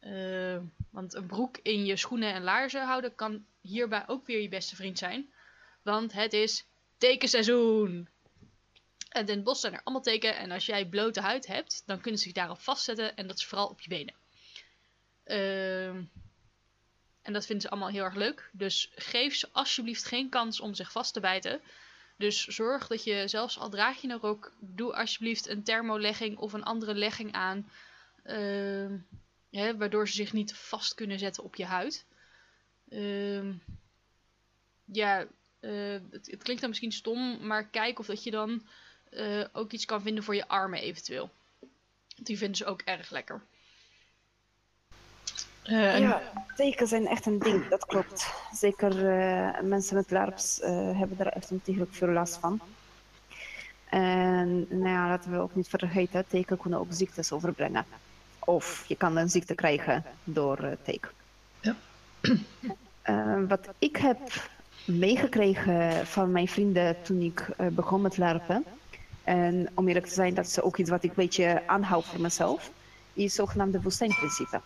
Eh, 0.00 0.58
want 0.90 1.14
een 1.14 1.26
broek 1.26 1.58
in 1.62 1.84
je 1.84 1.96
schoenen 1.96 2.32
en 2.32 2.42
laarzen 2.42 2.86
houden 2.86 3.14
kan 3.14 3.44
hierbij 3.60 4.04
ook 4.06 4.26
weer 4.26 4.40
je 4.40 4.48
beste 4.48 4.76
vriend 4.76 4.98
zijn. 4.98 5.32
Want 5.82 6.12
het 6.12 6.32
is 6.32 6.66
tekenseizoen. 6.98 8.08
En 9.08 9.26
in 9.26 9.34
het 9.34 9.44
bos 9.44 9.60
zijn 9.60 9.72
er 9.72 9.80
allemaal 9.84 10.02
teken. 10.02 10.36
En 10.36 10.50
als 10.50 10.66
jij 10.66 10.86
blote 10.86 11.20
huid 11.20 11.46
hebt, 11.46 11.82
dan 11.86 12.00
kunnen 12.00 12.18
ze 12.18 12.24
zich 12.26 12.34
daarop 12.34 12.60
vastzetten. 12.60 13.16
En 13.16 13.26
dat 13.26 13.38
is 13.38 13.46
vooral 13.46 13.68
op 13.68 13.80
je 13.80 13.88
benen. 13.88 14.14
Ehm, 15.24 16.02
en 17.22 17.32
dat 17.32 17.46
vinden 17.46 17.64
ze 17.64 17.70
allemaal 17.70 17.90
heel 17.90 18.04
erg 18.04 18.14
leuk. 18.14 18.50
Dus 18.52 18.92
geef 18.94 19.34
ze 19.34 19.48
alsjeblieft 19.52 20.04
geen 20.04 20.28
kans 20.28 20.60
om 20.60 20.74
zich 20.74 20.92
vast 20.92 21.12
te 21.12 21.20
bijten. 21.20 21.60
Dus 22.16 22.44
zorg 22.44 22.86
dat 22.86 23.04
je, 23.04 23.28
zelfs 23.28 23.58
al 23.58 23.70
draag 23.70 24.00
je 24.00 24.08
een 24.08 24.18
rok, 24.18 24.52
doe 24.58 24.94
alsjeblieft 24.94 25.48
een 25.48 25.62
thermolegging 25.62 26.38
of 26.38 26.52
een 26.52 26.62
andere 26.62 26.94
legging 26.94 27.32
aan. 27.32 27.70
ehm, 28.22 28.96
hè, 29.50 29.76
waardoor 29.76 30.08
ze 30.08 30.14
zich 30.14 30.32
niet 30.32 30.54
vast 30.54 30.94
kunnen 30.94 31.18
zetten 31.18 31.42
op 31.44 31.54
je 31.54 31.64
huid. 31.64 32.04
Ehm, 32.88 33.52
ja, 34.84 35.26
eh, 35.60 36.00
het, 36.10 36.26
het 36.30 36.42
klinkt 36.42 36.60
dan 36.60 36.68
misschien 36.68 36.92
stom, 36.92 37.46
maar 37.46 37.68
kijk 37.68 37.98
of 37.98 38.06
dat 38.06 38.22
je 38.22 38.30
dan 38.30 38.66
eh, 39.10 39.44
ook 39.52 39.72
iets 39.72 39.84
kan 39.84 40.02
vinden 40.02 40.24
voor 40.24 40.34
je 40.34 40.48
armen 40.48 40.80
eventueel. 40.80 41.30
Die 42.16 42.38
vinden 42.38 42.56
ze 42.56 42.64
ook 42.64 42.82
erg 42.82 43.10
lekker. 43.10 43.42
En- 45.64 46.00
Ja, 46.02 46.22
tekens 46.56 46.90
zijn 46.90 47.06
echt 47.06 47.26
een 47.26 47.38
ding, 47.38 47.68
dat 47.68 47.86
klopt. 47.86 48.32
Zeker 48.52 49.18
eh, 49.18 49.60
mensen 49.62 49.96
met 49.96 50.10
LARPs 50.10 50.60
eh, 50.60 50.98
hebben 50.98 51.16
daar 51.16 51.26
echt 51.26 51.50
ontiegelijk 51.50 51.94
veel 51.94 52.08
last 52.08 52.36
van. 52.36 52.60
En 53.88 54.66
nou 54.68 54.88
ja, 54.88 55.08
laten 55.08 55.30
we 55.30 55.38
ook 55.38 55.54
niet 55.54 55.68
vergeten, 55.68 56.24
teken 56.28 56.58
kunnen 56.58 56.78
ook 56.78 56.86
ziektes 56.90 57.32
overbrengen. 57.32 57.84
Of 58.38 58.84
je 58.86 58.96
kan 58.96 59.16
een 59.16 59.30
ziekte 59.30 59.54
krijgen 59.54 60.04
door 60.24 60.76
teken. 60.82 61.10
Ja. 61.60 61.76
Wat 63.48 63.68
ik 63.78 63.96
heb 63.96 64.18
meegekregen 64.84 66.06
van 66.06 66.30
mijn 66.32 66.48
vrienden 66.48 67.02
toen 67.02 67.20
ik 67.20 67.46
begon 67.72 68.00
met 68.00 68.16
LARPen, 68.16 68.64
en 69.24 69.68
om 69.74 69.88
eerlijk 69.88 70.06
te 70.06 70.14
zijn, 70.14 70.34
dat 70.34 70.46
is 70.46 70.60
ook 70.60 70.76
iets 70.76 70.90
wat 70.90 71.02
ik 71.02 71.08
een 71.10 71.16
beetje 71.16 71.62
aanhoud 71.66 72.04
voor 72.04 72.20
mezelf, 72.20 72.70
is 73.12 73.22
het 73.24 73.32
zogenaamde 73.32 73.80
woestijnprincipe. 73.82 74.60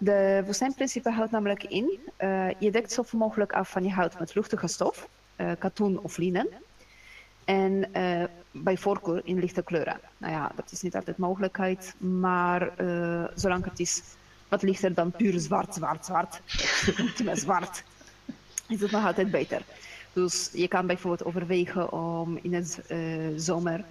De 0.00 0.42
woestijnprincipe 0.46 1.10
houdt 1.10 1.30
namelijk 1.30 1.64
in, 1.64 1.98
eh, 2.16 2.50
je 2.58 2.70
dekt 2.70 2.92
zoveel 2.92 3.18
mogelijk 3.18 3.52
af 3.52 3.70
van 3.70 3.84
je 3.84 3.90
hout 3.90 4.18
met 4.18 4.34
luchtige 4.34 4.66
stof, 4.66 5.08
eh, 5.36 5.50
katoen 5.58 5.98
of 6.02 6.16
linnen. 6.16 6.48
En 7.44 7.92
eh, 7.92 8.24
bij 8.50 8.76
voorkeur 8.76 9.20
in 9.24 9.38
lichte 9.38 9.62
kleuren. 9.62 10.00
Nou 10.16 10.32
ja, 10.32 10.50
dat 10.54 10.72
is 10.72 10.82
niet 10.82 10.94
altijd 10.94 11.16
mogelijkheid, 11.16 11.94
maar 11.98 12.72
zolang 13.34 13.64
het 13.64 13.80
is 13.80 14.02
wat 14.48 14.62
lichter 14.62 14.94
dan 14.94 15.10
puur 15.10 15.38
zwart, 15.40 15.74
zwart, 15.74 16.04
zwart, 16.04 16.40
met 17.24 17.38
zwart, 17.38 17.84
is 18.68 18.80
het 18.80 18.90
nog 18.90 19.06
altijd 19.06 19.30
beter. 19.30 19.62
Dus 20.12 20.50
je 20.52 20.68
kan 20.68 20.86
bijvoorbeeld 20.86 21.24
overwegen 21.24 21.92
om 21.92 22.38
in 22.42 22.54
het 22.54 22.80
zomer 23.36 23.84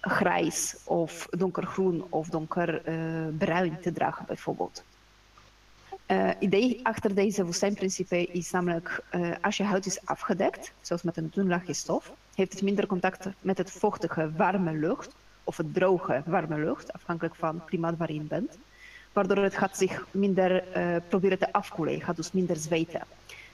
grijs 0.00 0.76
of 0.84 1.26
donkergroen 1.30 2.04
of 2.08 2.28
donkerbruin 2.28 3.80
te 3.80 3.92
dragen 3.92 4.24
bijvoorbeeld. 4.26 4.84
Het 6.14 6.36
idee 6.38 6.80
achter 6.82 7.14
deze 7.14 7.44
woestijnprincipe 7.44 8.26
is 8.26 8.50
namelijk, 8.50 9.00
eh, 9.10 9.30
als 9.40 9.56
je 9.56 9.62
huid 9.64 9.86
is 9.86 10.06
afgedekt, 10.06 10.72
zoals 10.80 11.02
met 11.02 11.16
een 11.16 11.30
dun 11.34 11.48
laagje 11.48 11.72
stof, 11.72 12.12
heeft 12.34 12.52
het 12.52 12.62
minder 12.62 12.86
contact 12.86 13.26
met 13.40 13.58
het 13.58 13.70
vochtige 13.70 14.30
warme 14.36 14.72
lucht 14.72 15.14
of 15.44 15.56
het 15.56 15.74
droge 15.74 16.22
warme 16.26 16.58
lucht, 16.58 16.92
afhankelijk 16.92 17.34
van 17.34 17.54
het 17.54 17.64
klimaat 17.64 17.96
waarin 17.96 18.16
je 18.16 18.22
bent. 18.28 18.58
Waardoor 19.12 19.36
het 19.36 19.56
gaat 19.56 19.76
zich 19.76 20.06
minder 20.10 20.72
eh, 20.72 20.96
proberen 21.08 21.38
te 21.38 21.52
afkoelen, 21.52 21.94
je 21.94 22.00
gaat 22.00 22.16
dus 22.16 22.32
minder 22.32 22.56
zweten. 22.56 23.00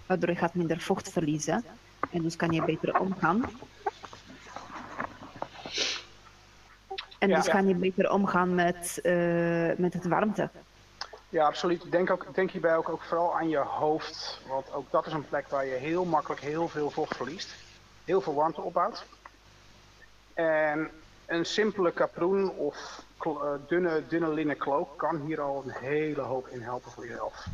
Waardoor 0.07 0.31
je 0.31 0.37
gaat 0.37 0.55
minder 0.55 0.81
vocht 0.81 1.13
verliezen 1.13 1.65
en 2.11 2.23
dus 2.23 2.37
kan 2.37 2.51
je 2.51 2.65
beter 2.65 2.99
omgaan. 3.01 3.45
En 7.19 7.29
Ja. 7.29 7.37
dus 7.37 7.49
kan 7.49 7.69
je 7.69 7.75
beter 7.75 8.11
omgaan 8.11 8.55
met, 8.55 9.01
eh, 9.03 9.13
met 9.77 9.93
het 9.93 10.07
warmte. 10.07 10.51
Ja, 11.37 11.47
absoluut. 11.47 11.91
Denk, 11.91 12.11
ook, 12.11 12.35
denk 12.35 12.51
hierbij 12.51 12.77
ook, 12.77 12.89
ook 12.89 13.03
vooral 13.03 13.37
aan 13.37 13.49
je 13.49 13.59
hoofd. 13.59 14.41
Want 14.47 14.73
ook 14.73 14.91
dat 14.91 15.07
is 15.07 15.13
een 15.13 15.29
plek 15.29 15.49
waar 15.49 15.67
je 15.67 15.75
heel 15.75 16.05
makkelijk 16.05 16.41
heel 16.41 16.69
veel 16.69 16.91
vocht 16.91 17.17
verliest. 17.17 17.55
Heel 18.05 18.21
veel 18.21 18.35
warmte 18.35 18.61
opbouwt. 18.61 19.05
En 20.35 20.91
een 21.27 21.45
simpele 21.45 21.93
kaproen 21.93 22.51
of 22.51 23.03
eh, 23.19 23.33
dunne, 23.69 24.03
dunne 24.09 24.29
linnen 24.29 24.57
cloak 24.57 24.99
kan 24.99 25.21
hier 25.21 25.41
al 25.41 25.63
een 25.67 25.75
hele 25.87 26.21
hoop 26.21 26.49
in 26.49 26.61
helpen 26.61 26.91
voor 26.91 27.07
jezelf. 27.07 27.47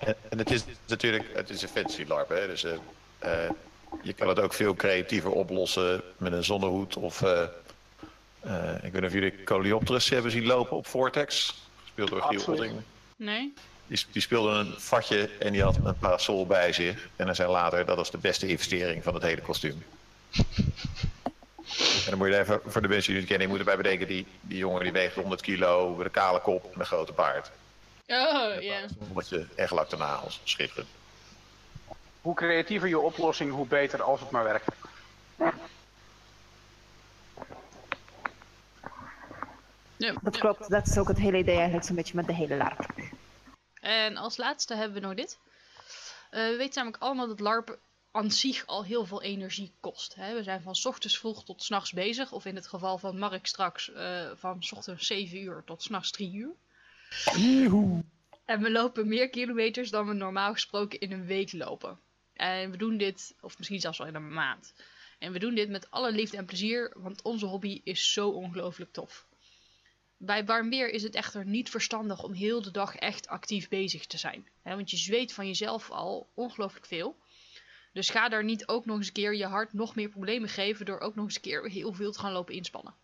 En, 0.00 0.16
en 0.28 0.38
het 0.38 0.50
is 0.50 0.64
natuurlijk, 0.86 1.24
het 1.34 1.50
is 1.50 1.62
een 1.62 1.68
fancy 1.68 2.04
LARP, 2.08 2.28
hè? 2.28 2.46
dus 2.46 2.64
eh, 2.64 2.78
eh, 3.18 3.50
je 4.02 4.12
kan 4.12 4.28
het 4.28 4.40
ook 4.40 4.52
veel 4.52 4.74
creatiever 4.74 5.30
oplossen 5.30 6.02
met 6.16 6.32
een 6.32 6.44
zonnehoed 6.44 6.96
of... 6.96 7.22
eh, 7.22 7.42
eh, 7.42 7.48
ik 8.82 8.92
weet 8.92 8.92
niet 8.92 9.04
of 9.04 9.12
jullie 9.12 9.44
Coleopterus 9.44 10.08
hebben 10.08 10.30
zien 10.30 10.46
lopen 10.46 10.76
op 10.76 10.86
Vortex, 10.86 11.54
gespeeld 11.82 12.10
door 12.10 12.22
Giel. 12.22 12.44
Odding. 12.46 12.72
Nee? 13.16 13.52
Die, 13.86 14.04
die 14.12 14.22
speelde 14.22 14.50
een 14.50 14.74
vatje 14.76 15.30
en 15.38 15.52
die 15.52 15.62
had 15.62 15.76
een 15.84 15.98
parasol 15.98 16.46
bij 16.46 16.72
zich. 16.72 17.08
En 17.16 17.26
dan 17.26 17.34
zei 17.34 17.50
later, 17.50 17.84
dat 17.84 17.96
was 17.96 18.10
de 18.10 18.18
beste 18.18 18.46
investering 18.46 19.02
van 19.02 19.14
het 19.14 19.22
hele 19.22 19.40
kostuum. 19.40 19.84
En 22.04 22.10
dan 22.10 22.18
moet 22.18 22.28
je 22.28 22.34
er 22.34 22.40
even, 22.40 22.60
voor 22.66 22.82
de 22.82 22.88
mensen 22.88 23.10
die 23.10 23.20
het 23.20 23.28
kennen, 23.28 23.46
je 23.46 23.52
moet 23.52 23.58
erbij 23.58 23.76
bedenken, 23.76 24.06
die, 24.06 24.26
die 24.40 24.58
jongen 24.58 24.82
die 24.82 24.92
weegt 24.92 25.14
100 25.14 25.40
kilo, 25.40 25.94
met 25.94 26.06
een 26.06 26.12
kale 26.12 26.40
kop 26.40 26.74
en 26.74 26.80
een 26.80 26.86
grote 26.86 27.12
baard. 27.12 27.50
Oh, 28.06 28.62
ja. 28.62 28.78
Omdat 29.08 29.28
je 29.28 29.46
echt 29.54 29.70
lakte 29.70 29.96
nagels, 29.96 30.40
schitterend. 30.44 30.88
Hoe 32.20 32.34
creatiever 32.34 32.88
je 32.88 32.98
oplossing, 32.98 33.52
hoe 33.52 33.66
beter 33.66 34.02
als 34.02 34.20
het 34.20 34.30
maar 34.30 34.44
werkt. 34.44 34.68
Ja, 39.96 40.12
Dat 40.22 40.34
ja. 40.34 40.40
klopt, 40.40 40.70
dat 40.70 40.86
is 40.86 40.98
ook 40.98 41.08
het 41.08 41.18
hele 41.18 41.38
idee 41.38 41.54
eigenlijk 41.56 41.86
zo'n 41.86 41.96
beetje 41.96 42.16
met 42.16 42.26
de 42.26 42.34
hele 42.34 42.56
LARP. 42.56 42.86
En 43.80 44.16
als 44.16 44.36
laatste 44.36 44.74
hebben 44.74 45.00
we 45.00 45.06
nog 45.06 45.14
dit. 45.14 45.38
Eh, 46.30 46.48
we 46.48 46.56
weten 46.56 46.74
namelijk 46.74 47.02
allemaal 47.02 47.26
dat 47.26 47.40
LARP 47.40 47.78
aan 48.10 48.30
zich 48.30 48.66
al 48.66 48.84
heel 48.84 49.04
veel 49.06 49.22
energie 49.22 49.72
kost. 49.80 50.14
Hè? 50.14 50.34
We 50.34 50.42
zijn 50.42 50.62
van 50.62 50.74
's 50.74 50.84
ochtends 50.86 51.18
vroeg 51.18 51.44
tot 51.44 51.62
's 51.62 51.68
nachts 51.68 51.92
bezig. 51.92 52.32
Of 52.32 52.44
in 52.44 52.54
het 52.54 52.66
geval 52.66 52.98
van 52.98 53.18
Mark 53.18 53.46
straks 53.46 53.92
eh, 53.92 54.30
van 54.34 54.62
's 54.62 54.72
ochtends 54.72 55.06
7 55.06 55.38
uur 55.42 55.62
tot 55.64 55.82
's 55.82 55.88
nachts 55.88 56.10
3 56.10 56.32
uur. 56.34 56.54
En 58.44 58.60
we 58.60 58.70
lopen 58.70 59.08
meer 59.08 59.30
kilometers 59.30 59.90
dan 59.90 60.06
we 60.06 60.12
normaal 60.12 60.52
gesproken 60.52 61.00
in 61.00 61.12
een 61.12 61.26
week 61.26 61.52
lopen. 61.52 61.98
En 62.32 62.70
we 62.70 62.76
doen 62.76 62.96
dit, 62.96 63.34
of 63.40 63.58
misschien 63.58 63.80
zelfs 63.80 63.98
wel 63.98 64.06
in 64.06 64.14
een 64.14 64.32
maand. 64.32 64.74
En 65.18 65.32
we 65.32 65.38
doen 65.38 65.54
dit 65.54 65.68
met 65.68 65.90
alle 65.90 66.12
liefde 66.12 66.36
en 66.36 66.44
plezier, 66.44 66.92
want 66.96 67.22
onze 67.22 67.46
hobby 67.46 67.80
is 67.84 68.12
zo 68.12 68.28
ongelooflijk 68.28 68.92
tof. 68.92 69.26
Bij 70.24 70.44
warm 70.44 70.70
weer 70.70 70.90
is 70.90 71.02
het 71.02 71.14
echter 71.14 71.46
niet 71.46 71.70
verstandig 71.70 72.22
om 72.22 72.32
heel 72.32 72.62
de 72.62 72.70
dag 72.70 72.96
echt 72.96 73.26
actief 73.26 73.68
bezig 73.68 74.06
te 74.06 74.18
zijn. 74.18 74.48
Hè, 74.62 74.74
want 74.74 74.90
je 74.90 74.96
zweet 74.96 75.32
van 75.32 75.46
jezelf 75.46 75.90
al 75.90 76.30
ongelooflijk 76.34 76.86
veel. 76.86 77.16
Dus 77.92 78.10
ga 78.10 78.28
daar 78.28 78.44
niet 78.44 78.68
ook 78.68 78.86
nog 78.86 78.96
eens 78.96 79.06
een 79.06 79.12
keer 79.12 79.34
je 79.34 79.46
hart 79.46 79.72
nog 79.72 79.94
meer 79.94 80.08
problemen 80.08 80.48
geven 80.48 80.86
door 80.86 81.00
ook 81.00 81.14
nog 81.14 81.24
eens 81.24 81.34
een 81.34 81.40
keer 81.40 81.70
heel 81.70 81.92
veel 81.92 82.12
te 82.12 82.18
gaan 82.18 82.32
lopen 82.32 82.54
inspannen. 82.54 82.94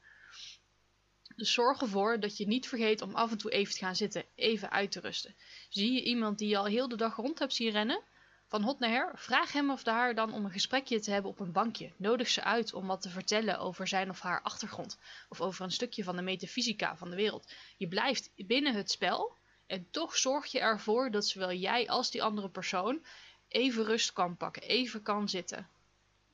Dus 1.36 1.52
zorg 1.52 1.80
ervoor 1.80 2.20
dat 2.20 2.36
je 2.36 2.46
niet 2.46 2.68
vergeet 2.68 3.02
om 3.02 3.14
af 3.14 3.30
en 3.30 3.38
toe 3.38 3.50
even 3.50 3.74
te 3.74 3.78
gaan 3.78 3.96
zitten, 3.96 4.24
even 4.34 4.70
uit 4.70 4.92
te 4.92 5.00
rusten. 5.00 5.34
Zie 5.68 5.92
je 5.92 6.02
iemand 6.02 6.38
die 6.38 6.48
je 6.48 6.56
al 6.56 6.64
heel 6.64 6.88
de 6.88 6.96
dag 6.96 7.16
rond 7.16 7.38
hebt 7.38 7.54
zien 7.54 7.70
rennen, 7.70 8.02
van 8.50 8.62
hot 8.62 8.78
naar 8.78 8.90
her, 8.90 9.10
vraag 9.14 9.52
hem 9.52 9.70
of 9.70 9.84
haar 9.84 10.14
dan 10.14 10.32
om 10.32 10.44
een 10.44 10.50
gesprekje 10.50 11.00
te 11.00 11.10
hebben 11.10 11.30
op 11.30 11.40
een 11.40 11.52
bankje. 11.52 11.92
Nodig 11.96 12.28
ze 12.28 12.44
uit 12.44 12.74
om 12.74 12.86
wat 12.86 13.02
te 13.02 13.08
vertellen 13.08 13.58
over 13.58 13.88
zijn 13.88 14.10
of 14.10 14.20
haar 14.20 14.42
achtergrond, 14.42 14.98
of 15.28 15.40
over 15.40 15.64
een 15.64 15.70
stukje 15.70 16.04
van 16.04 16.16
de 16.16 16.22
metafysica 16.22 16.96
van 16.96 17.10
de 17.10 17.16
wereld. 17.16 17.52
Je 17.76 17.88
blijft 17.88 18.30
binnen 18.36 18.74
het 18.74 18.90
spel 18.90 19.36
en 19.66 19.86
toch 19.90 20.16
zorg 20.16 20.46
je 20.46 20.60
ervoor 20.60 21.10
dat 21.10 21.26
zowel 21.26 21.52
jij 21.52 21.88
als 21.88 22.10
die 22.10 22.22
andere 22.22 22.48
persoon 22.48 23.04
even 23.48 23.84
rust 23.84 24.12
kan 24.12 24.36
pakken, 24.36 24.62
even 24.62 25.02
kan 25.02 25.28
zitten. 25.28 25.68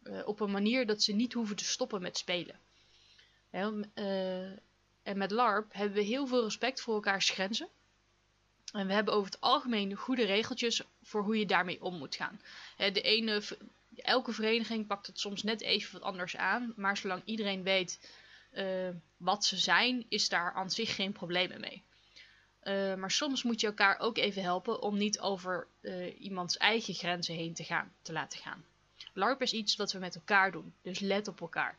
Eh, 0.02 0.26
op 0.26 0.40
een 0.40 0.50
manier 0.50 0.86
dat 0.86 1.02
ze 1.02 1.12
niet 1.12 1.32
hoeven 1.32 1.56
te 1.56 1.64
stoppen 1.64 2.02
met 2.02 2.18
spelen. 2.18 2.58
Eh, 3.50 4.50
en 5.02 5.18
met 5.18 5.30
LARP 5.30 5.72
hebben 5.72 5.96
we 5.96 6.02
heel 6.02 6.26
veel 6.26 6.42
respect 6.42 6.80
voor 6.80 6.94
elkaars 6.94 7.30
grenzen. 7.30 7.68
En 8.76 8.86
we 8.86 8.92
hebben 8.92 9.14
over 9.14 9.30
het 9.30 9.40
algemeen 9.40 9.94
goede 9.94 10.24
regeltjes 10.24 10.82
voor 11.02 11.22
hoe 11.22 11.38
je 11.38 11.46
daarmee 11.46 11.82
om 11.82 11.98
moet 11.98 12.16
gaan. 12.16 12.40
De 12.76 13.00
ene, 13.00 13.42
elke 13.96 14.32
vereniging 14.32 14.86
pakt 14.86 15.06
het 15.06 15.20
soms 15.20 15.42
net 15.42 15.60
even 15.60 15.92
wat 15.92 16.02
anders 16.02 16.36
aan. 16.36 16.72
Maar 16.76 16.96
zolang 16.96 17.22
iedereen 17.24 17.62
weet 17.62 17.98
eh, 18.50 18.88
wat 19.16 19.44
ze 19.44 19.56
zijn, 19.56 20.06
is 20.08 20.28
daar 20.28 20.52
aan 20.52 20.70
zich 20.70 20.94
geen 20.94 21.12
problemen 21.12 21.60
mee. 21.60 21.82
Eh, 22.60 22.94
maar 22.94 23.10
soms 23.10 23.42
moet 23.42 23.60
je 23.60 23.66
elkaar 23.66 23.98
ook 23.98 24.18
even 24.18 24.42
helpen 24.42 24.82
om 24.82 24.96
niet 24.96 25.20
over 25.20 25.66
eh, 25.80 26.20
iemands 26.20 26.56
eigen 26.56 26.94
grenzen 26.94 27.34
heen 27.34 27.54
te, 27.54 27.64
gaan, 27.64 27.92
te 28.02 28.12
laten 28.12 28.38
gaan. 28.38 28.64
LARP 29.12 29.42
is 29.42 29.52
iets 29.52 29.76
wat 29.76 29.92
we 29.92 29.98
met 29.98 30.14
elkaar 30.14 30.52
doen, 30.52 30.74
dus 30.82 30.98
let 30.98 31.28
op 31.28 31.40
elkaar. 31.40 31.78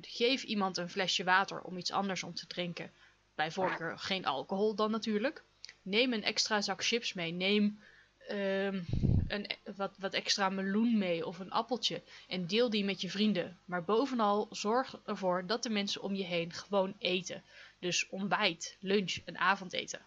Geef 0.00 0.42
iemand 0.42 0.76
een 0.76 0.90
flesje 0.90 1.24
water 1.24 1.60
om 1.60 1.76
iets 1.76 1.92
anders 1.92 2.22
om 2.22 2.34
te 2.34 2.46
drinken. 2.46 2.92
Bij 3.40 3.50
voorkeur 3.50 3.98
geen 3.98 4.26
alcohol 4.26 4.74
dan 4.74 4.90
natuurlijk. 4.90 5.42
Neem 5.82 6.12
een 6.12 6.24
extra 6.24 6.60
zak 6.60 6.84
chips 6.84 7.12
mee. 7.12 7.32
Neem 7.32 7.82
ehm, 8.28 8.82
een, 9.28 9.44
e- 9.44 9.72
wat, 9.76 9.94
wat 9.98 10.12
extra 10.12 10.48
meloen 10.48 10.98
mee 10.98 11.26
of 11.26 11.38
een 11.38 11.50
appeltje. 11.50 12.02
En 12.28 12.46
deel 12.46 12.70
die 12.70 12.84
met 12.84 13.00
je 13.00 13.10
vrienden. 13.10 13.58
Maar 13.64 13.84
bovenal 13.84 14.48
zorg 14.50 15.00
ervoor 15.06 15.46
dat 15.46 15.62
de 15.62 15.70
mensen 15.70 16.02
om 16.02 16.14
je 16.14 16.24
heen 16.24 16.52
gewoon 16.52 16.94
eten. 16.98 17.42
Dus 17.78 18.08
ontbijt, 18.08 18.76
lunch 18.80 19.16
en 19.24 19.38
avondeten. 19.38 20.00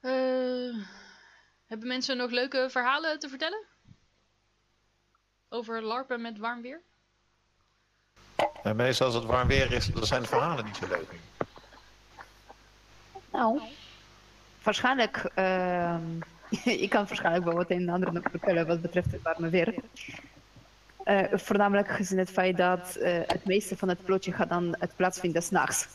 Eh, 0.00 0.74
hebben 1.66 1.88
mensen 1.88 2.16
nog 2.16 2.30
leuke 2.30 2.66
verhalen 2.70 3.18
te 3.18 3.28
vertellen? 3.28 3.64
Over 5.48 5.82
larpen 5.82 6.20
met 6.20 6.38
warm 6.38 6.62
weer? 6.62 6.82
En 8.62 8.76
meestal 8.76 9.06
als 9.06 9.14
het 9.14 9.24
warm 9.24 9.48
weer 9.48 9.72
is, 9.72 9.86
dan 9.86 10.06
zijn 10.06 10.22
de 10.22 10.28
verhalen 10.28 10.64
niet 10.64 10.76
zo 10.76 10.86
leuk. 10.86 11.29
Nou, 13.32 13.60
waarschijnlijk, 14.62 15.30
ehm, 15.34 16.02
ik 16.84 16.90
kan 16.90 17.06
waarschijnlijk 17.06 17.44
wel 17.44 17.54
wat 17.54 17.70
een 17.70 17.80
en 17.80 17.88
ander 17.88 18.12
nog 18.12 18.22
vertellen 18.30 18.66
wat 18.66 18.80
betreft 18.80 19.12
het 19.12 19.22
warme 19.22 19.48
weer. 19.48 19.74
Eh, 21.04 21.24
voornamelijk 21.32 21.88
gezien 21.88 22.18
het 22.18 22.30
feit 22.30 22.56
dat 22.56 22.96
eh, 22.96 23.12
het 23.26 23.44
meeste 23.44 23.76
van 23.76 23.88
het 23.88 24.04
plotje 24.04 24.32
gaat 24.32 24.48
dan 24.48 24.74
het 24.78 24.96
plaatsvinden 24.96 25.42
s'nachts. 25.42 25.86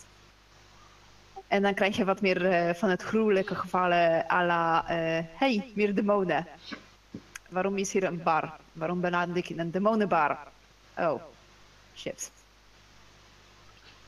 En 1.47 1.61
dan 1.61 1.73
krijg 1.73 1.97
je 1.97 2.05
wat 2.05 2.21
meer 2.21 2.45
eh, 2.45 2.73
van 2.73 2.89
het 2.89 3.01
gruwelijke 3.01 3.55
gevallen 3.55 4.25
à 4.31 4.45
la, 4.45 4.87
eh, 4.87 5.23
hey, 5.35 5.71
meer 5.75 5.95
demonen. 5.95 6.47
Waarom 7.49 7.77
is 7.77 7.91
hier 7.91 8.03
een 8.03 8.23
bar? 8.23 8.53
Waarom 8.73 9.01
benader 9.01 9.37
ik 9.37 9.49
in 9.49 9.59
een 9.59 9.71
demonenbar? 9.71 10.37
Oh, 10.97 11.21
shit. 11.95 12.31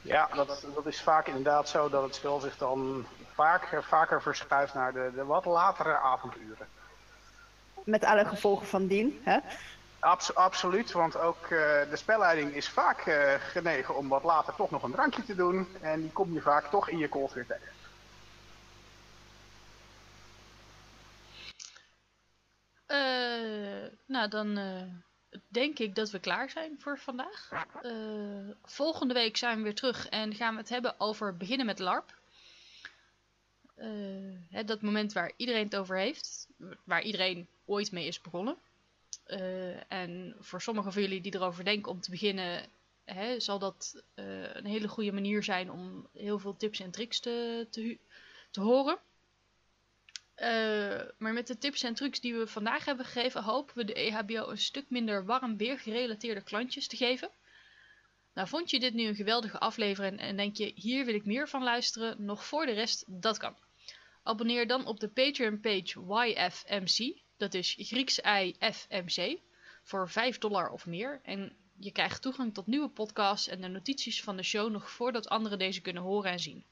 Ja, 0.08 0.30
dat, 0.34 0.66
dat 0.76 0.86
is 0.86 1.02
vaak 1.02 1.28
inderdaad 1.28 1.70
zo 1.70 1.90
dat 1.90 2.04
het 2.04 2.16
spel 2.16 2.40
zich 2.40 2.58
dan 2.58 3.06
vaak, 3.34 3.84
vaker 3.84 4.22
verschuift 4.22 4.74
naar 4.74 4.94
de, 4.94 5.12
de 5.16 5.26
wat 5.26 5.46
latere 5.46 5.98
avonduren. 5.98 6.68
Met 7.84 8.04
alle 8.04 8.26
gevolgen 8.26 8.68
van 8.68 8.88
dien, 8.88 9.22
hè? 9.24 9.40
Abs- 10.00 10.36
absoluut, 10.36 10.92
want 10.92 11.18
ook 11.18 11.44
eh, 11.44 11.50
de 11.90 11.96
spelleiding 11.96 12.54
is 12.54 12.70
vaak 12.70 13.00
eh, 13.00 13.34
genegen 13.40 13.96
om 13.96 14.08
wat 14.08 14.24
later 14.24 14.56
toch 14.56 14.72
nog 14.72 14.84
een 14.84 14.92
drankje 14.92 15.24
te 15.24 15.36
doen. 15.36 15.68
En 15.82 16.02
die 16.02 16.12
kom 16.12 16.34
je 16.34 16.42
vaak 16.42 16.66
toch 16.66 16.90
in 16.90 16.98
je 16.98 17.10
kolt 17.10 17.34
weer 17.34 17.46
tegen. 17.46 17.76
Eh, 22.86 23.92
nou, 24.06 24.28
dan 24.28 24.58
eh, 24.58 25.07
denk 25.48 25.80
ik 25.80 25.96
dat 25.96 26.10
we 26.10 26.20
klaar 26.20 26.50
zijn 26.50 26.80
voor 26.80 27.00
vandaag. 27.00 27.50
Eh, 27.82 28.50
volgende 28.64 29.14
week 29.14 29.38
zijn 29.38 29.58
we 29.58 29.64
weer 29.64 29.76
terug 29.76 30.10
en 30.10 30.36
gaan 30.36 30.54
we 30.54 30.60
het 30.60 30.70
hebben 30.70 31.00
over 31.00 31.38
beginnen 31.38 31.66
met 31.66 31.80
LARP. 31.80 32.20
Eh, 33.76 33.88
hè, 34.50 34.64
dat 34.64 34.82
moment 34.82 35.14
waar 35.14 35.32
iedereen 35.36 35.64
het 35.64 35.76
over 35.76 35.98
heeft, 35.98 36.48
waar 36.84 37.04
iedereen 37.04 37.48
ooit 37.66 37.92
mee 37.92 38.08
is 38.08 38.22
begonnen. 38.22 38.58
Eh, 39.24 39.92
en 39.92 40.36
voor 40.40 40.62
sommigen 40.62 40.94
van 40.94 41.02
jullie 41.02 41.22
die 41.22 41.36
erover 41.36 41.64
denken 41.64 41.92
om 41.92 42.02
te 42.02 42.12
beginnen, 42.12 42.66
hè, 43.04 43.40
zal 43.40 43.60
dat 43.60 44.04
een 44.16 44.66
hele 44.66 44.88
goede 44.88 45.12
manier 45.12 45.44
zijn 45.44 45.72
om 45.72 46.08
heel 46.14 46.40
veel 46.40 46.58
tips 46.58 46.80
en 46.80 46.92
tricks 46.92 47.20
te, 47.20 47.68
te 48.52 48.62
horen. 48.62 49.00
Eh, 50.38 51.02
maar 51.18 51.34
met 51.34 51.48
de 51.48 51.58
tips 51.58 51.84
en 51.84 51.94
trucs 51.94 52.20
die 52.20 52.36
we 52.36 52.48
vandaag 52.48 52.86
hebben 52.86 53.06
gegeven, 53.06 53.44
hopen 53.44 53.78
we 53.78 53.86
de 53.86 53.94
EHBO 53.94 54.50
een 54.50 54.58
stuk 54.58 54.90
minder 54.90 55.26
warm 55.26 55.58
weer 55.58 55.80
gerelateerde 55.80 56.42
klantjes 56.42 56.88
te 56.88 56.98
geven. 56.98 57.32
Nou, 58.34 58.48
vond 58.48 58.70
je 58.70 58.80
dit 58.80 58.94
nu 58.94 59.08
een 59.08 59.16
geweldige 59.16 59.60
aflevering 59.60 60.20
en 60.20 60.36
denk 60.36 60.56
je, 60.56 60.72
hier 60.76 61.06
wil 61.06 61.14
ik 61.14 61.26
meer 61.26 61.50
van 61.50 61.64
luisteren, 61.64 62.26
nog 62.26 62.46
voor 62.46 62.66
de 62.66 62.72
rest, 62.72 63.04
dat 63.08 63.38
kan. 63.38 63.56
Abonneer 64.24 64.68
dan 64.68 64.86
op 64.86 65.00
de 65.00 65.08
Patreon 65.08 65.60
page 65.60 66.00
YFMC, 66.26 67.22
dat 67.38 67.54
is 67.54 67.76
Grieks 67.80 68.20
I 68.20 68.56
FMC, 68.60 69.40
voor 69.84 70.10
5 70.10 70.38
dollar 70.38 70.70
of 70.70 70.86
meer. 70.86 71.20
En 71.24 71.58
je 71.80 71.92
krijgt 71.92 72.22
toegang 72.22 72.54
tot 72.54 72.68
nieuwe 72.68 72.90
podcasts 72.90 73.48
en 73.48 73.62
de 73.62 73.68
notities 73.68 74.24
van 74.24 74.38
de 74.38 74.44
show 74.44 74.72
nog 74.72 74.90
voordat 74.90 75.30
anderen 75.30 75.60
deze 75.60 75.82
kunnen 75.82 76.04
horen 76.04 76.32
en 76.32 76.40
zien. 76.40 76.66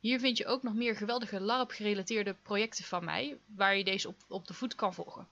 Hier 0.00 0.20
vind 0.20 0.36
je 0.36 0.46
ook 0.46 0.62
nog 0.62 0.74
meer 0.74 0.96
geweldige 0.96 1.40
LARP-gerelateerde 1.40 2.34
projecten 2.34 2.84
van 2.84 3.04
mij, 3.04 3.38
waar 3.46 3.76
je 3.76 3.84
deze 3.84 4.14
op, 4.28 4.46
de 4.46 4.54
voet 4.54 4.74
kan 4.74 4.94
volgen. 4.94 5.28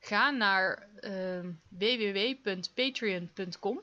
Ga 0.00 0.30
naar 0.30 0.88
ehm, 1.00 1.52
www.patreon.com 1.68 3.80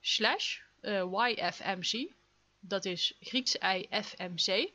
slash 0.00 0.60
eh, 0.80 1.12
YFMC, 1.12 2.12
dat 2.60 2.84
is 2.84 3.16
Grieks 3.20 3.54
IFMC, 3.54 4.70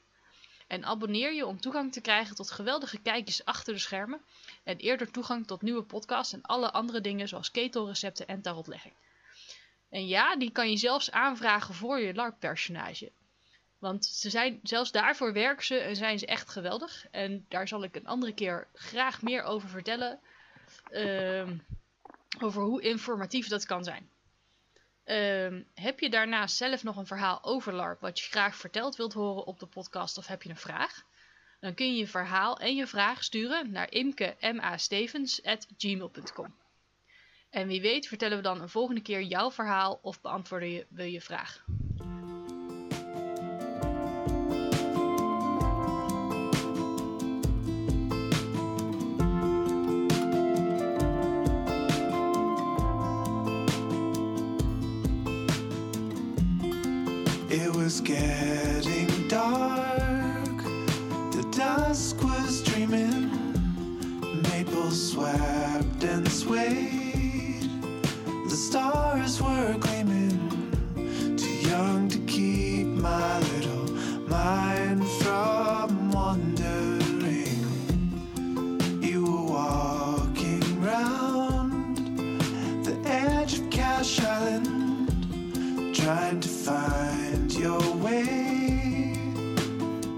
en 0.67 0.85
abonneer 0.85 1.33
je 1.33 1.45
om 1.45 1.59
toegang 1.59 1.91
te 1.91 2.01
krijgen 2.01 2.35
tot 2.35 2.51
geweldige 2.51 2.97
kijkjes 2.97 3.45
achter 3.45 3.73
de 3.73 3.79
schermen 3.79 4.21
en 4.63 4.77
eerder 4.77 5.11
toegang 5.11 5.47
tot 5.47 5.61
nieuwe 5.61 5.83
podcasts 5.83 6.33
en 6.33 6.41
alle 6.41 6.71
andere 6.71 7.01
dingen 7.01 7.27
zoals 7.27 7.51
ketelrecepten 7.51 8.27
en 8.27 8.41
tarotlegging. 8.41 8.93
En 9.89 10.07
ja, 10.07 10.35
die 10.35 10.51
kan 10.51 10.69
je 10.69 10.77
zelfs 10.77 11.11
aanvragen 11.11 11.73
voor 11.73 11.99
je 11.99 12.13
LARP-personage. 12.13 13.11
Want 13.83 14.05
ze 14.05 14.29
zijn, 14.29 14.59
zelfs 14.63 14.91
daarvoor 14.91 15.33
werken 15.33 15.65
ze 15.65 15.77
en 15.77 15.95
zijn 15.95 16.19
ze 16.19 16.25
echt 16.25 16.49
geweldig. 16.49 17.05
En 17.11 17.45
daar 17.49 17.67
zal 17.67 17.83
ik 17.83 17.95
een 17.95 18.07
andere 18.07 18.33
keer 18.33 18.67
graag 18.73 19.21
meer 19.21 19.43
over 19.43 19.69
vertellen. 19.69 20.19
ehm, 20.89 21.57
over 22.39 22.61
hoe 22.61 22.81
informatief 22.81 23.47
dat 23.47 23.65
kan 23.65 23.83
zijn. 23.83 24.09
Ehm, 25.03 25.61
heb 25.73 25.99
je 25.99 26.09
daarnaast 26.09 26.55
zelf 26.55 26.83
nog 26.83 26.97
een 26.97 27.05
verhaal 27.05 27.43
over 27.43 27.73
LARP 27.73 28.01
wat 28.01 28.19
je 28.19 28.29
graag 28.29 28.55
verteld 28.55 28.95
wilt 28.95 29.13
horen 29.13 29.45
op 29.45 29.59
de 29.59 29.65
podcast 29.65 30.17
of 30.17 30.27
heb 30.27 30.43
je 30.43 30.49
een 30.49 30.57
vraag? 30.57 31.03
Dan 31.59 31.73
kun 31.73 31.87
je 31.87 31.95
je 31.97 32.07
verhaal 32.07 32.59
en 32.59 32.75
je 32.75 32.87
vraag 32.87 33.23
sturen 33.23 33.71
naar 33.71 33.91
imke.ma.stevens.gmail.com. 33.91 36.55
En 37.49 37.67
wie 37.67 37.81
weet 37.81 38.07
vertellen 38.07 38.37
we 38.37 38.43
dan 38.43 38.61
een 38.61 38.69
volgende 38.69 39.01
keer 39.01 39.21
jouw 39.21 39.51
verhaal 39.51 39.99
of 40.01 40.21
beantwoorden 40.21 40.85
we 40.89 41.11
je 41.11 41.21
vraag. 41.21 41.63
was 57.93 58.01
getting 58.01 59.27
dark. 59.27 60.57
The 61.31 61.47
dusk 61.51 62.23
was 62.23 62.63
dreaming. 62.63 63.29
Maple 64.41 64.89
swept 64.89 66.03
and 66.03 66.27
swayed. 66.27 67.69
The 68.49 68.55
stars 68.67 69.39
were 69.39 69.75
gleaming. 69.79 70.39
Too 71.37 71.69
young 71.69 72.09
to 72.09 72.17
keep 72.19 72.87
my 72.87 73.39
little 73.39 73.91
mind 74.27 75.07
from 75.21 76.11
wandering. 76.11 77.61
You 79.01 79.23
were 79.23 79.45
walking 79.57 80.81
round 80.81 81.97
the 82.85 82.97
edge 83.05 83.59
of 83.59 83.69
Cash 83.69 84.19
Island, 84.19 85.95
trying 85.95 86.39
to 86.39 86.49
find 86.49 87.32
your 87.63 87.95
way 87.95 89.15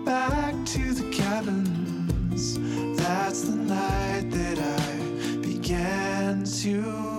back 0.04 0.56
to 0.66 0.93
the 0.93 1.08
cabins. 1.12 2.58
That's 2.98 3.41
the 3.41 3.56
night 3.56 4.32
that 4.32 4.58
I 4.58 5.38
began 5.43 6.43
to. 6.43 7.14